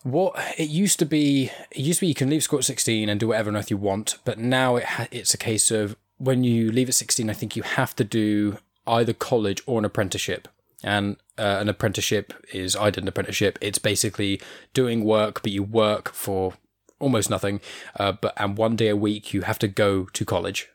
What 0.03 0.35
it 0.57 0.69
used 0.69 0.99
to 0.99 1.05
be, 1.05 1.49
it 1.71 1.79
used 1.79 1.99
to 1.99 2.01
be 2.01 2.07
you 2.09 2.13
can 2.13 2.29
leave 2.29 2.43
school 2.43 2.59
at 2.59 2.65
16 2.65 3.07
and 3.07 3.19
do 3.19 3.29
whatever 3.29 3.49
on 3.49 3.55
earth 3.55 3.71
you 3.71 3.77
want, 3.77 4.17
but 4.25 4.37
now 4.37 4.75
it 4.75 4.83
ha- 4.83 5.07
it's 5.11 5.33
a 5.33 5.37
case 5.37 5.71
of 5.71 5.95
when 6.17 6.43
you 6.43 6.71
leave 6.71 6.89
at 6.89 6.95
16, 6.95 7.29
I 7.29 7.33
think 7.33 7.55
you 7.55 7.63
have 7.63 7.95
to 7.95 8.03
do 8.03 8.57
either 8.85 9.13
college 9.13 9.61
or 9.65 9.79
an 9.79 9.85
apprenticeship. 9.85 10.49
And 10.83 11.15
uh, 11.37 11.57
an 11.61 11.69
apprenticeship 11.69 12.33
is, 12.53 12.75
I 12.75 12.89
did 12.89 13.03
an 13.03 13.07
apprenticeship, 13.07 13.57
it's 13.61 13.79
basically 13.79 14.41
doing 14.73 15.05
work, 15.05 15.41
but 15.41 15.53
you 15.53 15.63
work 15.63 16.11
for 16.13 16.53
almost 16.99 17.29
nothing. 17.29 17.61
Uh, 17.97 18.11
but 18.11 18.33
And 18.35 18.57
one 18.57 18.75
day 18.75 18.89
a 18.89 18.97
week, 18.97 19.33
you 19.33 19.41
have 19.41 19.59
to 19.59 19.69
go 19.69 20.05
to 20.05 20.25
college, 20.25 20.67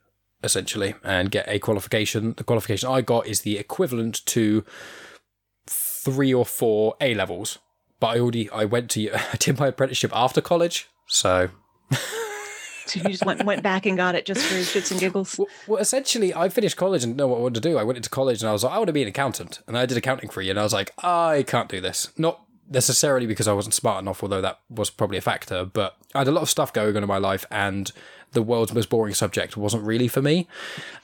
essentially, 0.43 0.95
and 1.05 1.31
get 1.31 1.47
a 1.49 1.59
qualification. 1.59 2.33
The 2.39 2.45
qualification 2.45 2.89
I 2.89 3.03
got 3.03 3.27
is 3.27 3.43
the 3.43 3.59
equivalent 3.59 4.25
to 4.27 4.65
three 5.67 6.33
or 6.33 6.47
four 6.47 6.95
A 7.03 7.15
levels 7.15 7.59
but 8.01 8.09
I 8.09 8.21
already 8.21 8.51
I 8.51 8.65
went 8.65 8.91
to 8.91 9.13
I 9.15 9.37
did 9.39 9.59
my 9.59 9.69
apprenticeship 9.69 10.11
after 10.15 10.41
college, 10.41 10.89
so. 11.07 11.51
so 12.87 13.01
you 13.01 13.09
just 13.11 13.25
went 13.25 13.45
went 13.45 13.63
back 13.63 13.87
and 13.87 13.97
got 13.97 14.15
it 14.15 14.27
just 14.27 14.45
for 14.47 14.55
shits 14.55 14.91
and 14.91 15.01
giggles. 15.01 15.39
Well, 15.39 15.49
well, 15.67 15.81
essentially, 15.81 16.35
I 16.35 16.49
finished 16.49 16.77
college 16.77 17.05
and 17.05 17.17
know 17.17 17.29
what 17.29 17.39
I 17.39 17.41
wanted 17.41 17.63
to 17.63 17.69
do. 17.69 17.79
I 17.79 17.85
went 17.85 17.97
into 17.97 18.11
college 18.11 18.43
and 18.43 18.49
I 18.49 18.53
was 18.53 18.65
like, 18.65 18.73
I 18.73 18.79
want 18.79 18.89
to 18.89 18.93
be 18.93 19.03
an 19.03 19.09
accountant, 19.09 19.61
and 19.67 19.77
I 19.77 19.87
did 19.87 19.97
accounting 19.97 20.31
for 20.31 20.43
you, 20.43 20.51
and 20.51 20.61
I 20.61 20.63
was 20.63 20.73
like, 20.73 20.93
I 21.03 21.45
can't 21.47 21.69
do 21.69 21.81
this. 21.81 22.09
Not 22.17 22.43
necessarily 22.71 23.27
because 23.27 23.49
I 23.49 23.53
wasn't 23.53 23.75
smart 23.75 24.03
enough, 24.03 24.23
although 24.23 24.43
that 24.43 24.61
was 24.69 24.91
probably 24.91 25.19
a 25.19 25.23
factor. 25.23 25.65
But 25.65 25.97
I 26.15 26.19
had 26.19 26.29
a 26.29 26.33
lot 26.33 26.43
of 26.43 26.51
stuff 26.51 26.73
going 26.73 26.97
on 26.97 27.03
in 27.03 27.09
my 27.09 27.19
life, 27.19 27.45
and 27.51 27.91
the 28.33 28.43
world's 28.43 28.75
most 28.75 28.91
boring 28.91 29.15
subject 29.15 29.57
wasn't 29.57 29.85
really 29.85 30.09
for 30.09 30.23
me. 30.23 30.47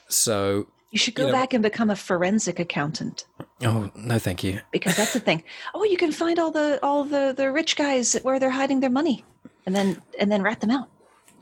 So 0.08 0.68
You 0.94 0.98
should 0.98 1.14
go 1.16 1.26
You 1.26 1.32
know- 1.32 1.38
back 1.40 1.52
and 1.52 1.62
become 1.62 1.90
a 1.90 1.96
forensic 1.96 2.58
accountant 2.60 3.24
Oh 3.62 3.90
no, 3.96 4.18
thank 4.18 4.42
you. 4.44 4.60
because 4.70 4.96
that's 4.96 5.12
the 5.12 5.20
thing. 5.20 5.42
Oh, 5.74 5.84
you 5.84 5.96
can 5.96 6.12
find 6.12 6.38
all 6.38 6.50
the 6.50 6.78
all 6.82 7.02
the 7.04 7.34
the 7.36 7.50
rich 7.50 7.76
guys 7.76 8.14
where 8.22 8.38
they're 8.38 8.50
hiding 8.60 8.80
their 8.80 8.90
money, 9.00 9.24
and 9.66 9.74
then 9.76 10.00
and 10.20 10.30
then 10.30 10.42
rat 10.42 10.60
them 10.60 10.70
out. 10.70 10.88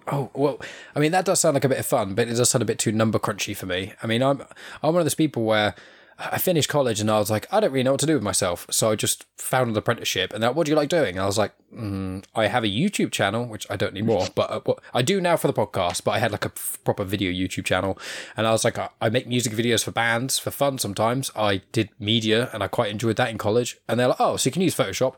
Oh 0.06 0.30
well, 0.34 0.58
I 0.96 1.00
mean 1.00 1.12
that 1.12 1.24
does 1.24 1.40
sound 1.40 1.54
like 1.54 1.64
a 1.64 1.68
bit 1.68 1.78
of 1.78 1.86
fun, 1.86 2.14
but 2.14 2.28
it 2.28 2.34
does 2.34 2.50
sound 2.50 2.62
a 2.62 2.66
bit 2.66 2.78
too 2.78 2.92
number 2.92 3.18
crunchy 3.18 3.54
for 3.56 3.66
me. 3.66 3.92
I 4.02 4.06
mean, 4.06 4.22
I'm 4.22 4.40
I'm 4.82 4.92
one 4.94 4.98
of 5.02 5.04
those 5.04 5.14
people 5.14 5.44
where 5.44 5.74
I 6.18 6.38
finished 6.38 6.68
college 6.68 7.00
and 7.00 7.10
I 7.10 7.18
was 7.18 7.30
like, 7.30 7.46
I 7.52 7.60
don't 7.60 7.72
really 7.72 7.82
know 7.82 7.92
what 7.92 8.00
to 8.00 8.06
do 8.06 8.14
with 8.14 8.22
myself, 8.22 8.66
so 8.70 8.90
I 8.90 8.96
just 8.96 9.26
found 9.36 9.70
an 9.70 9.76
apprenticeship. 9.76 10.32
And 10.32 10.42
that, 10.42 10.54
what 10.54 10.66
do 10.66 10.70
you 10.70 10.76
like 10.76 10.88
doing? 10.88 11.16
And 11.16 11.20
I 11.20 11.26
was 11.26 11.38
like, 11.38 11.52
mm, 11.74 12.24
I 12.34 12.46
have 12.46 12.64
a 12.64 12.68
YouTube 12.68 13.10
channel, 13.12 13.46
which 13.46 13.66
I 13.70 13.76
don't 13.76 13.90
anymore, 13.92 14.28
but 14.34 14.50
uh, 14.50 14.74
I 14.94 15.02
do 15.02 15.20
now 15.20 15.36
for 15.36 15.46
the 15.46 15.52
podcast. 15.52 16.04
But 16.04 16.12
I 16.12 16.18
had 16.18 16.32
like 16.32 16.44
a 16.44 16.52
f- 16.54 16.78
proper 16.84 17.04
video 17.04 17.32
YouTube 17.32 17.64
channel, 17.64 17.98
and 18.36 18.46
I 18.46 18.52
was 18.52 18.64
like, 18.64 18.78
I, 18.78 18.90
I 19.00 19.08
make 19.08 19.26
music 19.26 19.52
videos 19.52 19.84
for 19.84 19.90
bands 19.90 20.38
for 20.38 20.50
fun 20.50 20.78
sometimes. 20.78 21.30
I 21.34 21.62
did 21.72 21.90
media, 21.98 22.50
and 22.52 22.62
I 22.62 22.68
quite 22.68 22.90
enjoyed 22.90 23.16
that 23.16 23.30
in 23.30 23.38
college. 23.38 23.78
And 23.88 23.98
they're 23.98 24.08
like, 24.08 24.20
oh, 24.20 24.36
so 24.36 24.48
you 24.48 24.52
can 24.52 24.62
use 24.62 24.76
Photoshop. 24.76 25.16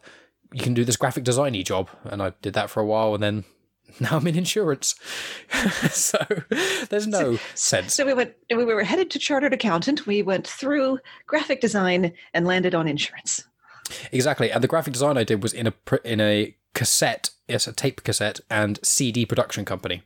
You 0.53 0.63
can 0.63 0.75
do 0.75 0.85
this 0.85 0.97
graphic 0.97 1.25
designy 1.25 1.65
job, 1.65 1.91
and 2.05 2.23
I 2.23 2.33
did 2.41 2.55
that 2.55 2.71
for 2.71 2.81
a 2.81 2.87
while, 2.87 3.15
and 3.15 3.23
then 3.23 3.45
now 4.01 4.17
I'm 4.17 4.27
in 4.27 4.37
insurance. 4.37 4.95
so 5.91 6.19
there's 6.91 7.07
no 7.07 7.39
sense. 7.55 7.95
So 7.95 8.07
we 8.07 8.15
went. 8.15 8.35
We 8.51 8.65
were 8.65 8.85
headed 8.85 9.11
to 9.13 9.19
chartered 9.19 9.53
accountant. 9.53 10.07
We 10.07 10.23
went 10.23 10.47
through 10.47 10.99
graphic 11.27 11.61
design 11.61 12.13
and 12.33 12.47
landed 12.47 12.75
on 12.75 12.89
insurance. 12.89 13.45
Exactly, 14.13 14.51
and 14.51 14.63
the 14.63 14.69
graphic 14.69 14.93
design 14.93 15.19
I 15.19 15.25
did 15.25 15.43
was 15.43 15.53
in 15.53 15.67
a 15.67 15.75
in 16.05 16.21
a 16.21 16.57
cassette, 16.75 17.31
yes, 17.49 17.67
a 17.67 17.73
tape 17.73 18.03
cassette 18.03 18.41
and 18.51 18.79
CD 18.83 19.25
production 19.25 19.65
company. 19.65 20.03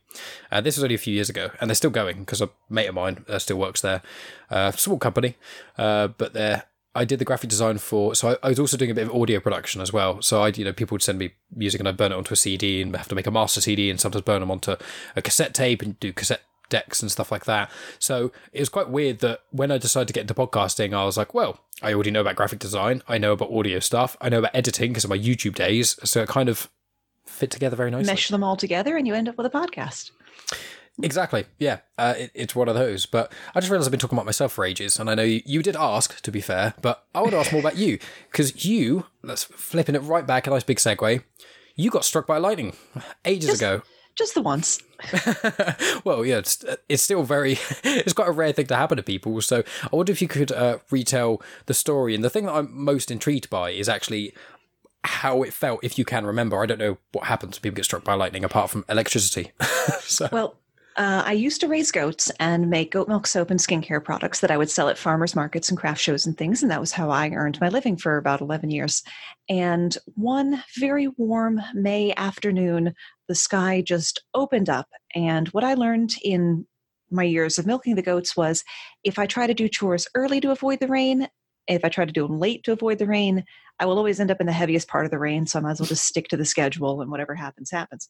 Uh, 0.51 0.61
this 0.61 0.77
was 0.77 0.83
only 0.83 0.95
a 0.95 0.99
few 0.99 1.13
years 1.13 1.29
ago, 1.29 1.51
and 1.59 1.69
they're 1.69 1.75
still 1.75 1.89
going 1.89 2.19
because 2.19 2.41
a 2.41 2.49
mate 2.69 2.87
of 2.87 2.95
mine 2.95 3.25
uh, 3.27 3.39
still 3.39 3.57
works 3.57 3.81
there. 3.81 4.01
Uh, 4.49 4.71
small 4.71 4.97
company, 4.97 5.35
uh, 5.77 6.07
but 6.07 6.33
they're. 6.33 6.63
I 6.99 7.05
did 7.05 7.17
the 7.17 7.23
graphic 7.23 7.49
design 7.49 7.77
for, 7.77 8.13
so 8.13 8.31
I, 8.31 8.47
I 8.47 8.49
was 8.49 8.59
also 8.59 8.75
doing 8.75 8.91
a 8.91 8.93
bit 8.93 9.07
of 9.07 9.15
audio 9.15 9.39
production 9.39 9.79
as 9.79 9.93
well. 9.93 10.21
So 10.21 10.41
I, 10.41 10.49
you 10.49 10.65
know, 10.65 10.73
people 10.73 10.95
would 10.95 11.01
send 11.01 11.17
me 11.17 11.31
music 11.55 11.79
and 11.79 11.87
I'd 11.87 11.95
burn 11.95 12.11
it 12.11 12.15
onto 12.15 12.33
a 12.33 12.35
CD 12.35 12.81
and 12.81 12.93
have 12.93 13.07
to 13.07 13.15
make 13.15 13.25
a 13.25 13.31
master 13.31 13.61
CD 13.61 13.89
and 13.89 14.01
sometimes 14.01 14.25
burn 14.25 14.41
them 14.41 14.51
onto 14.51 14.75
a 15.15 15.21
cassette 15.21 15.53
tape 15.53 15.81
and 15.81 15.97
do 16.01 16.11
cassette 16.11 16.41
decks 16.67 17.01
and 17.01 17.09
stuff 17.09 17.31
like 17.31 17.45
that. 17.45 17.71
So 17.99 18.33
it 18.51 18.59
was 18.59 18.67
quite 18.67 18.89
weird 18.89 19.19
that 19.19 19.43
when 19.51 19.71
I 19.71 19.77
decided 19.77 20.09
to 20.09 20.13
get 20.13 20.21
into 20.21 20.33
podcasting, 20.33 20.93
I 20.93 21.05
was 21.05 21.15
like, 21.15 21.33
well, 21.33 21.61
I 21.81 21.93
already 21.93 22.11
know 22.11 22.19
about 22.19 22.35
graphic 22.35 22.59
design, 22.59 23.01
I 23.07 23.17
know 23.17 23.31
about 23.31 23.49
audio 23.49 23.79
stuff, 23.79 24.17
I 24.19 24.27
know 24.27 24.39
about 24.39 24.53
editing 24.53 24.91
because 24.91 25.05
of 25.05 25.09
my 25.09 25.17
YouTube 25.17 25.55
days. 25.55 25.97
So 26.03 26.21
it 26.23 26.27
kind 26.27 26.49
of 26.49 26.69
fit 27.25 27.49
together 27.49 27.77
very 27.77 27.91
nicely. 27.91 28.11
Mesh 28.11 28.27
them 28.27 28.43
all 28.43 28.57
together, 28.57 28.97
and 28.97 29.07
you 29.07 29.13
end 29.13 29.29
up 29.29 29.37
with 29.37 29.45
a 29.45 29.49
podcast. 29.49 30.11
Exactly. 31.01 31.45
Yeah, 31.59 31.79
uh, 31.97 32.13
it, 32.17 32.31
it's 32.33 32.55
one 32.55 32.67
of 32.67 32.75
those. 32.75 33.05
But 33.05 33.31
I 33.55 33.59
just 33.59 33.71
realised 33.71 33.87
I've 33.87 33.91
been 33.91 33.99
talking 33.99 34.17
about 34.17 34.25
myself 34.25 34.53
for 34.53 34.65
ages, 34.65 34.99
and 34.99 35.09
I 35.09 35.15
know 35.15 35.23
you, 35.23 35.41
you 35.45 35.61
did 35.63 35.75
ask, 35.75 36.21
to 36.21 36.31
be 36.31 36.41
fair, 36.41 36.73
but 36.81 37.05
I 37.15 37.19
want 37.21 37.31
to 37.31 37.37
ask 37.37 37.51
more 37.51 37.61
about 37.61 37.77
you 37.77 37.99
because 38.31 38.65
you, 38.65 39.05
let's 39.23 39.43
flipping 39.45 39.95
it 39.95 39.99
right 39.99 40.25
back, 40.27 40.47
a 40.47 40.49
nice 40.49 40.63
big 40.63 40.77
segue. 40.77 41.23
You 41.75 41.89
got 41.89 42.03
struck 42.05 42.27
by 42.27 42.37
lightning 42.37 42.75
ages 43.25 43.49
Just- 43.49 43.61
ago. 43.61 43.81
Just 44.15 44.33
the 44.33 44.41
once. 44.41 44.81
well, 46.03 46.25
yeah, 46.25 46.39
it's, 46.39 46.65
it's 46.89 47.01
still 47.03 47.23
very, 47.23 47.53
it's 47.85 48.11
quite 48.11 48.27
a 48.27 48.31
rare 48.33 48.51
thing 48.51 48.65
to 48.65 48.75
happen 48.75 48.97
to 48.97 49.03
people. 49.03 49.39
So 49.41 49.63
I 49.83 49.95
wonder 49.95 50.11
if 50.11 50.21
you 50.21 50.27
could 50.27 50.51
uh, 50.51 50.79
retell 50.91 51.41
the 51.67 51.73
story. 51.73 52.15
And 52.15 52.21
the 52.23 52.29
thing 52.29 52.45
that 52.45 52.53
I'm 52.53 52.67
most 52.83 53.11
intrigued 53.11 53.49
by 53.49 53.69
is 53.69 53.87
actually 53.87 54.33
how 55.05 55.41
it 55.43 55.53
felt, 55.53 55.79
if 55.83 55.97
you 55.97 56.03
can 56.03 56.25
remember. 56.25 56.61
I 56.61 56.65
don't 56.65 56.79
know 56.79 56.97
what 57.13 57.27
happens 57.27 57.55
when 57.55 57.61
people 57.61 57.75
get 57.77 57.85
struck 57.85 58.03
by 58.03 58.13
lightning 58.13 58.43
apart 58.43 58.69
from 58.69 58.83
electricity. 58.89 59.53
so, 60.01 60.27
Well, 60.33 60.57
uh, 60.99 61.23
I 61.25 61.31
used 61.31 61.61
to 61.61 61.69
raise 61.69 61.91
goats 61.91 62.29
and 62.41 62.69
make 62.69 62.91
goat 62.91 63.07
milk 63.07 63.25
soap 63.25 63.51
and 63.51 63.59
skincare 63.59 64.03
products 64.03 64.41
that 64.41 64.51
I 64.51 64.57
would 64.57 64.69
sell 64.69 64.89
at 64.89 64.97
farmers 64.97 65.33
markets 65.33 65.69
and 65.69 65.77
craft 65.77 66.01
shows 66.01 66.25
and 66.25 66.37
things. 66.37 66.61
And 66.61 66.69
that 66.69 66.81
was 66.81 66.91
how 66.91 67.09
I 67.09 67.29
earned 67.29 67.57
my 67.61 67.69
living 67.69 67.95
for 67.95 68.17
about 68.17 68.41
11 68.41 68.69
years. 68.69 69.01
And 69.47 69.97
one 70.15 70.61
very 70.77 71.07
warm 71.15 71.61
May 71.73 72.13
afternoon, 72.17 72.93
the 73.29 73.35
sky 73.35 73.81
just 73.81 74.23
opened 74.33 74.69
up. 74.69 74.89
And 75.15 75.47
what 75.49 75.63
I 75.63 75.75
learned 75.75 76.15
in 76.21 76.67
my 77.09 77.23
years 77.23 77.57
of 77.57 77.65
milking 77.65 77.95
the 77.95 78.01
goats 78.01 78.35
was 78.35 78.65
if 79.05 79.17
I 79.17 79.25
try 79.25 79.47
to 79.47 79.53
do 79.53 79.69
chores 79.69 80.05
early 80.15 80.41
to 80.41 80.51
avoid 80.51 80.81
the 80.81 80.89
rain, 80.89 81.29
if 81.67 81.85
I 81.85 81.89
try 81.89 82.03
to 82.03 82.11
do 82.11 82.27
them 82.27 82.39
late 82.39 82.65
to 82.65 82.73
avoid 82.73 82.99
the 82.99 83.07
rain, 83.07 83.45
I 83.79 83.85
will 83.85 83.97
always 83.97 84.19
end 84.19 84.31
up 84.31 84.41
in 84.41 84.47
the 84.47 84.51
heaviest 84.51 84.89
part 84.89 85.05
of 85.05 85.11
the 85.11 85.19
rain. 85.19 85.47
So 85.47 85.59
I 85.59 85.61
might 85.61 85.71
as 85.71 85.79
well 85.79 85.87
just 85.87 86.07
stick 86.07 86.27
to 86.27 86.37
the 86.37 86.43
schedule 86.43 87.01
and 87.01 87.09
whatever 87.09 87.35
happens, 87.35 87.71
happens. 87.71 88.09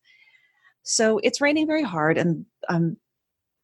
So 0.83 1.19
it's 1.23 1.41
raining 1.41 1.67
very 1.67 1.83
hard, 1.83 2.17
and 2.17 2.45
I'm 2.67 2.97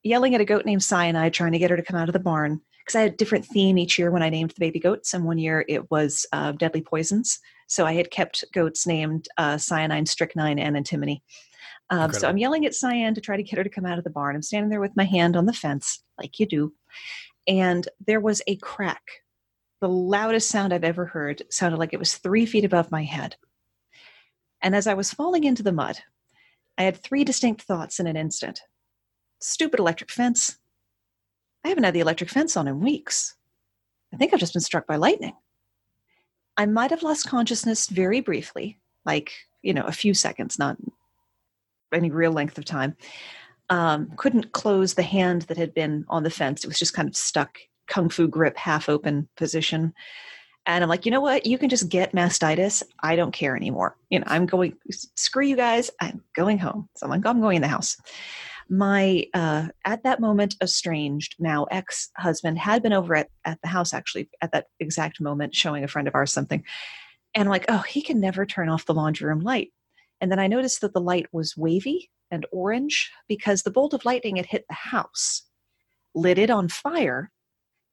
yelling 0.03 0.35
at 0.35 0.41
a 0.41 0.45
goat 0.45 0.65
named 0.65 0.83
Cyanide, 0.83 1.33
trying 1.33 1.51
to 1.53 1.59
get 1.59 1.71
her 1.71 1.77
to 1.77 1.83
come 1.83 1.97
out 1.97 2.09
of 2.09 2.13
the 2.13 2.19
barn 2.19 2.61
because 2.85 2.95
I 2.95 3.01
had 3.01 3.13
a 3.13 3.15
different 3.15 3.45
theme 3.45 3.77
each 3.77 3.97
year 3.97 4.11
when 4.11 4.21
I 4.21 4.29
named 4.29 4.51
the 4.51 4.59
baby 4.59 4.79
goats. 4.79 5.13
And 5.13 5.25
one 5.25 5.39
year 5.39 5.65
it 5.67 5.89
was 5.89 6.25
uh, 6.31 6.51
deadly 6.51 6.81
poisons. 6.81 7.39
So 7.67 7.85
I 7.85 7.93
had 7.93 8.11
kept 8.11 8.45
goats 8.53 8.85
named 8.85 9.27
uh, 9.37 9.57
Cyanide, 9.57 10.07
Strychnine, 10.07 10.59
and 10.59 10.77
Antimony. 10.77 11.23
Um, 11.89 12.13
so 12.13 12.27
I'm 12.27 12.37
yelling 12.37 12.65
at 12.65 12.75
Cyan 12.75 13.13
to 13.15 13.21
try 13.21 13.37
to 13.37 13.43
get 13.43 13.57
her 13.57 13.63
to 13.63 13.69
come 13.69 13.85
out 13.85 13.97
of 13.97 14.03
the 14.03 14.09
barn. 14.09 14.35
I'm 14.35 14.41
standing 14.41 14.69
there 14.69 14.81
with 14.81 14.95
my 14.95 15.03
hand 15.03 15.35
on 15.35 15.45
the 15.45 15.53
fence, 15.53 16.03
like 16.19 16.39
you 16.39 16.45
do. 16.45 16.73
And 17.47 17.87
there 18.05 18.19
was 18.19 18.41
a 18.47 18.55
crack. 18.57 19.03
The 19.81 19.89
loudest 19.89 20.49
sound 20.49 20.73
I've 20.73 20.83
ever 20.83 21.05
heard 21.05 21.43
sounded 21.51 21.77
like 21.77 21.93
it 21.93 21.99
was 21.99 22.15
three 22.15 22.45
feet 22.45 22.65
above 22.65 22.91
my 22.91 23.03
head. 23.03 23.35
And 24.61 24.75
as 24.75 24.87
I 24.87 24.95
was 24.95 25.13
falling 25.13 25.43
into 25.43 25.61
the 25.61 25.71
mud, 25.71 25.99
I 26.77 26.83
had 26.83 26.97
three 26.97 27.23
distinct 27.23 27.61
thoughts 27.61 27.99
in 27.99 28.07
an 28.07 28.17
instant. 28.17 28.61
Stupid 29.39 29.79
electric 29.79 30.11
fence. 30.11 30.57
I 31.63 31.69
haven't 31.69 31.83
had 31.83 31.93
the 31.93 31.99
electric 31.99 32.29
fence 32.29 32.57
on 32.57 32.67
in 32.67 32.79
weeks. 32.79 33.35
I 34.13 34.17
think 34.17 34.33
I've 34.33 34.39
just 34.39 34.53
been 34.53 34.61
struck 34.61 34.87
by 34.87 34.97
lightning. 34.97 35.33
I 36.57 36.65
might 36.65 36.91
have 36.91 37.03
lost 37.03 37.27
consciousness 37.27 37.87
very 37.87 38.21
briefly, 38.21 38.79
like, 39.05 39.33
you 39.61 39.73
know, 39.73 39.83
a 39.83 39.91
few 39.91 40.13
seconds, 40.13 40.57
not 40.57 40.77
any 41.93 42.11
real 42.11 42.31
length 42.31 42.57
of 42.57 42.65
time. 42.65 42.95
Um, 43.69 44.11
couldn't 44.15 44.51
close 44.51 44.93
the 44.93 45.03
hand 45.03 45.43
that 45.43 45.57
had 45.57 45.73
been 45.73 46.05
on 46.07 46.23
the 46.23 46.29
fence. 46.29 46.63
It 46.63 46.67
was 46.67 46.79
just 46.79 46.93
kind 46.93 47.09
of 47.09 47.15
stuck, 47.15 47.57
kung 47.87 48.09
fu 48.09 48.27
grip, 48.27 48.57
half 48.57 48.87
open 48.87 49.27
position. 49.35 49.93
And 50.65 50.83
I'm 50.83 50.89
like, 50.89 51.05
you 51.05 51.11
know 51.11 51.21
what? 51.21 51.45
You 51.45 51.57
can 51.57 51.69
just 51.69 51.89
get 51.89 52.13
mastitis. 52.13 52.81
I 53.01 53.15
don't 53.15 53.31
care 53.31 53.55
anymore. 53.55 53.97
You 54.09 54.19
know, 54.19 54.25
I'm 54.27 54.45
going, 54.45 54.75
screw 54.91 55.45
you 55.45 55.55
guys. 55.55 55.91
I'm 56.01 56.23
going 56.35 56.57
home. 56.57 56.89
So 56.95 57.05
I'm 57.05 57.11
like, 57.11 57.25
I'm 57.25 57.41
going 57.41 57.57
in 57.57 57.61
the 57.61 57.67
house. 57.67 57.97
My, 58.67 59.25
uh, 59.35 59.67
at 59.85 60.03
that 60.03 60.19
moment, 60.19 60.55
estranged, 60.61 61.35
now 61.37 61.65
ex 61.65 62.09
husband 62.17 62.57
had 62.57 62.81
been 62.81 62.93
over 62.93 63.15
at, 63.15 63.29
at 63.45 63.61
the 63.61 63.67
house 63.67 63.93
actually 63.93 64.27
at 64.41 64.51
that 64.53 64.65
exact 64.79 65.21
moment, 65.21 65.53
showing 65.53 65.83
a 65.83 65.87
friend 65.87 66.07
of 66.07 66.15
ours 66.15 66.33
something. 66.33 66.63
And 67.35 67.43
I'm 67.43 67.51
like, 67.51 67.65
oh, 67.69 67.83
he 67.87 68.01
can 68.01 68.19
never 68.19 68.45
turn 68.45 68.69
off 68.69 68.85
the 68.85 68.93
laundry 68.93 69.27
room 69.27 69.41
light. 69.41 69.71
And 70.19 70.31
then 70.31 70.39
I 70.39 70.47
noticed 70.47 70.81
that 70.81 70.93
the 70.93 71.01
light 71.01 71.27
was 71.31 71.55
wavy 71.55 72.09
and 72.31 72.47
orange 72.51 73.11
because 73.27 73.61
the 73.61 73.71
bolt 73.71 73.93
of 73.93 74.05
lightning 74.05 74.37
had 74.37 74.47
hit 74.47 74.65
the 74.67 74.75
house, 74.75 75.43
lit 76.15 76.39
it 76.39 76.49
on 76.49 76.69
fire, 76.69 77.31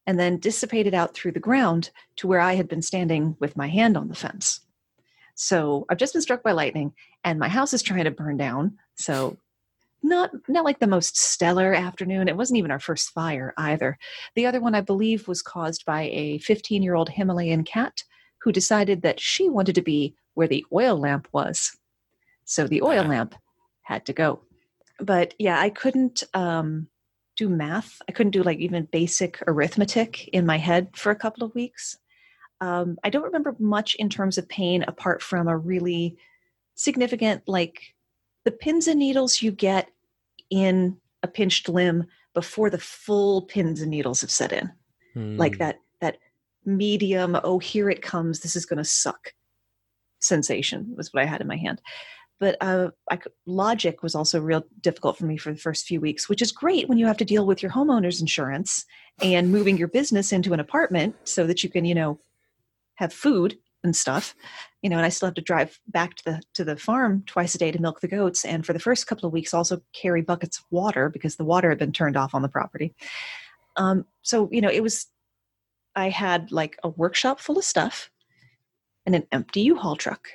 and 0.05 0.19
then 0.19 0.39
dissipated 0.39 0.93
out 0.93 1.13
through 1.13 1.31
the 1.31 1.39
ground 1.39 1.89
to 2.17 2.27
where 2.27 2.41
I 2.41 2.53
had 2.55 2.67
been 2.67 2.81
standing 2.81 3.35
with 3.39 3.57
my 3.57 3.67
hand 3.67 3.97
on 3.97 4.09
the 4.09 4.15
fence. 4.15 4.59
So 5.35 5.85
I've 5.89 5.97
just 5.97 6.13
been 6.13 6.21
struck 6.21 6.43
by 6.43 6.51
lightning, 6.51 6.93
and 7.23 7.39
my 7.39 7.47
house 7.47 7.73
is 7.73 7.81
trying 7.81 8.03
to 8.03 8.11
burn 8.11 8.37
down. 8.37 8.77
So 8.95 9.37
not 10.03 10.31
not 10.47 10.65
like 10.65 10.79
the 10.79 10.87
most 10.87 11.17
stellar 11.17 11.73
afternoon. 11.73 12.27
It 12.27 12.37
wasn't 12.37 12.57
even 12.57 12.71
our 12.71 12.79
first 12.79 13.11
fire 13.11 13.53
either. 13.57 13.97
The 14.35 14.45
other 14.45 14.59
one 14.59 14.75
I 14.75 14.81
believe 14.81 15.27
was 15.27 15.41
caused 15.41 15.85
by 15.85 16.03
a 16.03 16.39
15 16.39 16.83
year 16.83 16.95
old 16.95 17.09
Himalayan 17.09 17.63
cat 17.63 18.03
who 18.39 18.51
decided 18.51 19.01
that 19.01 19.19
she 19.19 19.49
wanted 19.49 19.75
to 19.75 19.81
be 19.81 20.15
where 20.33 20.47
the 20.47 20.65
oil 20.73 20.97
lamp 20.97 21.27
was. 21.31 21.77
So 22.45 22.67
the 22.67 22.81
oil 22.81 23.05
lamp 23.05 23.35
had 23.83 24.05
to 24.07 24.13
go. 24.13 24.41
But 24.99 25.33
yeah, 25.39 25.59
I 25.59 25.69
couldn't 25.69 26.23
um, 26.33 26.87
do 27.35 27.49
math. 27.49 28.01
I 28.07 28.11
couldn't 28.11 28.31
do 28.31 28.43
like 28.43 28.59
even 28.59 28.87
basic 28.91 29.41
arithmetic 29.47 30.27
in 30.29 30.45
my 30.45 30.57
head 30.57 30.89
for 30.95 31.11
a 31.11 31.15
couple 31.15 31.43
of 31.43 31.55
weeks. 31.55 31.97
Um, 32.61 32.97
I 33.03 33.09
don't 33.09 33.23
remember 33.23 33.55
much 33.59 33.95
in 33.95 34.09
terms 34.09 34.37
of 34.37 34.47
pain 34.47 34.83
apart 34.87 35.21
from 35.21 35.47
a 35.47 35.57
really 35.57 36.17
significant, 36.75 37.43
like 37.47 37.95
the 38.45 38.51
pins 38.51 38.87
and 38.87 38.99
needles 38.99 39.41
you 39.41 39.51
get 39.51 39.89
in 40.49 40.97
a 41.23 41.27
pinched 41.27 41.67
limb 41.69 42.05
before 42.33 42.69
the 42.69 42.79
full 42.79 43.43
pins 43.43 43.81
and 43.81 43.91
needles 43.91 44.21
have 44.21 44.31
set 44.31 44.53
in. 44.53 44.71
Like 45.37 45.57
that, 45.57 45.79
that 46.01 46.17
medium, 46.65 47.37
oh, 47.43 47.59
here 47.59 47.89
it 47.89 48.01
comes, 48.01 48.39
this 48.39 48.55
is 48.55 48.65
going 48.65 48.77
to 48.77 48.83
suck 48.83 49.33
sensation 50.19 50.93
was 50.95 51.13
what 51.13 51.21
I 51.21 51.25
had 51.25 51.41
in 51.41 51.47
my 51.47 51.57
hand 51.57 51.81
but 52.43 52.57
uh, 52.59 52.89
I 53.09 53.19
logic 53.45 54.03
was 54.03 54.15
also 54.15 54.41
real 54.41 54.65
difficult 54.81 55.17
for 55.17 55.25
me 55.25 55.37
for 55.37 55.53
the 55.53 55.57
first 55.57 55.85
few 55.85 56.01
weeks, 56.01 56.27
which 56.27 56.41
is 56.41 56.51
great 56.51 56.89
when 56.89 56.97
you 56.97 57.05
have 57.07 57.15
to 57.15 57.23
deal 57.23 57.45
with 57.45 57.63
your 57.63 57.71
homeowner's 57.71 58.19
insurance 58.19 58.85
and 59.21 59.49
moving 59.49 59.77
your 59.77 59.87
business 59.87 60.33
into 60.33 60.51
an 60.51 60.59
apartment 60.59 61.15
so 61.23 61.47
that 61.47 61.63
you 61.63 61.69
can, 61.69 61.85
you 61.85 61.95
know, 61.95 62.19
have 62.95 63.13
food 63.13 63.57
and 63.85 63.95
stuff 63.95 64.35
you 64.81 64.89
know 64.89 64.95
and 64.95 65.05
i 65.05 65.09
still 65.09 65.27
have 65.27 65.33
to 65.33 65.41
drive 65.41 65.77
back 65.87 66.15
to 66.15 66.23
the 66.23 66.41
to 66.53 66.63
the 66.63 66.77
farm 66.77 67.21
twice 67.25 67.53
a 67.53 67.57
day 67.57 67.69
to 67.69 67.81
milk 67.81 67.99
the 67.99 68.07
goats 68.07 68.45
and 68.45 68.65
for 68.65 68.71
the 68.71 68.79
first 68.79 69.07
couple 69.07 69.27
of 69.27 69.33
weeks 69.33 69.53
also 69.53 69.81
carry 69.93 70.21
buckets 70.21 70.59
of 70.59 70.63
water 70.69 71.09
because 71.09 71.35
the 71.35 71.43
water 71.43 71.67
had 71.67 71.77
been 71.79 71.91
turned 71.91 72.15
off 72.15 72.33
on 72.33 72.41
the 72.41 72.47
property. 72.47 72.93
Um, 73.75 74.05
so 74.21 74.47
you 74.51 74.61
know 74.61 74.69
it 74.69 74.83
was 74.83 75.07
i 75.95 76.07
had 76.09 76.51
like 76.51 76.77
a 76.83 76.89
workshop 76.89 77.41
full 77.41 77.57
of 77.57 77.65
stuff 77.65 78.09
and 79.05 79.15
an 79.15 79.27
empty 79.33 79.61
u-haul 79.61 79.97
truck 79.97 80.29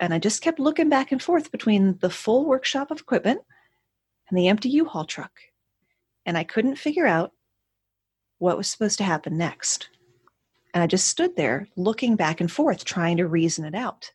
and 0.00 0.12
i 0.12 0.18
just 0.18 0.42
kept 0.42 0.58
looking 0.58 0.88
back 0.88 1.12
and 1.12 1.22
forth 1.22 1.52
between 1.52 1.96
the 1.98 2.10
full 2.10 2.44
workshop 2.44 2.90
of 2.90 3.00
equipment 3.00 3.40
and 4.28 4.36
the 4.38 4.48
empty 4.48 4.68
u-haul 4.68 5.04
truck 5.04 5.32
and 6.26 6.36
i 6.36 6.42
couldn't 6.42 6.76
figure 6.76 7.06
out 7.06 7.32
what 8.38 8.56
was 8.56 8.66
supposed 8.66 8.98
to 8.98 9.04
happen 9.04 9.36
next 9.36 9.88
and 10.74 10.82
I 10.82 10.86
just 10.86 11.08
stood 11.08 11.36
there 11.36 11.68
looking 11.76 12.16
back 12.16 12.40
and 12.40 12.50
forth, 12.50 12.84
trying 12.84 13.16
to 13.16 13.26
reason 13.26 13.64
it 13.64 13.74
out. 13.74 14.10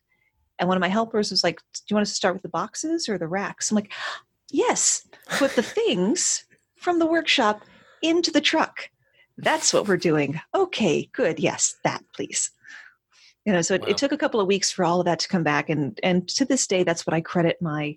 And 0.58 0.68
one 0.68 0.76
of 0.76 0.80
my 0.80 0.88
helpers 0.88 1.30
was 1.30 1.44
like, 1.44 1.60
Do 1.74 1.82
you 1.90 1.94
want 1.94 2.02
us 2.02 2.10
to 2.10 2.16
start 2.16 2.34
with 2.34 2.42
the 2.42 2.48
boxes 2.48 3.08
or 3.08 3.18
the 3.18 3.28
racks? 3.28 3.70
I'm 3.70 3.74
like, 3.74 3.92
Yes, 4.50 5.06
put 5.30 5.54
the 5.54 5.62
things 5.62 6.44
from 6.76 6.98
the 6.98 7.06
workshop 7.06 7.62
into 8.02 8.30
the 8.30 8.40
truck. 8.40 8.88
That's 9.38 9.74
what 9.74 9.86
we're 9.86 9.96
doing. 9.98 10.40
Okay, 10.54 11.10
good. 11.12 11.38
Yes, 11.38 11.76
that, 11.84 12.02
please. 12.14 12.50
You 13.46 13.52
know, 13.52 13.62
so 13.62 13.74
it, 13.74 13.82
Wow. 13.82 13.88
it 13.88 13.96
took 13.96 14.12
a 14.12 14.18
couple 14.18 14.40
of 14.40 14.46
weeks 14.46 14.70
for 14.70 14.84
all 14.84 15.00
of 15.00 15.06
that 15.06 15.20
to 15.20 15.28
come 15.28 15.42
back. 15.44 15.70
And, 15.70 15.98
and 16.02 16.28
to 16.30 16.44
this 16.44 16.66
day, 16.66 16.82
that's 16.82 17.06
what 17.06 17.14
I 17.14 17.20
credit 17.20 17.62
my 17.62 17.96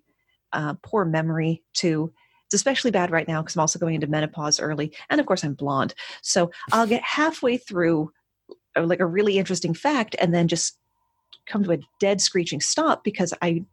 uh, 0.54 0.76
poor 0.84 1.04
memory 1.04 1.64
to. 1.76 2.14
It's 2.46 2.54
especially 2.54 2.92
bad 2.92 3.12
right 3.12 3.28
now 3.28 3.42
because 3.42 3.56
I'm 3.56 3.62
also 3.62 3.78
going 3.78 3.96
into 3.96 4.08
menopause 4.08 4.60
early. 4.60 4.96
And 5.10 5.20
of 5.20 5.26
course, 5.28 5.44
I'm 5.44 5.54
blonde. 5.54 5.94
So 6.22 6.52
I'll 6.72 6.88
get 6.88 7.04
halfway 7.04 7.58
through 7.58 8.12
uh, 8.76 8.84
like 8.84 9.00
a 9.02 9.06
really 9.06 9.38
interesting 9.38 9.74
fact 9.74 10.16
and 10.20 10.34
then 10.34 10.48
just 10.48 10.78
come 11.46 11.64
to 11.64 11.74
a 11.74 11.80
dead 12.00 12.22
screeching 12.22 12.62
stop 12.62 13.04
because 13.04 13.34
I 13.42 13.66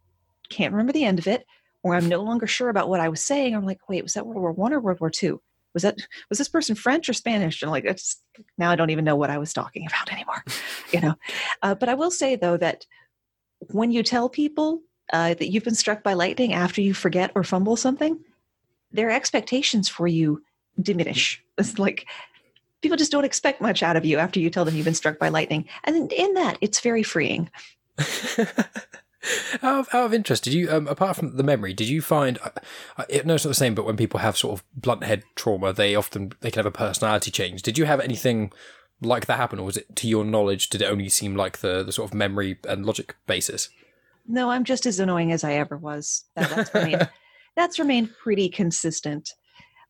can't 0.51 0.73
remember 0.73 0.93
the 0.93 1.05
end 1.05 1.19
of 1.19 1.27
it 1.27 1.47
or 1.83 1.95
I'm 1.95 2.09
no 2.09 2.23
longer 2.23 2.47
sure 2.47 2.69
about 2.69 2.89
what 2.89 3.01
I 3.01 3.09
was 3.09 3.23
saying. 3.23 3.55
I'm 3.55 3.65
like, 3.65 3.89
wait, 3.89 4.03
was 4.03 4.15
that 4.15 4.27
World 4.27 4.41
War 4.41 4.53
One 4.53 4.73
or 4.73 4.81
World 4.81 5.01
War 5.01 5.11
Two? 5.11 5.41
Was 5.77 5.83
that 5.83 5.99
was 6.31 6.39
this 6.39 6.49
person 6.49 6.75
French 6.75 7.07
or 7.07 7.13
Spanish? 7.13 7.61
And 7.61 7.71
like, 7.71 7.85
it's 7.85 8.17
now 8.57 8.71
I 8.71 8.77
don't 8.77 8.89
even 8.89 9.05
know 9.05 9.15
what 9.15 9.29
I 9.29 9.37
was 9.37 9.53
talking 9.53 9.87
about 9.87 10.11
anymore, 10.11 10.43
you 10.93 11.03
know. 11.03 11.15
Uh, 11.61 11.75
but 11.75 11.91
I 11.91 11.95
will 11.95 12.11
say 12.11 12.35
though 12.35 12.57
that 12.57 12.87
when 13.71 13.91
you 13.91 14.03
tell 14.03 14.31
people 14.31 14.81
uh, 15.13 15.35
that 15.35 15.51
you've 15.51 15.65
been 15.65 15.75
struck 15.75 16.03
by 16.03 16.15
lightning 16.15 16.55
after 16.55 16.81
you 16.81 16.95
forget 16.95 17.31
or 17.35 17.45
fumble 17.45 17.77
something, 17.77 18.19
their 18.91 19.11
expectations 19.11 19.87
for 19.87 20.07
you 20.07 20.43
diminish. 20.81 21.43
It's 21.59 21.79
like 21.79 22.07
people 22.83 22.99
just 22.99 23.13
don't 23.13 23.25
expect 23.25 23.63
much 23.63 23.83
out 23.83 23.97
of 23.97 24.05
you 24.05 24.19
after 24.19 24.41
you 24.41 24.51
tell 24.51 24.65
them 24.65 24.77
you've 24.77 24.85
been 24.85 24.95
struck 24.95 25.19
by 25.19 25.31
lightning. 25.31 25.67
And 25.85 26.13
in 26.13 26.35
that, 26.35 26.59
it's 26.61 26.81
very 26.81 27.03
freeing. 27.03 27.51
out, 29.63 29.81
of, 29.81 29.89
out 29.93 30.07
of 30.07 30.15
interest, 30.15 30.45
did 30.45 30.53
you, 30.53 30.71
um, 30.71 30.87
apart 30.87 31.17
from 31.17 31.37
the 31.37 31.43
memory, 31.43 31.73
did 31.73 31.89
you 31.89 32.01
find? 32.01 32.39
I, 32.45 32.51
I 32.99 33.23
know 33.25 33.35
it's 33.35 33.45
not 33.45 33.51
the 33.51 33.55
same, 33.55 33.75
but 33.75 33.85
when 33.85 33.97
people 33.97 34.21
have 34.21 34.37
sort 34.37 34.59
of 34.59 34.65
blunt 34.75 35.05
head 35.05 35.25
trauma, 35.35 35.73
they 35.73 35.95
often 35.95 36.33
they 36.41 36.51
can 36.51 36.61
have 36.61 36.67
a 36.67 36.77
personality 36.77 37.31
change. 37.31 37.63
Did 37.63 37.79
you 37.79 37.85
have 37.87 38.01
anything 38.01 38.53
like 39.01 39.27
that 39.27 39.37
happen, 39.37 39.59
or 39.59 39.67
was 39.67 39.77
it, 39.77 39.95
to 39.97 40.09
your 40.09 40.25
knowledge, 40.25 40.69
did 40.69 40.83
it 40.83 40.91
only 40.91 41.09
seem 41.09 41.37
like 41.37 41.59
the 41.59 41.83
the 41.83 41.93
sort 41.93 42.11
of 42.11 42.15
memory 42.15 42.59
and 42.69 42.87
logic 42.87 43.17
basis? 43.27 43.69
No, 44.29 44.51
I'm 44.51 44.65
just 44.65 44.87
as 44.87 44.99
annoying 44.99 45.33
as 45.33 45.45
I 45.45 45.53
ever 45.55 45.77
was. 45.77 46.25
That, 46.35 46.51
that's 46.51 46.75
remained 46.75 47.09
that's 47.57 47.79
remained 47.79 48.11
pretty 48.23 48.49
consistent. 48.49 49.35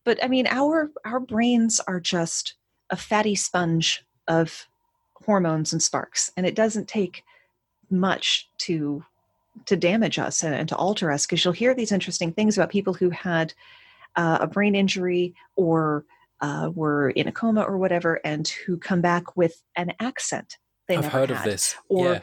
But 0.03 0.23
I 0.23 0.27
mean, 0.27 0.47
our 0.47 0.91
our 1.05 1.19
brains 1.19 1.79
are 1.87 1.99
just 1.99 2.55
a 2.89 2.95
fatty 2.95 3.35
sponge 3.35 4.05
of 4.27 4.67
hormones 5.25 5.73
and 5.73 5.81
sparks, 5.81 6.31
and 6.37 6.45
it 6.45 6.55
doesn't 6.55 6.87
take 6.87 7.23
much 7.89 8.49
to 8.59 9.03
to 9.65 9.75
damage 9.75 10.19
us 10.19 10.43
and, 10.43 10.53
and 10.53 10.69
to 10.69 10.75
alter 10.75 11.11
us. 11.11 11.25
Because 11.25 11.43
you'll 11.43 11.53
hear 11.53 11.73
these 11.73 11.91
interesting 11.91 12.31
things 12.31 12.57
about 12.57 12.69
people 12.69 12.93
who 12.93 13.09
had 13.09 13.53
uh, 14.15 14.39
a 14.41 14.47
brain 14.47 14.75
injury 14.75 15.35
or 15.55 16.05
uh, 16.41 16.69
were 16.73 17.09
in 17.11 17.27
a 17.27 17.31
coma 17.31 17.61
or 17.61 17.77
whatever, 17.77 18.19
and 18.23 18.47
who 18.47 18.77
come 18.77 19.01
back 19.01 19.35
with 19.35 19.61
an 19.75 19.93
accent. 19.99 20.57
They 20.87 20.95
I've 20.95 21.03
never 21.03 21.17
heard 21.17 21.31
of 21.31 21.37
had 21.37 21.45
this. 21.47 21.75
or 21.89 22.13
yeah. 22.13 22.19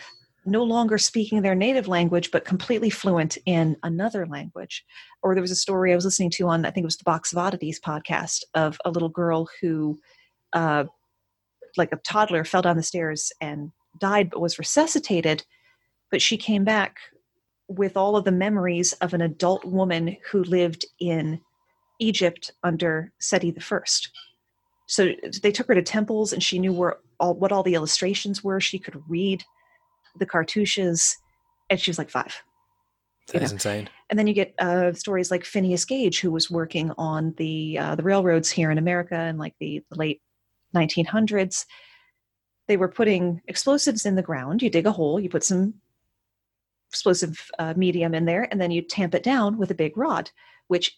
no 0.46 0.62
longer 0.62 0.98
speaking 0.98 1.42
their 1.42 1.54
native 1.54 1.88
language 1.88 2.30
but 2.30 2.44
completely 2.44 2.90
fluent 2.90 3.36
in 3.44 3.76
another 3.82 4.26
language 4.26 4.84
or 5.22 5.34
there 5.34 5.42
was 5.42 5.50
a 5.50 5.56
story 5.56 5.92
i 5.92 5.94
was 5.94 6.04
listening 6.04 6.30
to 6.30 6.48
on 6.48 6.64
i 6.64 6.70
think 6.70 6.84
it 6.84 6.86
was 6.86 6.96
the 6.96 7.04
box 7.04 7.32
of 7.32 7.38
oddities 7.38 7.78
podcast 7.78 8.42
of 8.54 8.78
a 8.86 8.90
little 8.90 9.10
girl 9.10 9.48
who 9.60 9.98
uh, 10.54 10.84
like 11.76 11.92
a 11.92 11.96
toddler 11.96 12.44
fell 12.44 12.62
down 12.62 12.76
the 12.76 12.82
stairs 12.82 13.32
and 13.40 13.70
died 14.00 14.30
but 14.30 14.40
was 14.40 14.58
resuscitated 14.58 15.44
but 16.10 16.22
she 16.22 16.36
came 16.36 16.64
back 16.64 16.96
with 17.68 17.96
all 17.96 18.16
of 18.16 18.24
the 18.24 18.32
memories 18.32 18.92
of 18.94 19.14
an 19.14 19.20
adult 19.20 19.64
woman 19.64 20.16
who 20.30 20.42
lived 20.44 20.84
in 21.00 21.40
egypt 22.00 22.50
under 22.62 23.12
seti 23.20 23.52
first 23.52 24.10
so 24.86 25.10
they 25.42 25.50
took 25.50 25.68
her 25.68 25.74
to 25.74 25.82
temples 25.82 26.32
and 26.32 26.42
she 26.42 26.58
knew 26.58 26.72
where 26.72 26.96
all 27.20 27.34
what 27.34 27.52
all 27.52 27.62
the 27.62 27.74
illustrations 27.74 28.42
were 28.44 28.60
she 28.60 28.78
could 28.78 29.00
read 29.08 29.42
the 30.18 30.26
cartouches 30.26 31.16
and 31.70 31.80
she 31.80 31.90
was 31.90 31.98
like 31.98 32.10
five 32.10 32.42
That 33.32 33.42
is 33.42 33.50
know. 33.50 33.54
insane. 33.54 33.88
and 34.10 34.18
then 34.18 34.26
you 34.26 34.34
get 34.34 34.54
uh, 34.58 34.92
stories 34.92 35.30
like 35.30 35.44
phineas 35.44 35.84
gage 35.84 36.20
who 36.20 36.30
was 36.30 36.50
working 36.50 36.92
on 36.98 37.32
the 37.38 37.78
uh, 37.78 37.94
the 37.94 38.02
railroads 38.02 38.50
here 38.50 38.70
in 38.70 38.78
america 38.78 39.18
in 39.24 39.38
like 39.38 39.54
the, 39.60 39.82
the 39.90 39.96
late 39.96 40.20
1900s 40.76 41.64
they 42.66 42.76
were 42.76 42.88
putting 42.88 43.40
explosives 43.48 44.04
in 44.04 44.16
the 44.16 44.22
ground 44.22 44.60
you 44.60 44.68
dig 44.68 44.86
a 44.86 44.92
hole 44.92 45.18
you 45.20 45.28
put 45.28 45.44
some 45.44 45.74
explosive 46.94 47.50
uh, 47.58 47.74
medium 47.76 48.14
in 48.14 48.24
there 48.24 48.46
and 48.52 48.60
then 48.60 48.70
you 48.70 48.80
tamp 48.80 49.16
it 49.16 49.24
down 49.24 49.58
with 49.58 49.68
a 49.68 49.74
big 49.74 49.96
rod 49.96 50.30
which 50.68 50.96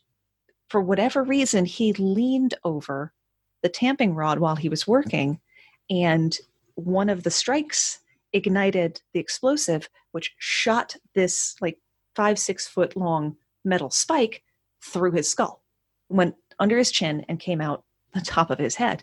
for 0.68 0.82
whatever 0.82 1.22
reason 1.22 1.64
he 1.64 1.94
leaned 1.94 2.52
over 2.64 3.14
the 3.62 3.68
tamping 3.70 4.14
rod 4.14 4.38
while 4.38 4.56
he 4.56 4.68
was 4.68 4.86
working 4.86 5.40
and 5.88 6.38
one 6.74 7.08
of 7.08 7.22
the 7.22 7.30
strikes 7.30 8.00
ignited 8.34 9.00
the 9.14 9.20
explosive 9.20 9.88
which 10.12 10.34
shot 10.36 10.94
this 11.14 11.56
like 11.62 11.78
five 12.14 12.38
six 12.38 12.68
foot 12.68 12.94
long 12.94 13.34
metal 13.64 13.88
spike 13.88 14.42
through 14.82 15.12
his 15.12 15.26
skull 15.26 15.62
went 16.10 16.34
under 16.58 16.76
his 16.76 16.90
chin 16.90 17.24
and 17.26 17.40
came 17.40 17.62
out 17.62 17.84
the 18.12 18.20
top 18.20 18.50
of 18.50 18.58
his 18.58 18.74
head 18.74 19.02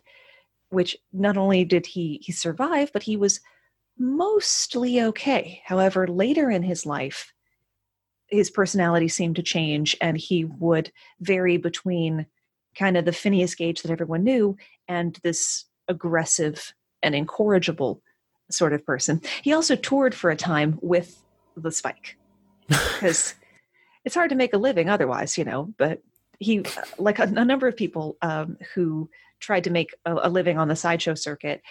which 0.69 0.95
not 1.11 1.37
only 1.37 1.65
did 1.65 1.87
he 1.87 2.19
he 2.21 2.31
survive 2.31 2.91
but 2.93 3.01
he 3.01 3.17
was 3.17 3.39
mostly 3.97 5.01
okay 5.01 5.61
however 5.65 6.07
later 6.07 6.49
in 6.49 6.63
his 6.63 6.85
life 6.85 7.33
his 8.27 8.49
personality 8.49 9.07
seemed 9.07 9.35
to 9.35 9.43
change 9.43 9.95
and 10.01 10.17
he 10.17 10.45
would 10.45 10.91
vary 11.21 11.57
between 11.57 12.25
kind 12.75 12.97
of 12.97 13.05
the 13.05 13.11
Phineas 13.11 13.55
Gage 13.55 13.81
that 13.81 13.91
everyone 13.91 14.23
knew 14.23 14.57
and 14.87 15.19
this 15.23 15.65
aggressive 15.87 16.73
and 17.01 17.13
incorrigible 17.13 18.01
sort 18.49 18.73
of 18.73 18.85
person. 18.85 19.21
He 19.43 19.53
also 19.53 19.75
toured 19.75 20.15
for 20.15 20.31
a 20.31 20.35
time 20.35 20.79
with 20.81 21.21
the 21.55 21.71
spike 21.71 22.17
because 22.67 23.35
it's 24.05 24.15
hard 24.15 24.29
to 24.29 24.35
make 24.35 24.53
a 24.53 24.57
living 24.57 24.89
otherwise, 24.89 25.37
you 25.37 25.43
know. 25.43 25.73
But 25.77 26.01
he, 26.39 26.63
like 26.97 27.19
a, 27.19 27.23
a 27.23 27.45
number 27.45 27.67
of 27.67 27.77
people 27.77 28.17
um, 28.21 28.57
who 28.73 29.09
tried 29.39 29.65
to 29.65 29.69
make 29.69 29.93
a, 30.05 30.15
a 30.23 30.29
living 30.29 30.57
on 30.57 30.67
the 30.67 30.75
sideshow 30.75 31.13
circuit, 31.13 31.61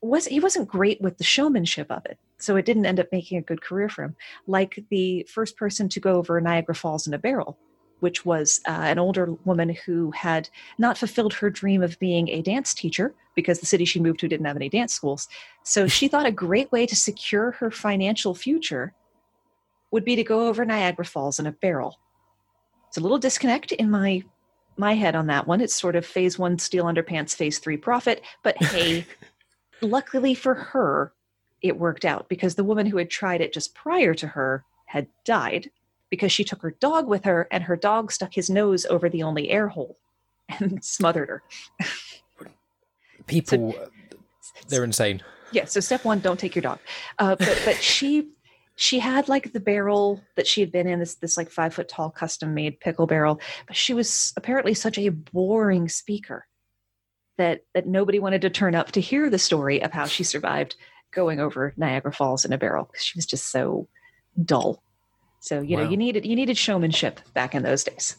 was 0.00 0.26
he 0.26 0.40
wasn't 0.40 0.68
great 0.68 1.00
with 1.00 1.18
the 1.18 1.24
showmanship 1.24 1.90
of 1.90 2.04
it, 2.06 2.18
so 2.38 2.56
it 2.56 2.64
didn't 2.64 2.86
end 2.86 3.00
up 3.00 3.08
making 3.10 3.38
a 3.38 3.42
good 3.42 3.62
career 3.62 3.88
for 3.88 4.04
him. 4.04 4.16
Like 4.46 4.84
the 4.90 5.26
first 5.28 5.56
person 5.56 5.88
to 5.90 6.00
go 6.00 6.14
over 6.14 6.40
Niagara 6.40 6.74
Falls 6.74 7.06
in 7.06 7.14
a 7.14 7.18
barrel, 7.18 7.58
which 8.00 8.24
was 8.24 8.60
uh, 8.68 8.70
an 8.70 8.98
older 8.98 9.34
woman 9.44 9.76
who 9.86 10.12
had 10.12 10.48
not 10.78 10.98
fulfilled 10.98 11.34
her 11.34 11.50
dream 11.50 11.82
of 11.82 11.98
being 11.98 12.28
a 12.28 12.42
dance 12.42 12.74
teacher 12.74 13.14
because 13.34 13.60
the 13.60 13.66
city 13.66 13.84
she 13.84 14.00
moved 14.00 14.20
to 14.20 14.28
didn't 14.28 14.46
have 14.46 14.56
any 14.56 14.68
dance 14.68 14.92
schools. 14.92 15.28
So 15.64 15.86
she 15.86 16.08
thought 16.08 16.26
a 16.26 16.32
great 16.32 16.70
way 16.70 16.86
to 16.86 16.96
secure 16.96 17.52
her 17.52 17.70
financial 17.70 18.34
future 18.34 18.94
would 19.90 20.04
be 20.04 20.16
to 20.16 20.24
go 20.24 20.48
over 20.48 20.64
Niagara 20.64 21.04
Falls 21.04 21.38
in 21.38 21.46
a 21.46 21.52
barrel. 21.52 21.98
It's 22.88 22.98
a 22.98 23.00
little 23.00 23.18
disconnect 23.18 23.72
in 23.72 23.90
my 23.90 24.22
my 24.76 24.94
head 24.94 25.16
on 25.16 25.26
that 25.26 25.48
one. 25.48 25.60
It's 25.60 25.74
sort 25.74 25.96
of 25.96 26.06
phase 26.06 26.38
one 26.38 26.56
steel 26.58 26.84
underpants, 26.84 27.34
phase 27.34 27.58
three 27.58 27.76
profit. 27.76 28.22
But 28.44 28.62
hey, 28.62 29.04
luckily 29.80 30.34
for 30.34 30.54
her, 30.54 31.12
it 31.62 31.78
worked 31.78 32.04
out 32.04 32.28
because 32.28 32.54
the 32.54 32.64
woman 32.64 32.86
who 32.86 32.98
had 32.98 33.10
tried 33.10 33.40
it 33.40 33.52
just 33.52 33.74
prior 33.74 34.14
to 34.14 34.26
her 34.28 34.64
had 34.86 35.08
died 35.24 35.70
because 36.10 36.32
she 36.32 36.44
took 36.44 36.62
her 36.62 36.70
dog 36.70 37.06
with 37.06 37.24
her 37.24 37.46
and 37.50 37.64
her 37.64 37.76
dog 37.76 38.12
stuck 38.12 38.34
his 38.34 38.48
nose 38.48 38.86
over 38.86 39.08
the 39.08 39.22
only 39.22 39.50
air 39.50 39.68
hole 39.68 39.98
and 40.48 40.82
smothered 40.84 41.28
her. 41.28 41.42
People, 43.26 43.74
they're 44.68 44.84
insane. 44.84 45.22
Yeah. 45.52 45.66
So 45.66 45.80
step 45.80 46.04
one, 46.04 46.20
don't 46.20 46.38
take 46.38 46.54
your 46.54 46.62
dog. 46.62 46.78
Uh, 47.18 47.36
but 47.36 47.60
but 47.64 47.76
she 47.82 48.30
she 48.76 48.98
had 48.98 49.28
like 49.28 49.52
the 49.52 49.60
barrel 49.60 50.22
that 50.36 50.46
she 50.46 50.60
had 50.60 50.72
been 50.72 50.86
in 50.86 50.98
this 50.98 51.14
this 51.16 51.36
like 51.36 51.50
five 51.50 51.74
foot 51.74 51.88
tall 51.88 52.10
custom 52.10 52.54
made 52.54 52.80
pickle 52.80 53.06
barrel, 53.06 53.40
but 53.66 53.76
she 53.76 53.92
was 53.92 54.32
apparently 54.36 54.72
such 54.72 54.98
a 54.98 55.08
boring 55.10 55.88
speaker 55.88 56.47
that 57.38 57.64
that 57.74 57.86
nobody 57.86 58.18
wanted 58.18 58.42
to 58.42 58.50
turn 58.50 58.74
up 58.74 58.92
to 58.92 59.00
hear 59.00 59.30
the 59.30 59.38
story 59.38 59.82
of 59.82 59.92
how 59.92 60.04
she 60.06 60.24
survived 60.24 60.76
going 61.12 61.40
over 61.40 61.72
Niagara 61.76 62.12
Falls 62.12 62.44
in 62.44 62.52
a 62.52 62.58
barrel 62.58 62.88
because 62.92 63.04
she 63.04 63.16
was 63.16 63.26
just 63.26 63.46
so 63.50 63.88
dull. 64.44 64.82
So 65.40 65.60
you 65.60 65.76
know, 65.76 65.88
you 65.88 65.96
needed 65.96 66.26
you 66.26 66.36
needed 66.36 66.58
showmanship 66.58 67.20
back 67.32 67.54
in 67.54 67.62
those 67.62 67.84
days. 67.84 68.16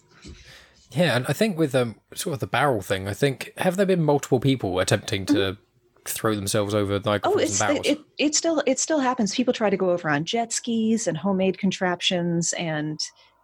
Yeah, 0.91 1.15
and 1.15 1.25
I 1.27 1.33
think 1.33 1.57
with 1.57 1.75
um 1.75 1.95
sort 2.15 2.33
of 2.33 2.39
the 2.39 2.47
barrel 2.47 2.81
thing, 2.81 3.07
I 3.07 3.13
think 3.13 3.53
have 3.57 3.75
there 3.75 3.85
been 3.85 4.03
multiple 4.03 4.39
people 4.39 4.79
attempting 4.79 5.25
to 5.27 5.57
throw 6.05 6.33
themselves 6.33 6.73
over 6.73 6.99
Niagara 6.99 7.31
Oh, 7.31 7.37
Falls 7.37 7.59
barrels? 7.59 7.85
it, 7.85 7.99
it 8.17 8.35
still 8.35 8.63
it 8.65 8.79
still 8.79 8.99
happens. 8.99 9.35
People 9.35 9.53
try 9.53 9.69
to 9.69 9.77
go 9.77 9.91
over 9.91 10.09
on 10.09 10.25
jet 10.25 10.51
skis 10.51 11.05
and 11.07 11.17
homemade 11.17 11.59
contraptions, 11.59 12.53
and 12.53 12.99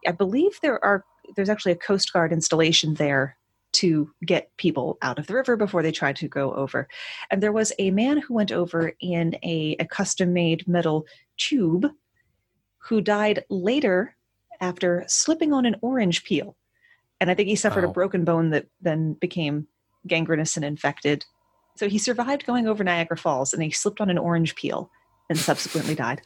I 0.08 0.12
believe 0.12 0.60
there 0.62 0.84
are 0.84 1.04
there's 1.36 1.50
actually 1.50 1.74
a 1.74 1.78
Coast 1.78 2.14
Guard 2.14 2.32
installation 2.32 2.96
there 2.96 3.38
to 3.76 4.12
get 4.26 4.56
people 4.58 4.98
out 5.02 5.20
of 5.20 5.28
the 5.28 5.34
river 5.34 5.56
before 5.58 5.84
they 5.84 5.92
tried 5.92 6.16
to 6.18 6.28
go 6.28 6.54
over. 6.54 6.88
And 7.30 7.42
there 7.42 7.52
was 7.52 7.72
a 7.80 7.92
man 7.92 8.18
who 8.18 8.34
went 8.34 8.52
over 8.52 8.94
in 9.00 9.36
a, 9.44 9.76
a 9.80 9.86
custom 9.86 10.34
made 10.34 10.68
metal 10.68 11.06
tube 11.38 11.88
who 12.78 13.02
died 13.02 13.44
later 13.50 14.16
after 14.62 15.04
slipping 15.08 15.54
on 15.54 15.66
an 15.66 15.76
orange 15.82 16.24
peel. 16.24 16.56
And 17.20 17.30
I 17.30 17.34
think 17.34 17.50
he 17.50 17.56
suffered 17.56 17.84
a 17.84 17.90
broken 17.90 18.26
bone 18.26 18.52
that 18.52 18.68
then 18.82 19.14
became 19.14 19.68
gangrenous 20.08 20.56
and 20.56 20.66
infected. 20.66 21.26
So 21.78 21.90
he 21.90 21.98
survived 21.98 22.46
going 22.46 22.68
over 22.68 22.84
Niagara 22.84 23.18
Falls 23.18 23.54
and 23.54 23.64
he 23.64 23.72
slipped 23.72 24.02
on 24.02 24.10
an 24.10 24.18
orange 24.18 24.56
peel 24.56 24.90
and 25.30 25.38
subsequently 25.38 25.96
died. 25.96 26.22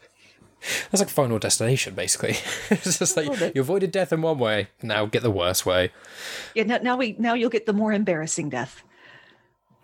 That's 0.92 1.02
like 1.02 1.10
Final 1.10 1.40
Destination, 1.40 1.96
basically. 1.96 2.36
it's 2.70 3.00
just 3.00 3.16
like 3.16 3.56
you 3.56 3.62
avoided 3.62 3.92
death 3.92 4.12
in 4.12 4.22
one 4.22 4.40
way, 4.40 4.68
now 4.82 5.06
get 5.06 5.24
the 5.24 5.32
worst 5.32 5.66
way. 5.66 5.92
Yeah, 6.56 6.64
now, 6.64 6.78
now 6.78 6.98
we 6.98 7.16
now 7.18 7.34
you'll 7.34 7.50
get 7.50 7.66
the 7.66 7.74
more 7.74 7.94
embarrassing 7.94 8.50
death. 8.50 8.84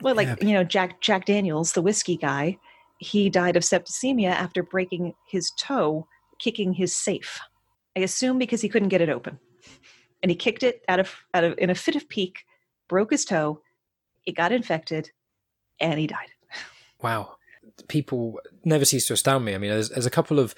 Well, 0.01 0.15
like 0.15 0.27
Yeah. 0.27 0.47
you 0.47 0.53
know, 0.53 0.63
Jack 0.63 1.01
Jack 1.01 1.25
Daniels, 1.25 1.71
the 1.71 1.81
whiskey 1.81 2.17
guy, 2.17 2.57
he 2.97 3.29
died 3.29 3.55
of 3.55 3.63
septicemia 3.63 4.29
after 4.29 4.63
breaking 4.63 5.13
his 5.27 5.51
toe 5.57 6.07
kicking 6.39 6.73
his 6.73 6.93
safe. 6.93 7.39
I 7.95 8.01
assume 8.01 8.37
because 8.37 8.61
he 8.61 8.69
couldn't 8.69 8.89
get 8.89 9.01
it 9.01 9.09
open, 9.09 9.39
and 10.21 10.29
he 10.29 10.35
kicked 10.35 10.63
it 10.63 10.83
out 10.89 10.99
of 10.99 11.15
out 11.33 11.45
of 11.45 11.55
in 11.57 11.69
a 11.69 11.75
fit 11.75 11.95
of 11.95 12.09
pique, 12.09 12.43
broke 12.89 13.11
his 13.11 13.23
toe, 13.23 13.61
it 14.25 14.35
got 14.35 14.51
infected, 14.51 15.11
and 15.79 15.99
he 15.99 16.07
died. 16.07 16.29
Wow. 17.01 17.37
People 17.87 18.39
never 18.63 18.85
cease 18.85 19.07
to 19.07 19.13
astound 19.13 19.45
me. 19.45 19.53
I 19.55 19.57
mean, 19.57 19.71
there's, 19.71 19.89
there's 19.89 20.05
a 20.05 20.09
couple 20.11 20.39
of 20.39 20.55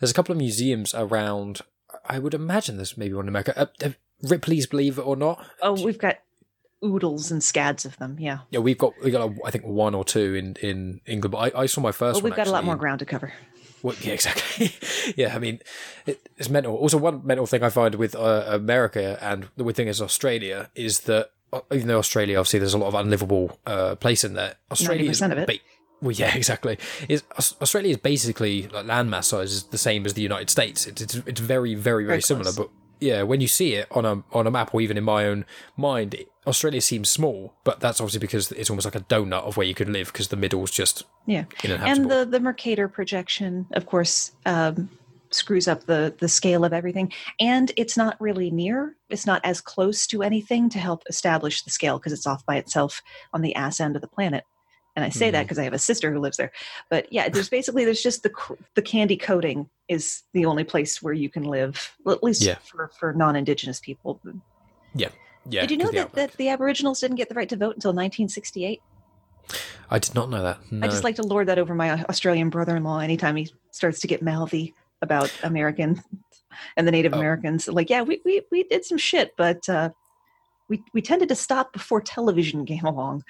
there's 0.00 0.10
a 0.10 0.14
couple 0.14 0.32
of 0.32 0.38
museums 0.38 0.94
around. 0.94 1.60
I 2.04 2.18
would 2.18 2.34
imagine 2.34 2.76
there's 2.76 2.96
maybe 2.96 3.14
one 3.14 3.24
in 3.24 3.28
America. 3.28 3.54
Uh, 3.58 3.66
uh, 3.84 3.90
Ripley's, 4.22 4.66
believe 4.66 4.98
it 4.98 5.02
or 5.02 5.16
not. 5.16 5.44
Oh, 5.62 5.82
we've 5.82 5.98
got 5.98 6.18
oodles 6.84 7.30
and 7.30 7.42
scads 7.42 7.84
of 7.84 7.96
them. 7.98 8.16
Yeah. 8.18 8.38
Yeah, 8.50 8.60
we've 8.60 8.78
got 8.78 8.92
we 9.02 9.10
got 9.10 9.30
I 9.44 9.50
think 9.50 9.64
one 9.64 9.94
or 9.94 10.04
two 10.04 10.34
in 10.34 10.56
in 10.60 11.00
England. 11.06 11.32
But 11.32 11.54
I, 11.56 11.62
I 11.62 11.66
saw 11.66 11.80
my 11.80 11.92
first 11.92 12.16
Well, 12.16 12.22
one. 12.22 12.30
we've 12.30 12.36
got 12.36 12.46
a 12.46 12.50
lot 12.52 12.64
more 12.64 12.76
ground 12.76 13.00
to 13.00 13.06
cover. 13.06 13.32
Well, 13.82 13.94
yeah, 14.00 14.12
exactly. 14.12 14.72
yeah, 15.16 15.34
I 15.36 15.38
mean, 15.38 15.60
it, 16.04 16.20
it's 16.36 16.48
mental. 16.48 16.74
Also, 16.74 16.98
one 16.98 17.24
mental 17.24 17.46
thing 17.46 17.62
I 17.62 17.70
find 17.70 17.94
with 17.94 18.16
uh, 18.16 18.44
America 18.48 19.16
and 19.22 19.48
the 19.56 19.62
weird 19.64 19.76
thing 19.76 19.86
is 19.88 20.02
Australia 20.02 20.68
is 20.74 21.00
that 21.02 21.30
uh, 21.52 21.60
even 21.72 21.86
though 21.86 21.98
Australia, 21.98 22.38
obviously, 22.38 22.58
there's 22.58 22.74
a 22.74 22.78
lot 22.78 22.88
of 22.88 22.94
unlivable 22.94 23.58
uh, 23.66 23.94
place 23.94 24.24
in 24.24 24.34
there. 24.34 24.56
Australia 24.72 25.08
is 25.08 25.20
90% 25.20 25.32
of 25.32 25.38
it. 25.38 25.46
ba- 25.46 25.67
well, 26.00 26.12
yeah, 26.12 26.34
exactly. 26.36 26.78
Is 27.08 27.22
Australia 27.60 27.90
is 27.90 27.96
basically 27.98 28.68
like 28.68 28.86
landmass 28.86 29.24
size 29.24 29.52
is 29.52 29.64
the 29.64 29.78
same 29.78 30.06
as 30.06 30.14
the 30.14 30.22
United 30.22 30.50
States. 30.50 30.86
It's 30.86 31.02
it's, 31.02 31.14
it's 31.14 31.40
very, 31.40 31.74
very, 31.74 32.04
very, 32.04 32.06
Very 32.06 32.22
similar. 32.22 32.52
But 32.52 32.70
yeah, 33.00 33.22
when 33.22 33.40
you 33.40 33.48
see 33.48 33.74
it 33.74 33.86
on 33.90 34.04
a 34.04 34.22
on 34.32 34.46
a 34.46 34.50
map 34.50 34.74
or 34.74 34.80
even 34.80 34.96
in 34.96 35.04
my 35.04 35.26
own 35.26 35.44
mind, 35.76 36.16
Australia 36.46 36.80
seems 36.80 37.10
small. 37.10 37.54
But 37.64 37.80
that's 37.80 38.00
obviously 38.00 38.20
because 38.20 38.50
it's 38.52 38.70
almost 38.70 38.84
like 38.84 38.94
a 38.94 39.00
donut 39.00 39.42
of 39.42 39.56
where 39.56 39.66
you 39.66 39.74
could 39.74 39.88
live 39.88 40.08
because 40.08 40.28
the 40.28 40.36
middle's 40.36 40.70
just 40.70 41.04
Yeah. 41.26 41.44
and 41.64 42.10
the 42.10 42.24
the 42.24 42.40
Mercator 42.40 42.88
projection, 42.88 43.66
of 43.72 43.86
course, 43.86 44.32
um, 44.46 44.90
screws 45.30 45.68
up 45.68 45.84
the 45.84 46.14
the 46.18 46.28
scale 46.28 46.64
of 46.64 46.72
everything. 46.72 47.12
And 47.38 47.72
it's 47.76 47.96
not 47.96 48.20
really 48.20 48.50
near; 48.50 48.96
it's 49.10 49.26
not 49.26 49.40
as 49.44 49.60
close 49.60 50.06
to 50.08 50.22
anything 50.22 50.68
to 50.70 50.78
help 50.78 51.02
establish 51.08 51.62
the 51.62 51.70
scale 51.70 51.98
because 51.98 52.12
it's 52.12 52.26
off 52.26 52.44
by 52.46 52.56
itself 52.56 53.02
on 53.32 53.42
the 53.42 53.54
ass 53.54 53.80
end 53.80 53.96
of 53.96 54.02
the 54.02 54.08
planet. 54.08 54.44
And 54.98 55.04
I 55.04 55.10
say 55.10 55.30
that 55.30 55.38
Mhm. 55.42 55.44
because 55.44 55.60
I 55.60 55.62
have 55.62 55.72
a 55.74 55.78
sister 55.78 56.12
who 56.12 56.18
lives 56.18 56.38
there. 56.38 56.50
But 56.90 57.06
yeah, 57.12 57.28
there's 57.28 57.48
basically 57.58 57.84
there's 57.84 58.02
just 58.02 58.24
the 58.24 58.32
the 58.74 58.82
candy 58.82 59.16
coating 59.16 59.68
is 59.86 60.24
the 60.32 60.44
only 60.44 60.64
place 60.64 61.00
where 61.00 61.14
you 61.14 61.28
can 61.30 61.44
live, 61.44 61.94
well, 62.04 62.16
at 62.16 62.22
least 62.24 62.42
Yeah. 62.42 62.56
for 62.64 62.90
for 62.98 63.12
non-indigenous 63.12 63.78
people. 63.78 64.20
yeah, 64.94 65.10
yeah. 65.48 65.60
Did 65.60 65.70
you 65.70 65.76
know 65.76 65.92
that, 65.92 66.14
that 66.14 66.32
the 66.32 66.48
Aboriginals 66.48 66.98
didn't 66.98 67.14
get 67.16 67.28
the 67.28 67.36
right 67.36 67.48
to 67.48 67.56
vote 67.56 67.76
until 67.76 67.92
1968? 67.92 68.82
I 69.88 70.00
did 70.00 70.16
not 70.16 70.30
know 70.30 70.42
that. 70.42 70.58
No. 70.72 70.84
I 70.84 70.90
just 70.90 71.04
like 71.04 71.14
to 71.16 71.22
lord 71.22 71.46
that 71.46 71.60
over 71.60 71.76
my 71.76 72.02
Australian 72.06 72.50
brother-in-law 72.50 72.98
anytime 72.98 73.36
he 73.36 73.48
starts 73.70 74.00
to 74.00 74.08
get 74.08 74.20
mouthy 74.20 74.74
about 75.00 75.32
American 75.44 76.02
and 76.76 76.88
the 76.88 76.90
Native 76.90 77.14
Oh. 77.14 77.18
Americans. 77.18 77.68
Like, 77.68 77.88
yeah, 77.88 78.02
we, 78.02 78.20
we 78.24 78.42
we 78.50 78.64
did 78.64 78.84
some 78.84 78.98
shit, 78.98 79.34
but 79.36 79.68
uh, 79.68 79.90
we 80.68 80.82
we 80.92 81.00
tended 81.00 81.28
to 81.28 81.36
stop 81.36 81.72
before 81.72 82.00
television 82.00 82.66
came 82.66 82.84
along. 82.94 83.22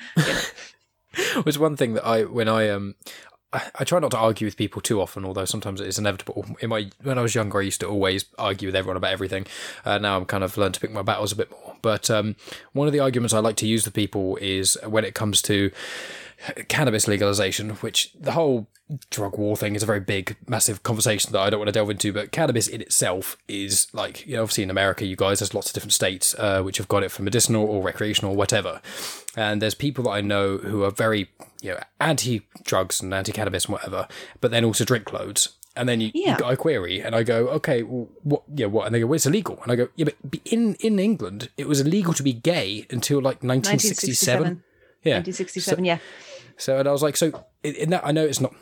was 1.45 1.59
one 1.59 1.77
thing 1.77 1.95
that 1.95 2.07
I 2.07 2.25
when 2.25 2.49
I 2.49 2.69
um 2.69 2.95
I, 3.53 3.71
I 3.79 3.85
try 3.85 3.99
not 3.99 4.11
to 4.11 4.19
argue 4.19 4.47
with 4.47 4.57
people 4.57 4.83
too 4.83 5.01
often, 5.01 5.25
although 5.25 5.47
sometimes 5.47 5.81
it 5.81 5.87
is 5.87 5.99
inevitable. 5.99 6.45
In 6.61 6.71
my 6.71 6.91
when 7.03 7.19
I 7.19 7.23
was 7.23 7.35
younger, 7.35 7.59
I 7.59 7.63
used 7.63 7.81
to 7.81 7.87
always 7.87 8.27
argue 8.39 8.69
with 8.69 8.77
everyone 8.77 8.97
about 8.97 9.13
everything. 9.13 9.47
Uh, 9.85 9.99
now 9.99 10.17
I'm 10.17 10.27
kind 10.27 10.45
of 10.45 10.57
learned 10.57 10.75
to 10.75 10.81
pick 10.81 10.93
my 10.93 11.03
battles 11.03 11.33
a 11.33 11.37
bit 11.37 11.51
more. 11.51 11.77
But 11.81 12.11
um, 12.11 12.37
one 12.73 12.87
of 12.87 12.93
the 12.93 13.01
arguments 13.01 13.33
I 13.33 13.39
like 13.39 13.57
to 13.57 13.67
use 13.67 13.85
with 13.85 13.95
people 13.95 14.37
is 14.37 14.77
when 14.87 15.05
it 15.05 15.15
comes 15.15 15.41
to 15.43 15.71
cannabis 16.69 17.09
legalization, 17.09 17.71
which 17.77 18.13
the 18.19 18.33
whole 18.33 18.69
drug 19.11 19.37
war 19.37 19.57
thing 19.57 19.75
is 19.75 19.83
a 19.83 19.87
very 19.87 20.01
big, 20.01 20.37
massive 20.47 20.83
conversation 20.83 21.33
that 21.33 21.41
I 21.41 21.51
don't 21.51 21.61
want 21.61 21.69
to 21.69 21.73
delve 21.73 21.91
into. 21.91 22.13
But 22.13 22.33
cannabis 22.33 22.69
in 22.69 22.81
itself 22.81 23.37
is 23.49 23.89
like, 23.93 24.27
you 24.27 24.37
know, 24.37 24.43
obviously 24.43 24.65
in 24.65 24.71
America, 24.71 25.05
you 25.05 25.17
guys, 25.17 25.41
there's 25.41 25.55
lots 25.55 25.69
of 25.69 25.75
different 25.75 25.93
states 25.93 26.35
uh, 26.39 26.63
which 26.63 26.79
have 26.79 26.89
got 26.89 27.03
it 27.03 27.11
for 27.11 27.23
medicinal 27.23 27.65
or 27.65 27.83
recreational 27.83 28.33
or 28.33 28.37
whatever. 28.37 28.81
And 29.39 29.63
there's 29.63 29.77
people 29.77 30.03
that 30.05 30.11
I 30.11 30.21
know 30.21 30.59
who 30.59 30.83
are 30.83 30.91
very, 30.91 31.31
you 31.63 31.71
know, 31.71 31.79
anti 32.01 32.43
drugs 32.65 33.01
and 33.01 33.15
anti 33.15 33.31
cannabis 33.31 33.67
and 33.67 33.75
whatever, 33.75 34.09
but 34.41 34.51
then 34.51 34.65
also 34.65 34.85
drink 34.85 35.13
loads. 35.13 35.51
And 35.77 35.89
then 35.89 36.01
you, 36.01 36.11
Yeah. 36.13 36.37
got 36.39 36.59
query, 36.59 37.01
and 37.01 37.15
I 37.15 37.23
go, 37.23 37.47
okay, 37.51 37.85
well, 37.85 38.09
what? 38.25 38.43
Yeah, 38.53 38.67
what? 38.67 38.87
And 38.87 38.95
they 38.97 38.99
go, 38.99 39.07
well, 39.07 39.15
it's 39.15 39.27
illegal. 39.27 39.61
And 39.63 39.71
I 39.71 39.77
go, 39.77 39.89
yeah, 39.95 40.07
but 40.25 40.41
in 40.45 40.75
in 40.81 40.99
England, 40.99 41.51
it 41.57 41.69
was 41.69 41.81
illegal 41.81 42.13
to 42.15 42.25
be 42.25 42.33
gay 42.33 42.85
until 42.91 43.19
like 43.19 43.45
1967. 43.45 44.43
1967. 44.43 44.63
Yeah, 45.05 45.19
1967, 45.19 45.85
yeah. 45.85 45.99
so 46.57 46.81
and 46.81 46.89
I 46.89 46.91
was 46.91 47.05
like, 47.05 47.17
so 47.17 47.45
in 47.63 47.77
in 47.77 47.91
that 47.91 48.05
I 48.05 48.11
know 48.11 48.25
it's 48.25 48.41
not. 48.41 48.55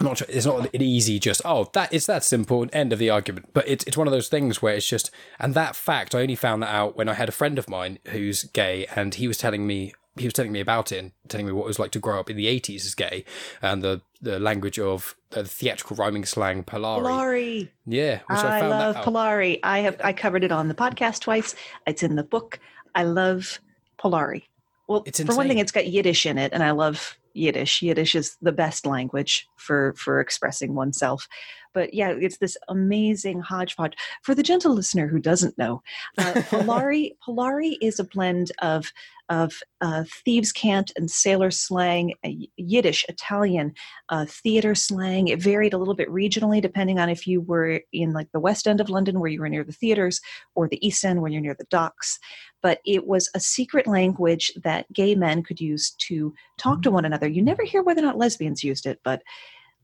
Not 0.00 0.20
it's 0.22 0.46
not 0.46 0.74
an 0.74 0.82
easy 0.82 1.20
just 1.20 1.42
oh 1.44 1.70
that 1.74 1.92
it's 1.92 2.06
that 2.06 2.24
simple 2.24 2.66
end 2.72 2.92
of 2.92 2.98
the 2.98 3.08
argument 3.08 3.50
but 3.52 3.68
it's 3.68 3.84
it's 3.84 3.96
one 3.96 4.08
of 4.08 4.12
those 4.12 4.28
things 4.28 4.60
where 4.60 4.74
it's 4.74 4.86
just 4.88 5.12
and 5.38 5.54
that 5.54 5.76
fact 5.76 6.12
I 6.12 6.22
only 6.22 6.34
found 6.34 6.60
that 6.62 6.74
out 6.74 6.96
when 6.96 7.08
I 7.08 7.14
had 7.14 7.28
a 7.28 7.32
friend 7.40 7.56
of 7.56 7.68
mine 7.68 8.00
who's 8.08 8.42
gay 8.44 8.86
and 8.96 9.14
he 9.14 9.28
was 9.28 9.38
telling 9.38 9.64
me 9.64 9.92
he 10.16 10.24
was 10.24 10.34
telling 10.34 10.52
me 10.52 10.60
about 10.60 10.92
it 10.92 10.98
and 10.98 11.12
telling 11.28 11.46
me 11.46 11.52
what 11.52 11.64
it 11.64 11.68
was 11.68 11.78
like 11.78 11.90
to 11.92 11.98
grow 11.98 12.20
up 12.20 12.28
in 12.28 12.36
the 12.36 12.46
80s 12.46 12.84
as 12.84 12.94
gay 12.94 13.24
and 13.60 13.82
the 13.82 14.00
the 14.20 14.38
language 14.38 14.78
of 14.78 15.16
the 15.30 15.44
theatrical 15.44 15.96
rhyming 15.96 16.24
slang 16.24 16.62
Polari 16.62 17.02
Polari. 17.02 17.68
yeah 17.86 18.20
which 18.28 18.38
I, 18.38 18.58
I, 18.58 18.60
found 18.60 18.70
love 18.70 18.94
that 18.94 19.00
out. 19.00 19.06
Polari. 19.06 19.60
I 19.62 19.78
have 19.80 20.00
I 20.04 20.12
covered 20.12 20.44
it 20.44 20.52
on 20.52 20.68
the 20.68 20.74
podcast 20.74 21.20
twice. 21.20 21.54
It's 21.86 22.02
in 22.02 22.16
the 22.16 22.22
book. 22.22 22.60
I 22.94 23.04
love 23.04 23.58
Polari. 23.98 24.44
Well, 24.88 25.02
It's 25.06 25.22
for 25.22 25.34
one 25.36 25.48
thing, 25.48 25.58
it's 25.58 25.72
got 25.72 25.86
Yiddish 25.86 26.26
in 26.26 26.36
it, 26.38 26.52
and 26.52 26.62
I 26.62 26.72
love 26.72 27.16
Yiddish. 27.34 27.80
Yiddish 27.82 28.14
is 28.14 28.36
the 28.42 28.52
best 28.52 28.84
language 28.84 29.48
for 29.56 29.94
for 29.96 30.20
expressing 30.20 30.74
oneself. 30.74 31.28
But 31.72 31.94
yeah, 31.94 32.10
it's 32.10 32.38
this 32.38 32.56
amazing 32.68 33.40
hodgepodge. 33.40 33.94
For 34.22 34.34
the 34.34 34.42
gentle 34.42 34.74
listener 34.74 35.08
who 35.08 35.18
doesn't 35.18 35.58
know, 35.58 35.82
uh, 36.18 36.32
Polari 36.50 37.12
Polari 37.26 37.76
is 37.80 37.98
a 37.98 38.04
blend 38.04 38.52
of 38.60 38.92
of 39.28 39.62
uh, 39.80 40.04
thieves' 40.24 40.52
cant 40.52 40.92
and 40.94 41.10
sailor 41.10 41.50
slang, 41.50 42.12
Yiddish, 42.56 43.06
Italian, 43.08 43.72
uh, 44.10 44.26
theater 44.28 44.74
slang. 44.74 45.28
It 45.28 45.40
varied 45.40 45.72
a 45.72 45.78
little 45.78 45.94
bit 45.94 46.10
regionally 46.10 46.60
depending 46.60 46.98
on 46.98 47.08
if 47.08 47.26
you 47.26 47.40
were 47.40 47.80
in 47.92 48.12
like 48.12 48.30
the 48.32 48.40
west 48.40 48.68
end 48.68 48.80
of 48.80 48.90
London 48.90 49.20
where 49.20 49.30
you 49.30 49.40
were 49.40 49.48
near 49.48 49.64
the 49.64 49.72
theaters 49.72 50.20
or 50.54 50.68
the 50.68 50.86
east 50.86 51.02
end 51.02 51.22
where 51.22 51.30
you're 51.30 51.40
near 51.40 51.56
the 51.58 51.64
docks. 51.70 52.18
But 52.60 52.80
it 52.84 53.06
was 53.06 53.30
a 53.34 53.40
secret 53.40 53.86
language 53.86 54.52
that 54.62 54.92
gay 54.92 55.14
men 55.14 55.42
could 55.42 55.60
use 55.60 55.92
to 56.08 56.34
talk 56.58 56.82
to 56.82 56.90
one 56.90 57.06
another. 57.06 57.26
You 57.28 57.42
never 57.42 57.64
hear 57.64 57.82
whether 57.82 58.00
or 58.00 58.04
not 58.04 58.18
lesbians 58.18 58.62
used 58.62 58.84
it, 58.84 59.00
but 59.02 59.22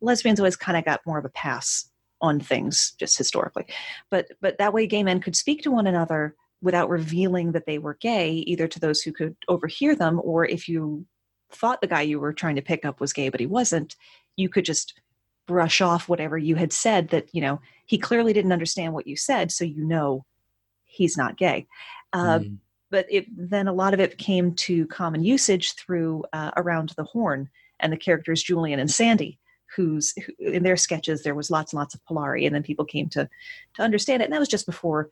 lesbians 0.01 0.41
always 0.41 0.57
kind 0.57 0.79
of 0.79 0.85
got 0.85 1.07
more 1.07 1.19
of 1.19 1.25
a 1.25 1.31
pass 1.31 1.91
on 2.21 2.41
things 2.41 2.95
just 2.99 3.17
historically. 3.17 3.67
But 4.11 4.29
but 4.41 4.59
that 4.59 4.73
way 4.73 4.87
gay 4.87 5.03
men 5.03 5.21
could 5.21 5.37
speak 5.37 5.63
to 5.63 5.71
one 5.71 5.87
another 5.87 6.35
without 6.61 6.91
revealing 6.91 7.53
that 7.53 7.67
they 7.67 7.79
were 7.79 7.95
gay, 8.01 8.31
either 8.33 8.67
to 8.67 8.81
those 8.81 9.01
who 9.01 9.13
could 9.13 9.37
overhear 9.47 9.95
them, 9.95 10.21
or 10.25 10.45
if 10.45 10.69
you 10.69 11.07
thought 11.53 11.81
the 11.81 11.87
guy 11.87 12.03
you 12.03 12.19
were 12.19 12.33
trying 12.33 12.57
to 12.57 12.63
pick 12.63 12.85
up 12.85 13.01
was 13.01 13.13
gay 13.13 13.29
but 13.29 13.41
he 13.41 13.47
wasn't, 13.47 13.97
you 14.37 14.49
could 14.49 14.65
just 14.65 15.01
brush 15.47 15.81
off 15.81 16.09
whatever 16.09 16.37
you 16.37 16.57
had 16.57 16.73
said 16.73 17.09
that, 17.09 17.27
you 17.33 17.41
know, 17.41 17.61
he 17.87 17.97
clearly 17.97 18.33
didn't 18.33 18.53
understand 18.53 18.93
what 18.93 19.07
you 19.07 19.17
said, 19.17 19.51
so 19.51 19.65
you 19.65 19.83
know 19.85 20.25
he's 20.85 21.17
not 21.17 21.37
gay. 21.37 21.67
Uh, 22.13 22.41
Mm. 22.41 22.59
But 22.91 23.05
it, 23.11 23.27
then 23.37 23.69
a 23.69 23.73
lot 23.75 23.93
of 23.93 24.01
it 24.01 24.17
came 24.17 24.55
to 24.55 24.87
common 24.87 25.23
usage 25.23 25.75
through 25.75 26.25
uh, 26.33 26.53
Around 26.57 26.95
the 26.97 27.05
Horne 27.05 27.51
and 27.81 27.93
the 27.93 27.99
characters 27.99 28.43
Julian 28.43 28.81
and 28.81 28.91
Sandy, 28.91 29.39
whose 29.75 30.15
who, 30.25 30.33
in 30.39 30.63
their 30.63 30.77
sketches 30.77 31.23
there 31.23 31.35
was 31.35 31.51
lots 31.51 31.73
and 31.73 31.79
lots 31.79 31.95
of 31.95 32.05
Polari, 32.05 32.47
and 32.47 32.55
then 32.55 32.63
people 32.63 32.85
came 32.85 33.09
to 33.11 33.29
to 33.75 33.83
understand 33.83 34.23
it. 34.23 34.27
And 34.27 34.33
that 34.33 34.41
was 34.41 34.49
just 34.49 34.67
before 34.67 35.11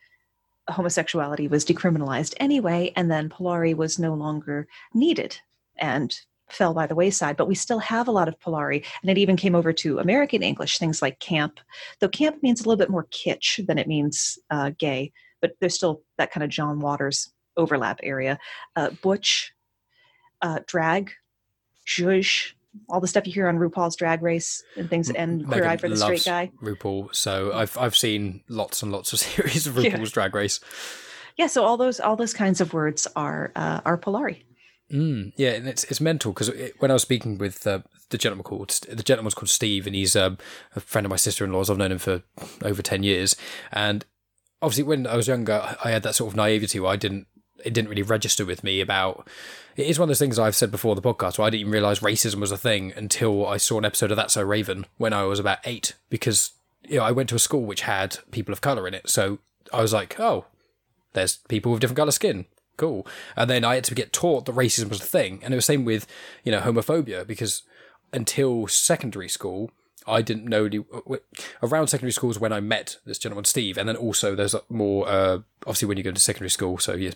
homosexuality 0.69 1.49
was 1.49 1.65
decriminalized 1.65 2.35
anyway, 2.39 2.93
and 2.97 3.11
then 3.11 3.29
Polari 3.29 3.75
was 3.75 3.99
no 3.99 4.15
longer 4.15 4.67
needed 4.95 5.39
and 5.79 6.19
fell 6.49 6.75
by 6.75 6.87
the 6.87 6.95
wayside. 6.95 7.37
But 7.37 7.49
we 7.49 7.55
still 7.55 7.79
have 7.79 8.09
a 8.09 8.13
lot 8.13 8.29
of 8.29 8.39
Polari, 8.39 8.85
and 9.03 9.11
it 9.11 9.19
even 9.19 9.37
came 9.37 9.55
over 9.55 9.73
to 9.75 9.99
American 9.99 10.43
English, 10.43 10.79
things 10.79 11.03
like 11.03 11.19
camp, 11.19 11.61
though 12.01 12.09
camp 12.09 12.43
means 12.43 12.61
a 12.61 12.65
little 12.65 12.79
bit 12.79 12.91
more 12.91 13.07
kitsch 13.11 13.65
than 13.67 13.79
it 13.79 13.89
means 13.89 14.39
uh, 14.51 14.71
gay, 14.79 15.13
but 15.41 15.53
there's 15.61 15.75
still 15.75 16.03
that 16.19 16.31
kind 16.31 16.45
of 16.45 16.51
John 16.51 16.81
Waters 16.81 17.33
overlap 17.57 18.01
area. 18.03 18.39
Uh, 18.75 18.91
butch, 19.03 19.53
uh, 20.43 20.61
drag, 20.67 21.13
zhuzh, 21.87 22.53
all 22.89 23.01
the 23.01 23.09
stuff 23.09 23.27
you 23.27 23.33
hear 23.33 23.49
on 23.49 23.59
RuPaul's 23.59 23.97
Drag 23.97 24.23
Race 24.23 24.63
and 24.77 24.89
things, 24.91 25.11
and 25.11 25.45
Queer 25.47 25.57
Megan 25.59 25.71
Eye 25.71 25.77
for 25.77 25.89
the 25.89 25.97
Straight 25.97 26.25
Guy. 26.25 26.51
RuPaul, 26.63 27.15
so 27.15 27.53
I've 27.53 27.77
I've 27.79 27.97
seen 27.97 28.43
lots 28.49 28.83
and 28.83 28.93
lots 28.93 29.13
of 29.13 29.19
series 29.21 29.67
of 29.67 29.77
Yeah. 29.79 29.91
RuPaul's 29.91 30.13
Drag 30.13 30.35
Race. 30.35 30.61
Yeah, 31.37 31.49
so 31.49 31.65
all 31.65 31.77
those 31.77 32.01
all 32.01 32.17
those 32.17 32.33
kinds 32.33 32.61
of 32.61 32.73
words 32.73 33.07
are 33.17 33.53
uh, 33.57 33.81
are 33.85 33.99
Polari. 33.99 34.43
Mm, 34.93 35.33
yeah, 35.37 35.51
and 35.51 35.69
it's 35.69 35.85
it's 35.85 36.01
mental 36.01 36.33
because 36.33 36.51
when 36.79 36.91
I 36.91 36.95
was 36.95 37.03
speaking 37.03 37.39
with 37.39 37.67
uh, 37.67 37.81
the 38.11 38.19
gentleman 38.19 38.45
called 38.45 38.71
the 38.89 39.03
gentleman's 39.03 39.35
called 39.35 39.49
Steve, 39.51 39.87
and 39.87 39.97
he's 39.97 40.15
um, 40.15 40.39
a 40.77 40.81
friend 40.81 41.05
of 41.05 41.11
my 41.11 41.17
sister 41.17 41.45
in 41.45 41.53
law's. 41.53 41.69
I've 41.69 41.77
known 41.79 41.93
him 41.93 41.99
for 41.99 42.23
over 42.63 42.83
ten 42.83 43.03
years, 43.03 43.35
and 43.73 44.05
obviously 44.63 44.85
when 44.85 45.07
I 45.07 45.17
was 45.17 45.27
younger, 45.29 45.77
I 45.85 45.91
had 45.91 46.05
that 46.05 46.15
sort 46.15 46.31
of 46.33 46.37
naivety 46.37 46.79
where 46.81 46.93
I 46.93 46.97
didn't 46.97 47.27
it 47.67 47.75
didn't 47.75 47.91
really 47.91 48.03
register 48.03 48.45
with 48.45 48.65
me 48.65 48.81
about. 48.81 49.27
It 49.77 49.87
is 49.87 49.99
one 49.99 50.05
of 50.07 50.11
those 50.11 50.19
things 50.19 50.39
I've 50.39 50.57
said 50.57 50.71
before 50.71 50.95
the 50.95 51.03
podcast 51.03 51.39
where 51.39 51.47
I 51.47 51.51
didn't 51.51 51.61
even 51.61 51.73
realize 51.73 52.01
racism 52.01 52.37
was 52.37 52.53
a 52.53 52.57
thing 52.57 52.93
until 52.97 53.47
I 53.47 53.59
saw 53.59 53.77
an 53.79 53.85
episode 53.85 54.11
of 54.11 54.17
That's 54.17 54.35
So 54.35 54.43
Raven 54.43 54.87
when 54.97 55.13
I 55.13 55.25
was 55.25 55.39
about 55.39 55.59
eight 55.65 55.95
because 56.09 56.53
you 56.89 56.99
know 56.99 57.05
I 57.05 57.11
went 57.11 57.29
to 57.31 57.35
a 57.35 57.41
school 57.41 57.67
which 57.67 57.83
had 57.83 58.19
people 58.31 58.53
of 58.53 58.61
color 58.61 58.89
in 58.89 58.95
it, 58.95 59.11
so 59.11 59.41
I 59.73 59.83
was 59.83 59.93
like, 59.93 60.19
oh, 60.19 60.47
there's 61.13 61.39
people 61.49 61.73
with 61.73 61.81
different 61.81 61.99
color 61.99 62.13
skin. 62.13 62.47
Cool. 62.77 63.07
And 63.37 63.51
then 63.51 63.65
I 63.65 63.77
had 63.77 63.85
to 63.85 63.95
get 63.95 64.13
taught 64.13 64.45
that 64.45 64.55
racism 64.55 64.91
was 64.91 65.01
a 65.01 65.05
thing. 65.05 65.41
And 65.43 65.53
it 65.53 65.57
was 65.57 65.65
same 65.65 65.85
with, 65.85 66.07
you 66.45 66.53
know, 66.53 66.61
homophobia 66.61 67.27
because 67.27 67.63
until 68.13 68.67
secondary 68.67 69.29
school, 69.29 69.71
I 70.07 70.23
didn't 70.23 70.47
know 70.47 70.69
the, 70.69 70.85
around 71.63 71.89
secondary 71.89 72.13
school 72.13 72.31
is 72.31 72.39
when 72.39 72.53
I 72.53 72.61
met 72.61 72.97
this 73.05 73.19
gentleman 73.19 73.45
Steve, 73.45 73.77
and 73.77 73.89
then 73.89 73.97
also 73.97 74.35
there's 74.35 74.55
more 74.69 75.09
uh, 75.09 75.39
obviously 75.63 75.89
when 75.89 75.99
you 75.99 76.05
go 76.05 76.13
to 76.13 76.21
secondary 76.21 76.51
school, 76.51 76.79
so 76.79 76.95
you're 76.95 77.13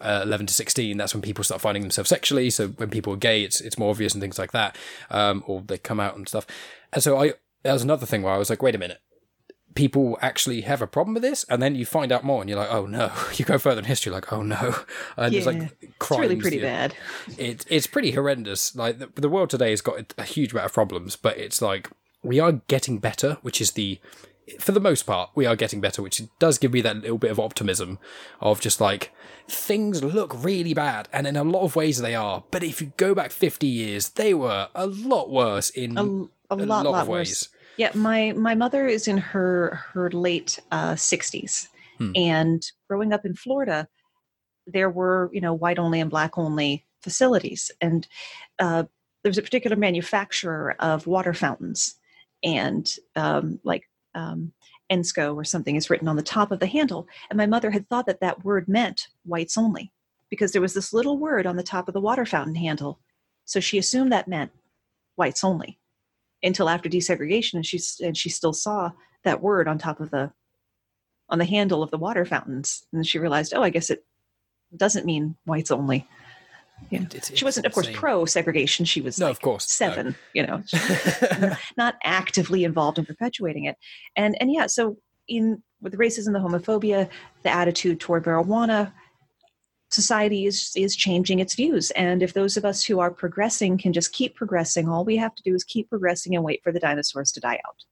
uh, 0.00 0.20
11 0.24 0.46
to 0.46 0.54
16, 0.54 0.96
that's 0.96 1.14
when 1.14 1.22
people 1.22 1.44
start 1.44 1.60
finding 1.60 1.82
themselves 1.82 2.10
sexually. 2.10 2.50
So 2.50 2.68
when 2.68 2.90
people 2.90 3.14
are 3.14 3.16
gay, 3.16 3.42
it's 3.42 3.60
it's 3.60 3.78
more 3.78 3.90
obvious 3.90 4.14
and 4.14 4.20
things 4.20 4.38
like 4.38 4.52
that, 4.52 4.76
um, 5.10 5.42
or 5.46 5.62
they 5.62 5.78
come 5.78 6.00
out 6.00 6.16
and 6.16 6.28
stuff. 6.28 6.46
And 6.92 7.02
so 7.02 7.18
I 7.18 7.34
that 7.62 7.72
was 7.72 7.82
another 7.82 8.06
thing 8.06 8.22
where 8.22 8.34
I 8.34 8.38
was 8.38 8.50
like, 8.50 8.62
wait 8.62 8.74
a 8.74 8.78
minute, 8.78 9.00
people 9.74 10.18
actually 10.20 10.62
have 10.62 10.82
a 10.82 10.86
problem 10.86 11.14
with 11.14 11.22
this, 11.22 11.44
and 11.44 11.62
then 11.62 11.74
you 11.74 11.86
find 11.86 12.10
out 12.10 12.24
more, 12.24 12.40
and 12.40 12.50
you're 12.50 12.58
like, 12.58 12.72
oh 12.72 12.86
no. 12.86 13.12
You 13.34 13.44
go 13.44 13.58
further 13.58 13.78
in 13.80 13.84
history, 13.84 14.10
like, 14.12 14.32
oh 14.32 14.42
no, 14.42 14.74
and 15.16 15.32
Yeah, 15.32 15.44
like 15.44 15.72
it's 15.80 15.92
crimes. 15.98 16.20
really 16.20 16.36
pretty 16.36 16.56
yeah. 16.58 16.88
bad. 16.88 16.94
It, 17.38 17.64
it's 17.68 17.86
pretty 17.86 18.12
horrendous. 18.12 18.74
Like 18.74 18.98
the, 18.98 19.08
the 19.14 19.28
world 19.28 19.50
today 19.50 19.70
has 19.70 19.80
got 19.80 20.14
a 20.18 20.24
huge 20.24 20.52
amount 20.52 20.66
of 20.66 20.72
problems, 20.72 21.16
but 21.16 21.36
it's 21.38 21.62
like 21.62 21.90
we 22.22 22.40
are 22.40 22.52
getting 22.52 22.98
better, 22.98 23.38
which 23.42 23.60
is 23.60 23.72
the 23.72 24.00
for 24.58 24.72
the 24.72 24.80
most 24.80 25.02
part 25.04 25.30
we 25.34 25.44
are 25.46 25.54
getting 25.54 25.80
better, 25.80 26.02
which 26.02 26.22
does 26.38 26.58
give 26.58 26.72
me 26.72 26.80
that 26.80 26.96
little 26.96 27.18
bit 27.18 27.30
of 27.30 27.38
optimism 27.38 27.98
of 28.40 28.60
just 28.60 28.80
like 28.80 29.12
things 29.46 30.02
look 30.02 30.32
really 30.42 30.74
bad, 30.74 31.08
and 31.12 31.26
in 31.26 31.36
a 31.36 31.44
lot 31.44 31.62
of 31.62 31.76
ways 31.76 31.98
they 32.00 32.14
are. 32.14 32.44
But 32.50 32.62
if 32.62 32.80
you 32.80 32.92
go 32.96 33.14
back 33.14 33.30
fifty 33.30 33.66
years, 33.66 34.08
they 34.10 34.34
were 34.34 34.68
a 34.74 34.86
lot 34.86 35.30
worse 35.30 35.70
in 35.70 35.98
A, 35.98 36.02
a 36.02 36.56
lot, 36.56 36.86
lot, 36.86 37.02
of 37.02 37.08
worse. 37.08 37.48
Yeah, 37.78 37.92
my 37.94 38.32
my 38.32 38.56
mother 38.56 38.86
is 38.88 39.06
in 39.08 39.18
her 39.18 39.80
her 39.92 40.10
late 40.10 40.58
uh, 40.70 40.94
60s, 40.94 41.68
Hmm. 41.98 42.12
and 42.14 42.62
growing 42.88 43.12
up 43.12 43.24
in 43.26 43.34
Florida, 43.34 43.88
there 44.66 44.90
were 44.90 45.30
you 45.32 45.40
know 45.40 45.54
white 45.54 45.78
only 45.78 46.00
and 46.00 46.10
black 46.10 46.36
only 46.36 46.84
facilities, 47.02 47.70
and 47.80 48.06
uh, 48.58 48.82
there 49.22 49.30
was 49.30 49.38
a 49.38 49.42
particular 49.42 49.76
manufacturer 49.76 50.74
of 50.80 51.06
water 51.06 51.32
fountains, 51.32 51.94
and 52.42 52.94
um, 53.16 53.60
like 53.64 53.84
um, 54.14 54.52
Ensco 54.92 55.34
or 55.36 55.44
something 55.44 55.76
is 55.76 55.88
written 55.88 56.08
on 56.08 56.16
the 56.16 56.22
top 56.22 56.50
of 56.50 56.58
the 56.60 56.66
handle, 56.66 57.06
and 57.30 57.36
my 57.36 57.46
mother 57.46 57.70
had 57.70 57.88
thought 57.88 58.06
that 58.06 58.20
that 58.20 58.44
word 58.44 58.68
meant 58.68 59.06
whites 59.24 59.56
only, 59.56 59.92
because 60.30 60.50
there 60.52 60.62
was 60.62 60.74
this 60.74 60.92
little 60.92 61.16
word 61.18 61.46
on 61.46 61.56
the 61.56 61.62
top 61.62 61.86
of 61.86 61.94
the 61.94 62.00
water 62.00 62.26
fountain 62.26 62.56
handle, 62.56 62.98
so 63.44 63.60
she 63.60 63.78
assumed 63.78 64.10
that 64.12 64.26
meant 64.28 64.50
whites 65.16 65.44
only 65.44 65.77
until 66.42 66.68
after 66.68 66.88
desegregation 66.88 67.54
and 67.54 67.66
she 67.66 67.80
and 68.00 68.16
she 68.16 68.28
still 68.28 68.52
saw 68.52 68.90
that 69.24 69.42
word 69.42 69.66
on 69.68 69.78
top 69.78 70.00
of 70.00 70.10
the 70.10 70.30
on 71.28 71.38
the 71.38 71.44
handle 71.44 71.82
of 71.82 71.90
the 71.90 71.98
water 71.98 72.24
fountains. 72.24 72.84
And 72.92 73.06
she 73.06 73.18
realized 73.18 73.52
oh 73.54 73.62
i 73.62 73.70
guess 73.70 73.90
it 73.90 74.04
doesn't 74.76 75.06
mean 75.06 75.36
whites 75.46 75.70
only. 75.70 76.06
Yeah. 76.90 77.02
It's- 77.02 77.32
she 77.34 77.44
wasn't 77.44 77.66
of 77.66 77.72
course 77.72 77.88
pro 77.92 78.24
segregation 78.24 78.84
she 78.84 79.00
was 79.00 79.18
No, 79.18 79.26
like 79.26 79.32
of 79.36 79.40
course, 79.40 79.80
no. 79.80 79.88
seven 79.88 80.14
you 80.32 80.46
know. 80.46 80.62
Not 81.76 81.96
actively 82.04 82.64
involved 82.64 82.98
in 82.98 83.06
perpetuating 83.06 83.64
it. 83.64 83.76
And 84.16 84.36
and 84.40 84.52
yeah 84.52 84.66
so 84.66 84.96
in 85.26 85.62
with 85.80 85.92
the 85.92 85.98
racism 85.98 86.32
the 86.32 86.38
homophobia 86.38 87.08
the 87.42 87.50
attitude 87.50 88.00
toward 88.00 88.24
marijuana 88.24 88.92
society 89.90 90.46
is 90.46 90.72
is 90.76 90.94
changing 90.94 91.38
its 91.38 91.54
views 91.54 91.90
and 91.92 92.22
if 92.22 92.34
those 92.34 92.56
of 92.56 92.64
us 92.64 92.84
who 92.84 93.00
are 93.00 93.10
progressing 93.10 93.78
can 93.78 93.92
just 93.92 94.12
keep 94.12 94.34
progressing 94.34 94.88
all 94.88 95.04
we 95.04 95.16
have 95.16 95.34
to 95.34 95.42
do 95.42 95.54
is 95.54 95.64
keep 95.64 95.88
progressing 95.88 96.34
and 96.34 96.44
wait 96.44 96.62
for 96.62 96.72
the 96.72 96.80
dinosaurs 96.80 97.32
to 97.32 97.40
die 97.40 97.60
out 97.66 97.84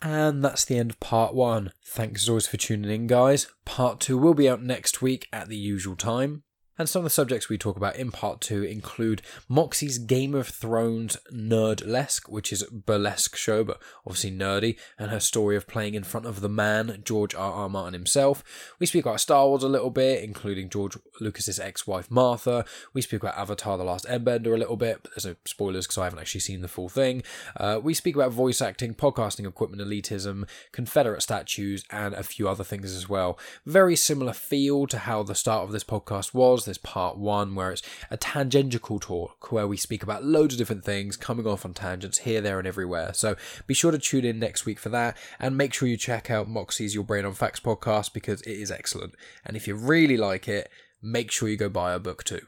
And 0.00 0.44
that's 0.44 0.64
the 0.64 0.78
end 0.78 0.92
of 0.92 1.00
part 1.00 1.34
one. 1.34 1.72
Thanks 1.84 2.22
as 2.22 2.28
always 2.28 2.46
for 2.46 2.56
tuning 2.56 2.90
in, 2.90 3.06
guys. 3.08 3.48
Part 3.64 3.98
two 3.98 4.16
will 4.16 4.32
be 4.32 4.48
out 4.48 4.62
next 4.62 5.02
week 5.02 5.26
at 5.32 5.48
the 5.48 5.56
usual 5.56 5.96
time. 5.96 6.44
And 6.78 6.88
some 6.88 7.00
of 7.00 7.04
the 7.04 7.10
subjects 7.10 7.48
we 7.48 7.58
talk 7.58 7.76
about 7.76 7.96
in 7.96 8.12
part 8.12 8.40
two 8.40 8.62
include 8.62 9.20
Moxie's 9.48 9.98
Game 9.98 10.34
of 10.34 10.46
Thrones 10.46 11.16
Nerdlesque, 11.32 12.28
which 12.28 12.52
is 12.52 12.62
burlesque 12.62 13.34
show, 13.34 13.64
but 13.64 13.82
obviously 14.06 14.30
nerdy, 14.30 14.78
and 14.96 15.10
her 15.10 15.18
story 15.18 15.56
of 15.56 15.66
playing 15.66 15.94
in 15.94 16.04
front 16.04 16.26
of 16.26 16.40
the 16.40 16.48
man, 16.48 17.00
George 17.04 17.34
R. 17.34 17.52
R. 17.52 17.68
Martin 17.68 17.94
himself. 17.94 18.44
We 18.78 18.86
speak 18.86 19.06
about 19.06 19.20
Star 19.20 19.46
Wars 19.48 19.64
a 19.64 19.68
little 19.68 19.90
bit, 19.90 20.22
including 20.22 20.68
George 20.68 20.96
Lucas's 21.20 21.58
ex-wife 21.58 22.12
Martha. 22.12 22.64
We 22.92 23.02
speak 23.02 23.22
about 23.22 23.36
Avatar: 23.36 23.76
The 23.76 23.82
Last 23.82 24.06
Airbender 24.06 24.54
a 24.54 24.58
little 24.58 24.76
bit, 24.76 25.00
but 25.02 25.10
there's 25.12 25.26
no 25.26 25.34
spoilers 25.44 25.86
because 25.86 25.98
I 25.98 26.04
haven't 26.04 26.20
actually 26.20 26.42
seen 26.42 26.60
the 26.60 26.68
full 26.68 26.88
thing. 26.88 27.24
Uh, 27.56 27.80
we 27.82 27.92
speak 27.92 28.14
about 28.14 28.30
voice 28.30 28.62
acting, 28.62 28.94
podcasting 28.94 29.48
equipment 29.48 29.82
elitism, 29.82 30.48
Confederate 30.70 31.22
statues, 31.22 31.84
and 31.90 32.14
a 32.14 32.22
few 32.22 32.48
other 32.48 32.62
things 32.62 32.94
as 32.94 33.08
well. 33.08 33.36
Very 33.66 33.96
similar 33.96 34.32
feel 34.32 34.86
to 34.86 34.98
how 34.98 35.24
the 35.24 35.34
start 35.34 35.64
of 35.64 35.72
this 35.72 35.82
podcast 35.82 36.32
was. 36.32 36.67
This 36.68 36.78
part 36.78 37.18
one, 37.18 37.54
where 37.54 37.72
it's 37.72 37.82
a 38.10 38.16
tangential 38.16 39.00
talk, 39.00 39.50
where 39.50 39.66
we 39.66 39.76
speak 39.76 40.02
about 40.02 40.24
loads 40.24 40.54
of 40.54 40.58
different 40.58 40.84
things, 40.84 41.16
coming 41.16 41.46
off 41.46 41.64
on 41.64 41.74
tangents 41.74 42.18
here, 42.18 42.40
there, 42.40 42.58
and 42.58 42.68
everywhere. 42.68 43.12
So 43.14 43.36
be 43.66 43.74
sure 43.74 43.90
to 43.90 43.98
tune 43.98 44.24
in 44.24 44.38
next 44.38 44.66
week 44.66 44.78
for 44.78 44.90
that, 44.90 45.16
and 45.40 45.56
make 45.56 45.74
sure 45.74 45.88
you 45.88 45.96
check 45.96 46.30
out 46.30 46.48
Moxie's 46.48 46.94
Your 46.94 47.04
Brain 47.04 47.24
on 47.24 47.32
Facts 47.32 47.60
podcast 47.60 48.12
because 48.12 48.42
it 48.42 48.52
is 48.52 48.70
excellent. 48.70 49.14
And 49.44 49.56
if 49.56 49.66
you 49.66 49.74
really 49.74 50.16
like 50.16 50.46
it, 50.46 50.70
make 51.02 51.30
sure 51.30 51.48
you 51.48 51.56
go 51.56 51.68
buy 51.68 51.92
a 51.92 51.98
book 51.98 52.22
too. 52.22 52.42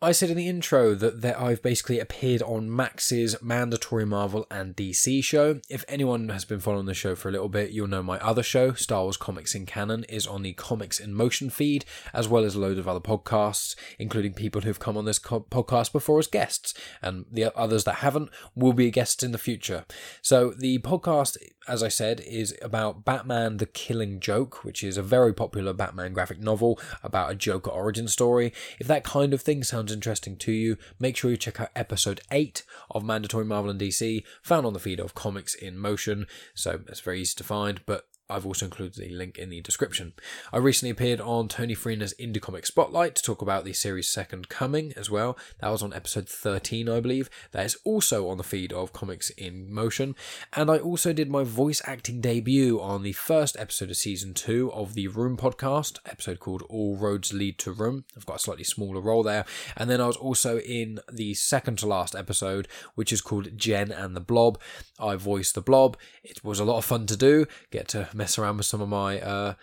I 0.00 0.12
said 0.12 0.30
in 0.30 0.36
the 0.36 0.46
intro 0.46 0.94
that, 0.94 1.22
that 1.22 1.40
I've 1.40 1.60
basically 1.60 1.98
appeared 1.98 2.40
on 2.42 2.74
Max's 2.74 3.34
mandatory 3.42 4.06
Marvel 4.06 4.46
and 4.48 4.76
DC 4.76 5.24
show. 5.24 5.60
If 5.68 5.84
anyone 5.88 6.28
has 6.28 6.44
been 6.44 6.60
following 6.60 6.86
the 6.86 6.94
show 6.94 7.16
for 7.16 7.28
a 7.28 7.32
little 7.32 7.48
bit, 7.48 7.72
you'll 7.72 7.88
know 7.88 8.04
my 8.04 8.20
other 8.20 8.44
show, 8.44 8.74
Star 8.74 9.02
Wars 9.02 9.16
Comics 9.16 9.56
in 9.56 9.66
Canon, 9.66 10.04
is 10.04 10.24
on 10.24 10.42
the 10.42 10.52
Comics 10.52 11.00
in 11.00 11.14
Motion 11.14 11.50
feed, 11.50 11.84
as 12.14 12.28
well 12.28 12.44
as 12.44 12.54
a 12.54 12.60
load 12.60 12.78
of 12.78 12.86
other 12.86 13.00
podcasts, 13.00 13.74
including 13.98 14.34
people 14.34 14.60
who've 14.60 14.78
come 14.78 14.96
on 14.96 15.04
this 15.04 15.18
co- 15.18 15.40
podcast 15.50 15.90
before 15.90 16.20
as 16.20 16.28
guests, 16.28 16.74
and 17.02 17.24
the 17.32 17.52
others 17.58 17.82
that 17.82 17.96
haven't 17.96 18.30
will 18.54 18.72
be 18.72 18.92
guests 18.92 19.24
in 19.24 19.32
the 19.32 19.36
future. 19.36 19.84
So 20.22 20.54
the 20.56 20.78
podcast, 20.78 21.36
as 21.68 21.82
I 21.82 21.88
said, 21.88 22.20
is 22.20 22.56
about 22.62 23.04
Batman 23.04 23.58
the 23.58 23.66
Killing 23.66 24.20
Joke, 24.20 24.64
which 24.64 24.82
is 24.82 24.96
a 24.96 25.02
very 25.02 25.32
popular 25.32 25.72
Batman 25.72 26.12
graphic 26.12 26.40
novel 26.40 26.80
about 27.02 27.30
a 27.30 27.34
Joker 27.34 27.70
origin 27.70 28.08
story. 28.08 28.52
If 28.78 28.86
that 28.86 29.04
kind 29.04 29.34
of 29.34 29.42
thing 29.42 29.62
sounds 29.62 29.92
interesting 29.92 30.36
to 30.38 30.52
you, 30.52 30.76
make 30.98 31.16
sure 31.16 31.30
you 31.30 31.36
check 31.36 31.60
out 31.60 31.70
episode 31.76 32.20
8 32.30 32.64
of 32.90 33.04
Mandatory 33.04 33.44
Marvel 33.44 33.70
and 33.70 33.80
DC, 33.80 34.24
found 34.42 34.66
on 34.66 34.72
the 34.72 34.80
feed 34.80 35.00
of 35.00 35.14
Comics 35.14 35.54
in 35.54 35.78
Motion. 35.78 36.26
So 36.54 36.80
it's 36.88 37.00
very 37.00 37.20
easy 37.20 37.34
to 37.36 37.44
find, 37.44 37.80
but 37.86 38.06
I've 38.30 38.44
also 38.44 38.66
included 38.66 39.02
a 39.02 39.14
link 39.14 39.38
in 39.38 39.48
the 39.48 39.62
description. 39.62 40.12
I 40.52 40.58
recently 40.58 40.90
appeared 40.90 41.18
on 41.18 41.48
Tony 41.48 41.74
Freena's 41.74 42.12
Indie 42.20 42.42
Comic 42.42 42.66
Spotlight 42.66 43.14
to 43.14 43.22
talk 43.22 43.40
about 43.40 43.64
the 43.64 43.72
series' 43.72 44.10
second 44.10 44.50
coming 44.50 44.92
as 44.96 45.10
well. 45.10 45.38
That 45.60 45.70
was 45.70 45.82
on 45.82 45.94
episode 45.94 46.28
13, 46.28 46.90
I 46.90 47.00
believe. 47.00 47.30
That 47.52 47.64
is 47.64 47.78
also 47.84 48.28
on 48.28 48.36
the 48.36 48.44
feed 48.44 48.70
of 48.70 48.92
Comics 48.92 49.30
in 49.30 49.72
Motion. 49.72 50.14
And 50.52 50.70
I 50.70 50.76
also 50.76 51.14
did 51.14 51.30
my 51.30 51.42
voice 51.42 51.80
acting 51.86 52.20
debut 52.20 52.78
on 52.78 53.02
the 53.02 53.12
first 53.12 53.56
episode 53.58 53.88
of 53.88 53.96
season 53.96 54.34
two 54.34 54.70
of 54.72 54.92
the 54.92 55.08
Room 55.08 55.38
podcast, 55.38 55.98
episode 56.04 56.38
called 56.38 56.64
All 56.68 56.96
Roads 56.96 57.32
Lead 57.32 57.58
to 57.60 57.72
Room. 57.72 58.04
I've 58.14 58.26
got 58.26 58.36
a 58.36 58.40
slightly 58.40 58.64
smaller 58.64 59.00
role 59.00 59.22
there. 59.22 59.46
And 59.74 59.88
then 59.88 60.02
I 60.02 60.06
was 60.06 60.16
also 60.16 60.58
in 60.58 61.00
the 61.10 61.32
second 61.32 61.78
to 61.78 61.86
last 61.86 62.14
episode, 62.14 62.68
which 62.94 63.10
is 63.10 63.22
called 63.22 63.56
Jen 63.56 63.90
and 63.90 64.14
the 64.14 64.20
Blob. 64.20 64.60
I 64.98 65.16
voiced 65.16 65.54
the 65.54 65.62
Blob. 65.62 65.96
It 66.22 66.44
was 66.44 66.60
a 66.60 66.64
lot 66.64 66.76
of 66.76 66.84
fun 66.84 67.06
to 67.06 67.16
do. 67.16 67.46
Get 67.70 67.88
to 67.88 68.08
mess 68.18 68.36
around 68.36 68.58
with 68.58 68.66
some 68.66 68.82
of 68.82 68.88
my 68.88 69.20
uh, 69.20 69.54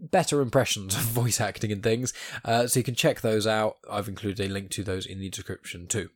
better 0.00 0.40
impressions 0.40 0.94
of 0.96 1.02
voice 1.02 1.40
acting 1.40 1.70
and 1.70 1.82
things. 1.82 2.12
Uh, 2.44 2.66
so 2.66 2.80
you 2.80 2.84
can 2.84 2.96
check 2.96 3.20
those 3.20 3.46
out. 3.46 3.76
I've 3.88 4.08
included 4.08 4.44
a 4.44 4.52
link 4.52 4.70
to 4.70 4.82
those 4.82 5.06
in 5.06 5.20
the 5.20 5.30
description 5.30 5.86
too. 5.86 6.10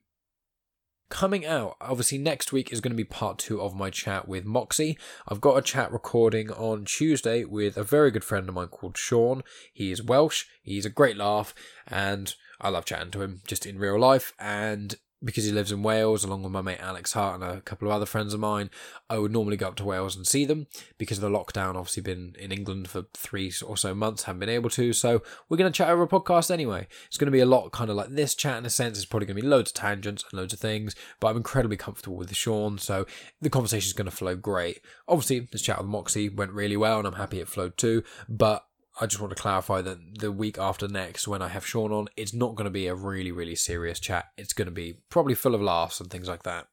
Coming 1.11 1.45
out, 1.45 1.76
obviously, 1.78 2.16
next 2.16 2.53
week 2.53 2.72
is 2.72 2.80
going 2.80 2.93
to 2.93 2.97
be 2.97 3.05
part 3.05 3.36
two 3.36 3.61
of 3.61 3.74
my 3.74 3.90
chat 3.90 4.26
with 4.26 4.47
Moxie. 4.47 4.99
I've 5.28 5.43
got 5.43 5.59
a 5.59 5.62
chat 5.62 5.93
recording 5.93 6.51
on 6.51 6.86
Tuesday 6.86 7.45
with 7.45 7.76
a 7.76 7.84
very 7.84 8.11
good 8.11 8.24
friend 8.24 8.49
of 8.49 8.55
mine 8.55 8.68
called 8.68 8.97
Sean. 8.97 9.43
He 9.74 9.93
is 9.93 10.03
Welsh, 10.03 10.47
he's 10.62 10.86
a 10.86 10.90
great 10.90 11.18
laugh, 11.18 11.55
and 11.86 12.34
I 12.62 12.70
love 12.70 12.86
chatting 12.86 13.11
to 13.11 13.20
him 13.20 13.43
just 13.47 13.66
in 13.66 13.78
real 13.78 14.01
life. 14.01 14.32
And 14.38 14.97
because 15.25 15.45
he 15.45 15.53
lives 15.53 15.73
in 15.73 15.83
Wales, 15.83 16.25
along 16.25 16.43
with 16.43 16.53
my 16.53 16.62
mate 16.62 16.81
Alex 16.81 17.12
Hart 17.12 17.41
and 17.41 17.45
a 17.45 17.61
couple 17.61 17.89
of 17.89 17.95
other 17.95 18.07
friends 18.07 18.35
of 18.35 18.41
mine, 18.41 18.70
I 19.09 19.18
would 19.18 19.33
normally 19.33 19.57
go 19.57 19.68
up 19.68 19.77
to 19.77 19.85
Wales 19.85 20.16
and 20.16 20.27
see 20.27 20.45
them 20.45 20.66
because 20.99 21.18
of 21.18 21.23
the 21.23 21.37
lockdown. 21.37 21.77
Obviously, 21.77 22.03
been 22.03 22.35
in 22.39 22.53
England 22.53 22.89
for 22.89 23.05
three 23.14 23.53
or 23.64 23.77
so 23.77 23.95
months, 23.95 24.25
haven't 24.25 24.41
been 24.41 24.49
able 24.49 24.70
to. 24.70 24.93
So 24.93 25.23
we're 25.49 25.57
going 25.57 25.73
to 25.73 25.77
chat 25.77 25.89
over 25.89 26.03
a 26.03 26.09
podcast 26.09 26.51
anyway. 26.51 26.87
It's 27.07 27.18
going 27.18 27.27
to 27.27 27.33
be 27.33 27.41
a 27.41 27.47
lot 27.47 27.70
kind 27.73 27.91
of 27.91 27.97
like 27.97 28.11
this 28.11 28.35
chat 28.35 28.59
in 28.59 28.66
a 28.66 28.70
sense. 28.70 28.99
It's 28.99 29.07
probably 29.07 29.27
going 29.27 29.37
to 29.37 29.43
be 29.43 29.49
loads 29.49 29.70
of 29.70 29.75
tangents 29.75 30.25
and 30.31 30.39
loads 30.41 30.53
of 30.53 30.61
things, 30.61 30.95
but 31.20 31.29
I'm 31.29 31.37
incredibly 31.37 31.77
comfortable 31.77 32.16
with 32.16 32.35
Sean, 32.35 32.79
so 32.79 33.07
the 33.41 33.51
conversation 33.51 33.87
is 33.89 33.93
going 33.93 34.11
to 34.11 34.16
flow 34.16 34.35
great. 34.35 34.81
Obviously, 35.07 35.41
this 35.53 35.62
chat 35.62 35.79
with 35.79 35.87
Moxie 35.87 36.29
went 36.29 36.53
really 36.53 36.77
well, 36.77 36.99
and 36.99 37.07
I'm 37.07 37.14
happy 37.14 37.41
it 37.41 37.49
flowed 37.49 37.77
too. 37.77 38.03
But 38.29 38.64
I 39.01 39.07
just 39.07 39.20
want 39.20 39.34
to 39.34 39.40
clarify 39.40 39.80
that 39.82 40.18
the 40.18 40.30
week 40.30 40.59
after 40.59 40.86
next, 40.86 41.26
when 41.26 41.40
I 41.40 41.49
have 41.49 41.66
Sean 41.66 41.93
on, 41.93 42.09
it's 42.16 42.34
not 42.34 42.55
going 42.55 42.66
to 42.66 42.70
be 42.70 42.86
a 42.86 42.95
really, 42.95 43.32
really 43.32 43.55
serious 43.55 43.99
chat. 43.99 44.26
It's 44.36 44.53
going 44.53 44.66
to 44.66 44.72
be 44.72 45.01
probably 45.09 45.34
full 45.34 45.55
of 45.55 45.62
laughs 45.62 46.01
and 46.01 46.11
things 46.11 46.28
like 46.28 46.43
that. 46.43 46.66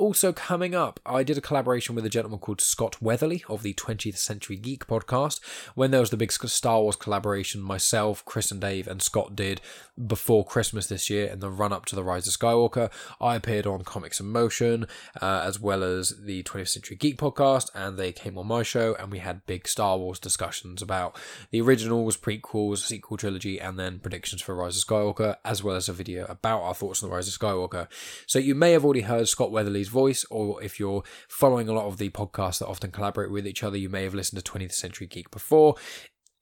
Also, 0.00 0.32
coming 0.32 0.74
up, 0.74 0.98
I 1.04 1.22
did 1.22 1.36
a 1.36 1.42
collaboration 1.42 1.94
with 1.94 2.06
a 2.06 2.08
gentleman 2.08 2.38
called 2.38 2.62
Scott 2.62 3.02
Weatherly 3.02 3.44
of 3.50 3.62
the 3.62 3.74
20th 3.74 4.16
Century 4.16 4.56
Geek 4.56 4.86
podcast. 4.86 5.40
When 5.74 5.90
there 5.90 6.00
was 6.00 6.08
the 6.08 6.16
big 6.16 6.32
Star 6.32 6.80
Wars 6.80 6.96
collaboration, 6.96 7.60
myself, 7.60 8.24
Chris, 8.24 8.50
and 8.50 8.62
Dave, 8.62 8.88
and 8.88 9.02
Scott 9.02 9.36
did 9.36 9.60
before 10.06 10.42
Christmas 10.42 10.86
this 10.86 11.10
year 11.10 11.26
in 11.26 11.40
the 11.40 11.50
run 11.50 11.70
up 11.70 11.84
to 11.84 11.94
The 11.94 12.02
Rise 12.02 12.26
of 12.26 12.32
Skywalker. 12.32 12.90
I 13.20 13.36
appeared 13.36 13.66
on 13.66 13.84
Comics 13.84 14.20
in 14.20 14.28
Motion, 14.28 14.86
uh, 15.20 15.42
as 15.44 15.60
well 15.60 15.82
as 15.82 16.14
the 16.18 16.42
20th 16.44 16.68
Century 16.68 16.96
Geek 16.96 17.18
podcast, 17.18 17.68
and 17.74 17.98
they 17.98 18.10
came 18.10 18.38
on 18.38 18.46
my 18.46 18.62
show, 18.62 18.94
and 18.98 19.12
we 19.12 19.18
had 19.18 19.44
big 19.44 19.68
Star 19.68 19.98
Wars 19.98 20.18
discussions 20.18 20.80
about 20.80 21.14
the 21.50 21.60
originals, 21.60 22.16
prequels, 22.16 22.78
sequel 22.78 23.18
trilogy, 23.18 23.60
and 23.60 23.78
then 23.78 23.98
predictions 23.98 24.40
for 24.40 24.54
Rise 24.54 24.78
of 24.78 24.84
Skywalker, 24.84 25.36
as 25.44 25.62
well 25.62 25.76
as 25.76 25.90
a 25.90 25.92
video 25.92 26.24
about 26.24 26.62
our 26.62 26.74
thoughts 26.74 27.02
on 27.02 27.10
The 27.10 27.14
Rise 27.14 27.28
of 27.28 27.38
Skywalker. 27.38 27.86
So 28.26 28.38
you 28.38 28.54
may 28.54 28.72
have 28.72 28.82
already 28.86 29.02
heard 29.02 29.28
Scott 29.28 29.52
Weatherly's 29.52 29.89
voice, 29.90 30.24
or 30.30 30.62
if 30.62 30.80
you're 30.80 31.02
following 31.28 31.68
a 31.68 31.72
lot 31.72 31.86
of 31.86 31.98
the 31.98 32.10
podcasts 32.10 32.60
that 32.60 32.68
often 32.68 32.90
collaborate 32.90 33.30
with 33.30 33.46
each 33.46 33.62
other, 33.62 33.76
you 33.76 33.88
may 33.88 34.04
have 34.04 34.14
listened 34.14 34.42
to 34.42 34.52
20th 34.52 34.72
Century 34.72 35.06
Geek 35.06 35.30
before. 35.30 35.74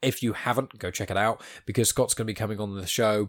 If 0.00 0.22
you 0.22 0.34
haven't, 0.34 0.78
go 0.78 0.90
check 0.90 1.10
it 1.10 1.16
out 1.16 1.42
because 1.66 1.88
Scott's 1.88 2.14
going 2.14 2.26
to 2.26 2.32
be 2.32 2.36
coming 2.36 2.60
on 2.60 2.76
the 2.76 2.86
show 2.86 3.28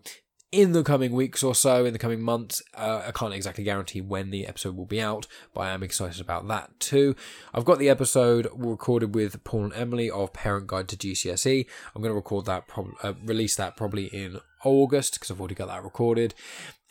in 0.52 0.72
the 0.72 0.84
coming 0.84 1.12
weeks 1.12 1.44
or 1.44 1.54
so, 1.54 1.86
in 1.86 1.94
the 1.94 2.00
coming 2.00 2.22
months. 2.22 2.62
Uh, 2.76 3.04
I 3.08 3.12
can't 3.12 3.34
exactly 3.34 3.64
guarantee 3.64 4.02
when 4.02 4.32
the 4.32 4.48
episode 4.48 4.76
will 4.76 4.86
be 4.86 5.02
out, 5.02 5.28
but 5.54 5.62
I 5.62 5.70
am 5.70 5.84
excited 5.84 6.20
about 6.20 6.48
that 6.48 6.80
too. 6.80 7.16
I've 7.54 7.66
got 7.66 7.78
the 7.78 7.90
episode 7.90 8.48
recorded 8.56 9.14
with 9.14 9.44
Paul 9.44 9.66
and 9.66 9.74
Emily 9.74 10.10
of 10.10 10.34
Parent 10.34 10.68
Guide 10.68 10.88
to 10.90 10.98
GCSE. 10.98 11.66
I'm 11.96 12.02
going 12.02 12.12
to 12.12 12.16
record 12.16 12.46
that, 12.46 12.68
prob- 12.68 12.96
uh, 13.04 13.14
release 13.24 13.56
that 13.58 13.78
probably 13.78 14.06
in 14.06 14.40
August 14.64 15.14
because 15.14 15.32
I've 15.32 15.40
already 15.40 15.56
got 15.56 15.68
that 15.68 15.84
recorded. 15.84 16.34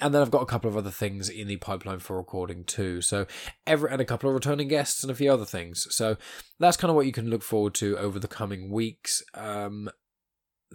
And 0.00 0.14
then 0.14 0.22
I've 0.22 0.30
got 0.30 0.42
a 0.42 0.46
couple 0.46 0.70
of 0.70 0.76
other 0.76 0.92
things 0.92 1.28
in 1.28 1.48
the 1.48 1.56
pipeline 1.56 1.98
for 1.98 2.16
recording 2.16 2.64
too. 2.64 3.00
So 3.00 3.26
every 3.66 3.90
and 3.90 4.00
a 4.00 4.04
couple 4.04 4.30
of 4.30 4.34
returning 4.34 4.68
guests 4.68 5.02
and 5.02 5.11
a 5.11 5.14
few 5.14 5.32
other 5.32 5.44
things. 5.44 5.88
So 5.90 6.16
that's 6.61 6.76
kind 6.76 6.90
of 6.90 6.94
what 6.94 7.06
you 7.06 7.12
can 7.12 7.28
look 7.28 7.42
forward 7.42 7.74
to 7.74 7.98
over 7.98 8.20
the 8.20 8.28
coming 8.28 8.70
weeks. 8.70 9.22
Um, 9.34 9.90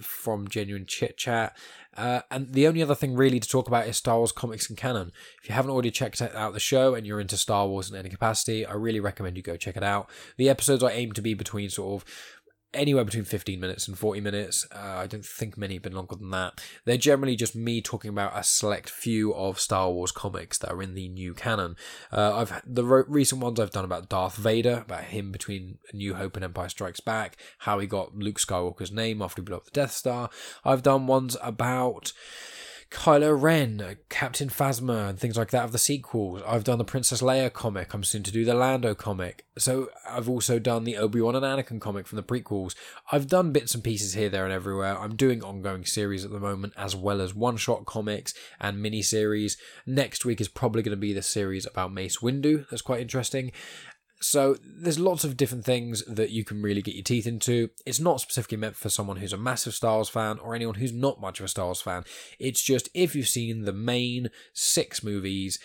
from 0.01 0.47
genuine 0.47 0.85
chit 0.85 1.17
chat. 1.17 1.55
Uh, 1.95 2.21
and 2.31 2.53
the 2.53 2.67
only 2.67 2.81
other 2.81 2.95
thing 2.95 3.15
really 3.15 3.39
to 3.39 3.47
talk 3.47 3.67
about 3.67 3.87
is 3.87 3.97
Star 3.97 4.17
Wars 4.17 4.31
comics 4.31 4.67
and 4.67 4.77
canon. 4.77 5.11
If 5.41 5.49
you 5.49 5.55
haven't 5.55 5.71
already 5.71 5.91
checked 5.91 6.21
out 6.21 6.53
the 6.53 6.59
show 6.59 6.95
and 6.95 7.05
you're 7.05 7.19
into 7.19 7.37
Star 7.37 7.67
Wars 7.67 7.91
in 7.91 7.95
any 7.95 8.09
capacity, 8.09 8.65
I 8.65 8.73
really 8.73 8.99
recommend 8.99 9.37
you 9.37 9.43
go 9.43 9.57
check 9.57 9.77
it 9.77 9.83
out. 9.83 10.09
The 10.37 10.49
episodes 10.49 10.83
I 10.83 10.91
aim 10.91 11.11
to 11.13 11.21
be 11.21 11.33
between 11.33 11.69
sort 11.69 12.01
of 12.01 12.09
anywhere 12.73 13.03
between 13.03 13.23
15 13.23 13.59
minutes 13.59 13.87
and 13.87 13.97
40 13.97 14.21
minutes. 14.21 14.65
Uh, 14.73 14.79
I 14.79 15.07
don't 15.07 15.25
think 15.25 15.57
many 15.57 15.75
have 15.75 15.83
been 15.83 15.93
longer 15.93 16.15
than 16.15 16.31
that. 16.31 16.61
They're 16.85 16.97
generally 16.97 17.35
just 17.35 17.55
me 17.55 17.81
talking 17.81 18.09
about 18.09 18.37
a 18.37 18.43
select 18.43 18.89
few 18.89 19.33
of 19.33 19.59
Star 19.59 19.91
Wars 19.91 20.11
comics 20.11 20.57
that 20.59 20.71
are 20.71 20.81
in 20.81 20.93
the 20.95 21.09
new 21.09 21.33
canon. 21.33 21.75
Uh, 22.11 22.35
I've 22.37 22.61
the 22.65 22.83
re- 22.83 23.03
recent 23.07 23.41
ones 23.41 23.59
I've 23.59 23.71
done 23.71 23.85
about 23.85 24.09
Darth 24.09 24.35
Vader, 24.35 24.83
about 24.85 25.05
him 25.05 25.31
between 25.31 25.77
New 25.93 26.15
Hope 26.15 26.35
and 26.35 26.43
Empire 26.43 26.69
Strikes 26.69 26.99
Back, 26.99 27.37
how 27.59 27.79
he 27.79 27.87
got 27.87 28.15
Luke 28.15 28.39
Skywalker's 28.39 28.91
name 28.91 29.21
after 29.21 29.41
he 29.41 29.45
blew 29.45 29.57
up 29.57 29.65
the 29.65 29.71
Death 29.71 29.91
Star. 29.91 30.29
I've 30.63 30.83
done 30.83 31.07
ones 31.07 31.37
about 31.41 32.13
Kylo 32.93 33.39
Ren, 33.39 33.97
Captain 34.09 34.49
Phasma, 34.49 35.09
and 35.09 35.19
things 35.19 35.35
like 35.35 35.49
that 35.49 35.65
of 35.65 35.71
the 35.71 35.79
sequels. 35.79 36.41
I've 36.47 36.63
done 36.63 36.77
the 36.77 36.85
Princess 36.85 37.21
Leia 37.21 37.51
comic. 37.51 37.93
I'm 37.93 38.03
soon 38.03 38.21
to 38.23 38.31
do 38.31 38.45
the 38.45 38.53
Lando 38.53 38.93
comic. 38.93 39.45
So 39.57 39.89
I've 40.07 40.29
also 40.29 40.59
done 40.59 40.83
the 40.83 40.97
Obi 40.97 41.19
Wan 41.19 41.35
and 41.35 41.43
Anakin 41.43 41.81
comic 41.81 42.05
from 42.07 42.17
the 42.17 42.23
prequels. 42.23 42.75
I've 43.11 43.27
done 43.27 43.51
bits 43.51 43.73
and 43.73 43.83
pieces 43.83 44.13
here, 44.13 44.29
there, 44.29 44.45
and 44.45 44.53
everywhere. 44.53 44.97
I'm 44.97 45.15
doing 45.15 45.43
ongoing 45.43 45.85
series 45.85 46.23
at 46.23 46.31
the 46.31 46.39
moment, 46.39 46.73
as 46.77 46.95
well 46.95 47.19
as 47.19 47.33
one 47.33 47.57
shot 47.57 47.85
comics 47.85 48.33
and 48.61 48.81
mini 48.81 49.01
series. 49.01 49.57
Next 49.85 50.23
week 50.23 50.39
is 50.39 50.47
probably 50.47 50.83
going 50.83 50.95
to 50.95 50.97
be 50.97 51.13
the 51.13 51.23
series 51.23 51.65
about 51.65 51.91
Mace 51.91 52.19
Windu. 52.19 52.69
That's 52.69 52.83
quite 52.83 53.01
interesting. 53.01 53.51
So 54.23 54.55
there's 54.63 54.99
lots 54.99 55.25
of 55.25 55.35
different 55.35 55.65
things 55.65 56.01
that 56.05 56.29
you 56.29 56.45
can 56.45 56.61
really 56.61 56.81
get 56.81 56.95
your 56.95 57.03
teeth 57.03 57.27
into. 57.27 57.69
It's 57.85 57.99
not 57.99 58.21
specifically 58.21 58.57
meant 58.57 58.77
for 58.77 58.87
someone 58.87 59.17
who's 59.17 59.33
a 59.33 59.37
massive 59.37 59.73
Star 59.73 59.95
Wars 59.95 60.07
fan 60.07 60.39
or 60.39 60.55
anyone 60.55 60.75
who's 60.75 60.93
not 60.93 61.19
much 61.19 61.39
of 61.39 61.45
a 61.45 61.49
Star 61.49 61.65
Wars 61.65 61.81
fan. 61.81 62.05
It's 62.39 62.61
just 62.61 62.87
if 62.93 63.15
you've 63.15 63.27
seen 63.27 63.63
the 63.63 63.73
main 63.73 64.29
six 64.53 65.03
movies, 65.03 65.59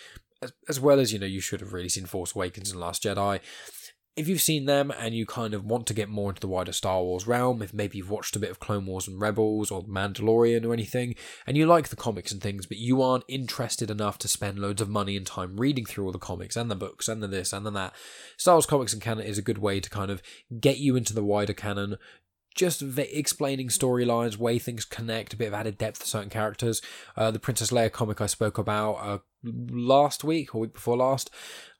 as 0.67 0.77
well 0.77 0.99
as 0.99 1.13
you 1.13 1.19
know, 1.19 1.25
you 1.25 1.39
should 1.39 1.61
have 1.61 1.71
really 1.71 1.87
seen 1.87 2.05
Force 2.05 2.35
Awakens 2.35 2.71
and 2.71 2.81
Last 2.81 3.03
Jedi 3.03 3.39
if 4.19 4.27
you've 4.27 4.41
seen 4.41 4.65
them 4.65 4.91
and 4.91 5.15
you 5.15 5.25
kind 5.25 5.53
of 5.53 5.63
want 5.63 5.87
to 5.87 5.93
get 5.93 6.09
more 6.09 6.29
into 6.29 6.41
the 6.41 6.47
wider 6.47 6.73
Star 6.73 7.01
Wars 7.01 7.25
realm, 7.25 7.61
if 7.61 7.73
maybe 7.73 7.97
you've 7.97 8.09
watched 8.09 8.35
a 8.35 8.39
bit 8.39 8.51
of 8.51 8.59
Clone 8.59 8.85
Wars 8.85 9.07
and 9.07 9.21
Rebels 9.21 9.71
or 9.71 9.83
Mandalorian 9.83 10.65
or 10.65 10.73
anything, 10.73 11.15
and 11.47 11.55
you 11.55 11.65
like 11.65 11.87
the 11.87 11.95
comics 11.95 12.33
and 12.33 12.41
things, 12.41 12.65
but 12.65 12.77
you 12.77 13.01
aren't 13.01 13.23
interested 13.29 13.89
enough 13.89 14.17
to 14.17 14.27
spend 14.27 14.59
loads 14.59 14.81
of 14.81 14.89
money 14.89 15.15
and 15.15 15.25
time 15.25 15.55
reading 15.55 15.85
through 15.85 16.05
all 16.05 16.11
the 16.11 16.19
comics 16.19 16.57
and 16.57 16.69
the 16.69 16.75
books 16.75 17.07
and 17.07 17.23
the 17.23 17.29
this 17.29 17.53
and 17.53 17.65
the 17.65 17.71
that, 17.71 17.93
Star 18.35 18.55
Wars 18.55 18.65
Comics 18.65 18.91
and 18.91 19.01
Canon 19.01 19.25
is 19.25 19.37
a 19.37 19.41
good 19.43 19.59
way 19.59 19.79
to 19.79 19.89
kind 19.89 20.11
of 20.11 20.21
get 20.59 20.79
you 20.79 20.97
into 20.97 21.13
the 21.13 21.23
wider 21.23 21.53
canon, 21.53 21.95
just 22.55 22.81
explaining 22.97 23.69
storylines, 23.69 24.35
way 24.35 24.59
things 24.59 24.83
connect, 24.83 25.33
a 25.33 25.37
bit 25.37 25.47
of 25.47 25.53
added 25.53 25.77
depth 25.77 26.01
to 26.01 26.07
certain 26.07 26.29
characters. 26.29 26.81
Uh, 27.15 27.31
the 27.31 27.39
Princess 27.39 27.71
Leia 27.71 27.89
comic 27.89 28.19
I 28.19 28.25
spoke 28.25 28.57
about 28.57 28.95
uh, 28.95 29.19
last 29.43 30.25
week 30.25 30.53
or 30.53 30.59
week 30.59 30.73
before 30.73 30.97
last, 30.97 31.29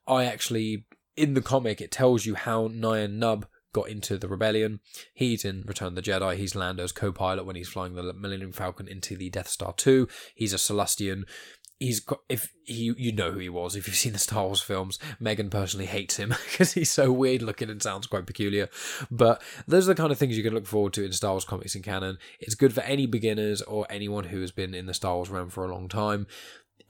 I 0.06 0.24
actually 0.24 0.86
in 1.20 1.34
the 1.34 1.42
comic, 1.42 1.80
it 1.80 1.92
tells 1.92 2.24
you 2.24 2.34
how 2.34 2.68
Nien 2.68 3.20
Nunb 3.20 3.44
got 3.72 3.88
into 3.88 4.16
the 4.16 4.26
rebellion. 4.26 4.80
He's 5.14 5.44
in 5.44 5.62
Return 5.66 5.94
the 5.94 6.02
Jedi. 6.02 6.36
He's 6.36 6.54
Lando's 6.54 6.92
co-pilot 6.92 7.44
when 7.44 7.56
he's 7.56 7.68
flying 7.68 7.94
the 7.94 8.12
Millennium 8.14 8.52
Falcon 8.52 8.88
into 8.88 9.16
the 9.16 9.30
Death 9.30 9.48
Star 9.48 9.74
2. 9.74 10.08
He's 10.34 10.54
a 10.54 10.56
Sullustan. 10.56 11.24
He's 11.78 12.00
got, 12.00 12.20
if 12.28 12.52
he 12.64 12.92
you 12.96 13.10
know 13.12 13.32
who 13.32 13.38
he 13.38 13.48
was 13.48 13.74
if 13.74 13.86
you've 13.86 13.96
seen 13.96 14.12
the 14.12 14.18
Star 14.18 14.44
Wars 14.44 14.60
films. 14.60 14.98
Megan 15.18 15.50
personally 15.50 15.86
hates 15.86 16.16
him 16.16 16.28
because 16.50 16.72
he's 16.72 16.90
so 16.90 17.12
weird 17.12 17.42
looking 17.42 17.70
and 17.70 17.82
sounds 17.82 18.06
quite 18.06 18.26
peculiar. 18.26 18.68
But 19.10 19.42
those 19.66 19.88
are 19.88 19.94
the 19.94 20.00
kind 20.00 20.12
of 20.12 20.18
things 20.18 20.36
you 20.36 20.42
can 20.42 20.54
look 20.54 20.66
forward 20.66 20.92
to 20.94 21.04
in 21.04 21.12
Star 21.12 21.32
Wars 21.32 21.44
comics 21.44 21.74
and 21.74 21.84
canon. 21.84 22.18
It's 22.38 22.54
good 22.54 22.74
for 22.74 22.82
any 22.82 23.06
beginners 23.06 23.62
or 23.62 23.86
anyone 23.88 24.24
who 24.24 24.40
has 24.40 24.52
been 24.52 24.74
in 24.74 24.86
the 24.86 24.94
Star 24.94 25.16
Wars 25.16 25.30
realm 25.30 25.48
for 25.48 25.64
a 25.64 25.72
long 25.72 25.88
time 25.88 26.26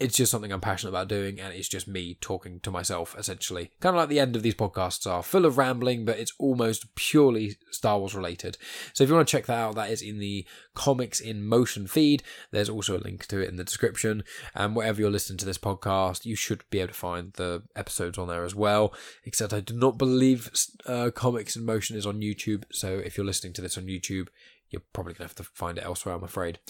it's 0.00 0.16
just 0.16 0.32
something 0.32 0.50
I'm 0.50 0.62
passionate 0.62 0.90
about 0.90 1.08
doing, 1.08 1.38
and 1.38 1.52
it's 1.52 1.68
just 1.68 1.86
me 1.86 2.16
talking 2.20 2.58
to 2.60 2.70
myself, 2.70 3.14
essentially. 3.18 3.70
Kind 3.80 3.94
of 3.94 4.00
like 4.00 4.08
the 4.08 4.18
end 4.18 4.34
of 4.34 4.42
these 4.42 4.54
podcasts 4.54 5.06
are 5.06 5.22
full 5.22 5.44
of 5.44 5.58
rambling, 5.58 6.06
but 6.06 6.18
it's 6.18 6.32
almost 6.38 6.94
purely 6.94 7.58
Star 7.70 7.98
Wars 7.98 8.14
related. 8.14 8.56
So 8.94 9.04
if 9.04 9.10
you 9.10 9.16
want 9.16 9.28
to 9.28 9.32
check 9.32 9.46
that 9.46 9.58
out, 9.58 9.74
that 9.74 9.90
is 9.90 10.00
in 10.00 10.18
the 10.18 10.46
Comics 10.74 11.20
in 11.20 11.44
Motion 11.44 11.86
feed. 11.86 12.22
There's 12.50 12.70
also 12.70 12.96
a 12.96 12.98
link 12.98 13.26
to 13.26 13.40
it 13.40 13.50
in 13.50 13.56
the 13.56 13.64
description. 13.64 14.24
And 14.54 14.74
wherever 14.74 15.00
you're 15.00 15.10
listening 15.10 15.38
to 15.38 15.46
this 15.46 15.58
podcast, 15.58 16.24
you 16.24 16.34
should 16.34 16.64
be 16.70 16.80
able 16.80 16.88
to 16.88 16.94
find 16.94 17.34
the 17.34 17.62
episodes 17.76 18.16
on 18.16 18.28
there 18.28 18.44
as 18.44 18.54
well. 18.54 18.94
Except 19.24 19.52
I 19.52 19.60
do 19.60 19.74
not 19.74 19.98
believe 19.98 20.50
uh, 20.86 21.10
Comics 21.14 21.56
in 21.56 21.66
Motion 21.66 21.96
is 21.96 22.06
on 22.06 22.20
YouTube. 22.20 22.64
So 22.72 22.96
if 22.98 23.18
you're 23.18 23.26
listening 23.26 23.52
to 23.54 23.60
this 23.60 23.76
on 23.76 23.84
YouTube, 23.84 24.28
you're 24.70 24.82
probably 24.92 25.12
going 25.12 25.28
to 25.28 25.34
have 25.34 25.46
to 25.46 25.52
find 25.54 25.78
it 25.78 25.84
elsewhere, 25.84 26.14
I'm 26.14 26.24
afraid. 26.24 26.60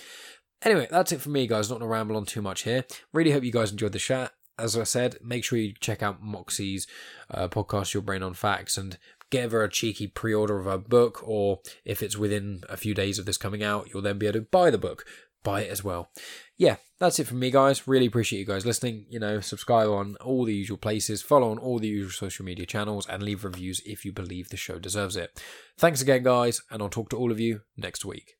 Anyway, 0.62 0.86
that's 0.90 1.12
it 1.12 1.20
for 1.20 1.30
me, 1.30 1.46
guys. 1.46 1.70
Not 1.70 1.78
to 1.78 1.86
ramble 1.86 2.16
on 2.16 2.26
too 2.26 2.42
much 2.42 2.62
here. 2.62 2.84
Really 3.12 3.30
hope 3.30 3.44
you 3.44 3.52
guys 3.52 3.70
enjoyed 3.70 3.92
the 3.92 3.98
chat. 3.98 4.32
As 4.58 4.76
I 4.76 4.84
said, 4.84 5.16
make 5.22 5.42
sure 5.42 5.58
you 5.58 5.72
check 5.80 6.02
out 6.02 6.22
Moxie's 6.22 6.86
uh, 7.30 7.48
podcast, 7.48 7.94
Your 7.94 8.02
Brain 8.02 8.22
on 8.22 8.34
Facts, 8.34 8.76
and 8.76 8.98
give 9.30 9.52
her 9.52 9.64
a 9.64 9.70
cheeky 9.70 10.06
pre 10.06 10.34
order 10.34 10.58
of 10.58 10.66
her 10.66 10.76
book. 10.76 11.26
Or 11.26 11.60
if 11.84 12.02
it's 12.02 12.18
within 12.18 12.62
a 12.68 12.76
few 12.76 12.94
days 12.94 13.18
of 13.18 13.24
this 13.24 13.38
coming 13.38 13.62
out, 13.62 13.88
you'll 13.92 14.02
then 14.02 14.18
be 14.18 14.26
able 14.26 14.40
to 14.40 14.46
buy 14.50 14.70
the 14.70 14.78
book. 14.78 15.06
Buy 15.42 15.62
it 15.62 15.70
as 15.70 15.82
well. 15.82 16.10
Yeah, 16.58 16.76
that's 16.98 17.18
it 17.18 17.26
from 17.26 17.38
me, 17.38 17.50
guys. 17.50 17.88
Really 17.88 18.04
appreciate 18.04 18.40
you 18.40 18.44
guys 18.44 18.66
listening. 18.66 19.06
You 19.08 19.18
know, 19.18 19.40
subscribe 19.40 19.88
on 19.88 20.16
all 20.16 20.44
the 20.44 20.54
usual 20.54 20.76
places, 20.76 21.22
follow 21.22 21.50
on 21.50 21.58
all 21.58 21.78
the 21.78 21.88
usual 21.88 22.10
social 22.10 22.44
media 22.44 22.66
channels, 22.66 23.08
and 23.08 23.22
leave 23.22 23.44
reviews 23.44 23.80
if 23.86 24.04
you 24.04 24.12
believe 24.12 24.50
the 24.50 24.58
show 24.58 24.78
deserves 24.78 25.16
it. 25.16 25.42
Thanks 25.78 26.02
again, 26.02 26.22
guys, 26.22 26.60
and 26.70 26.82
I'll 26.82 26.90
talk 26.90 27.08
to 27.10 27.16
all 27.16 27.32
of 27.32 27.40
you 27.40 27.62
next 27.78 28.04
week. 28.04 28.39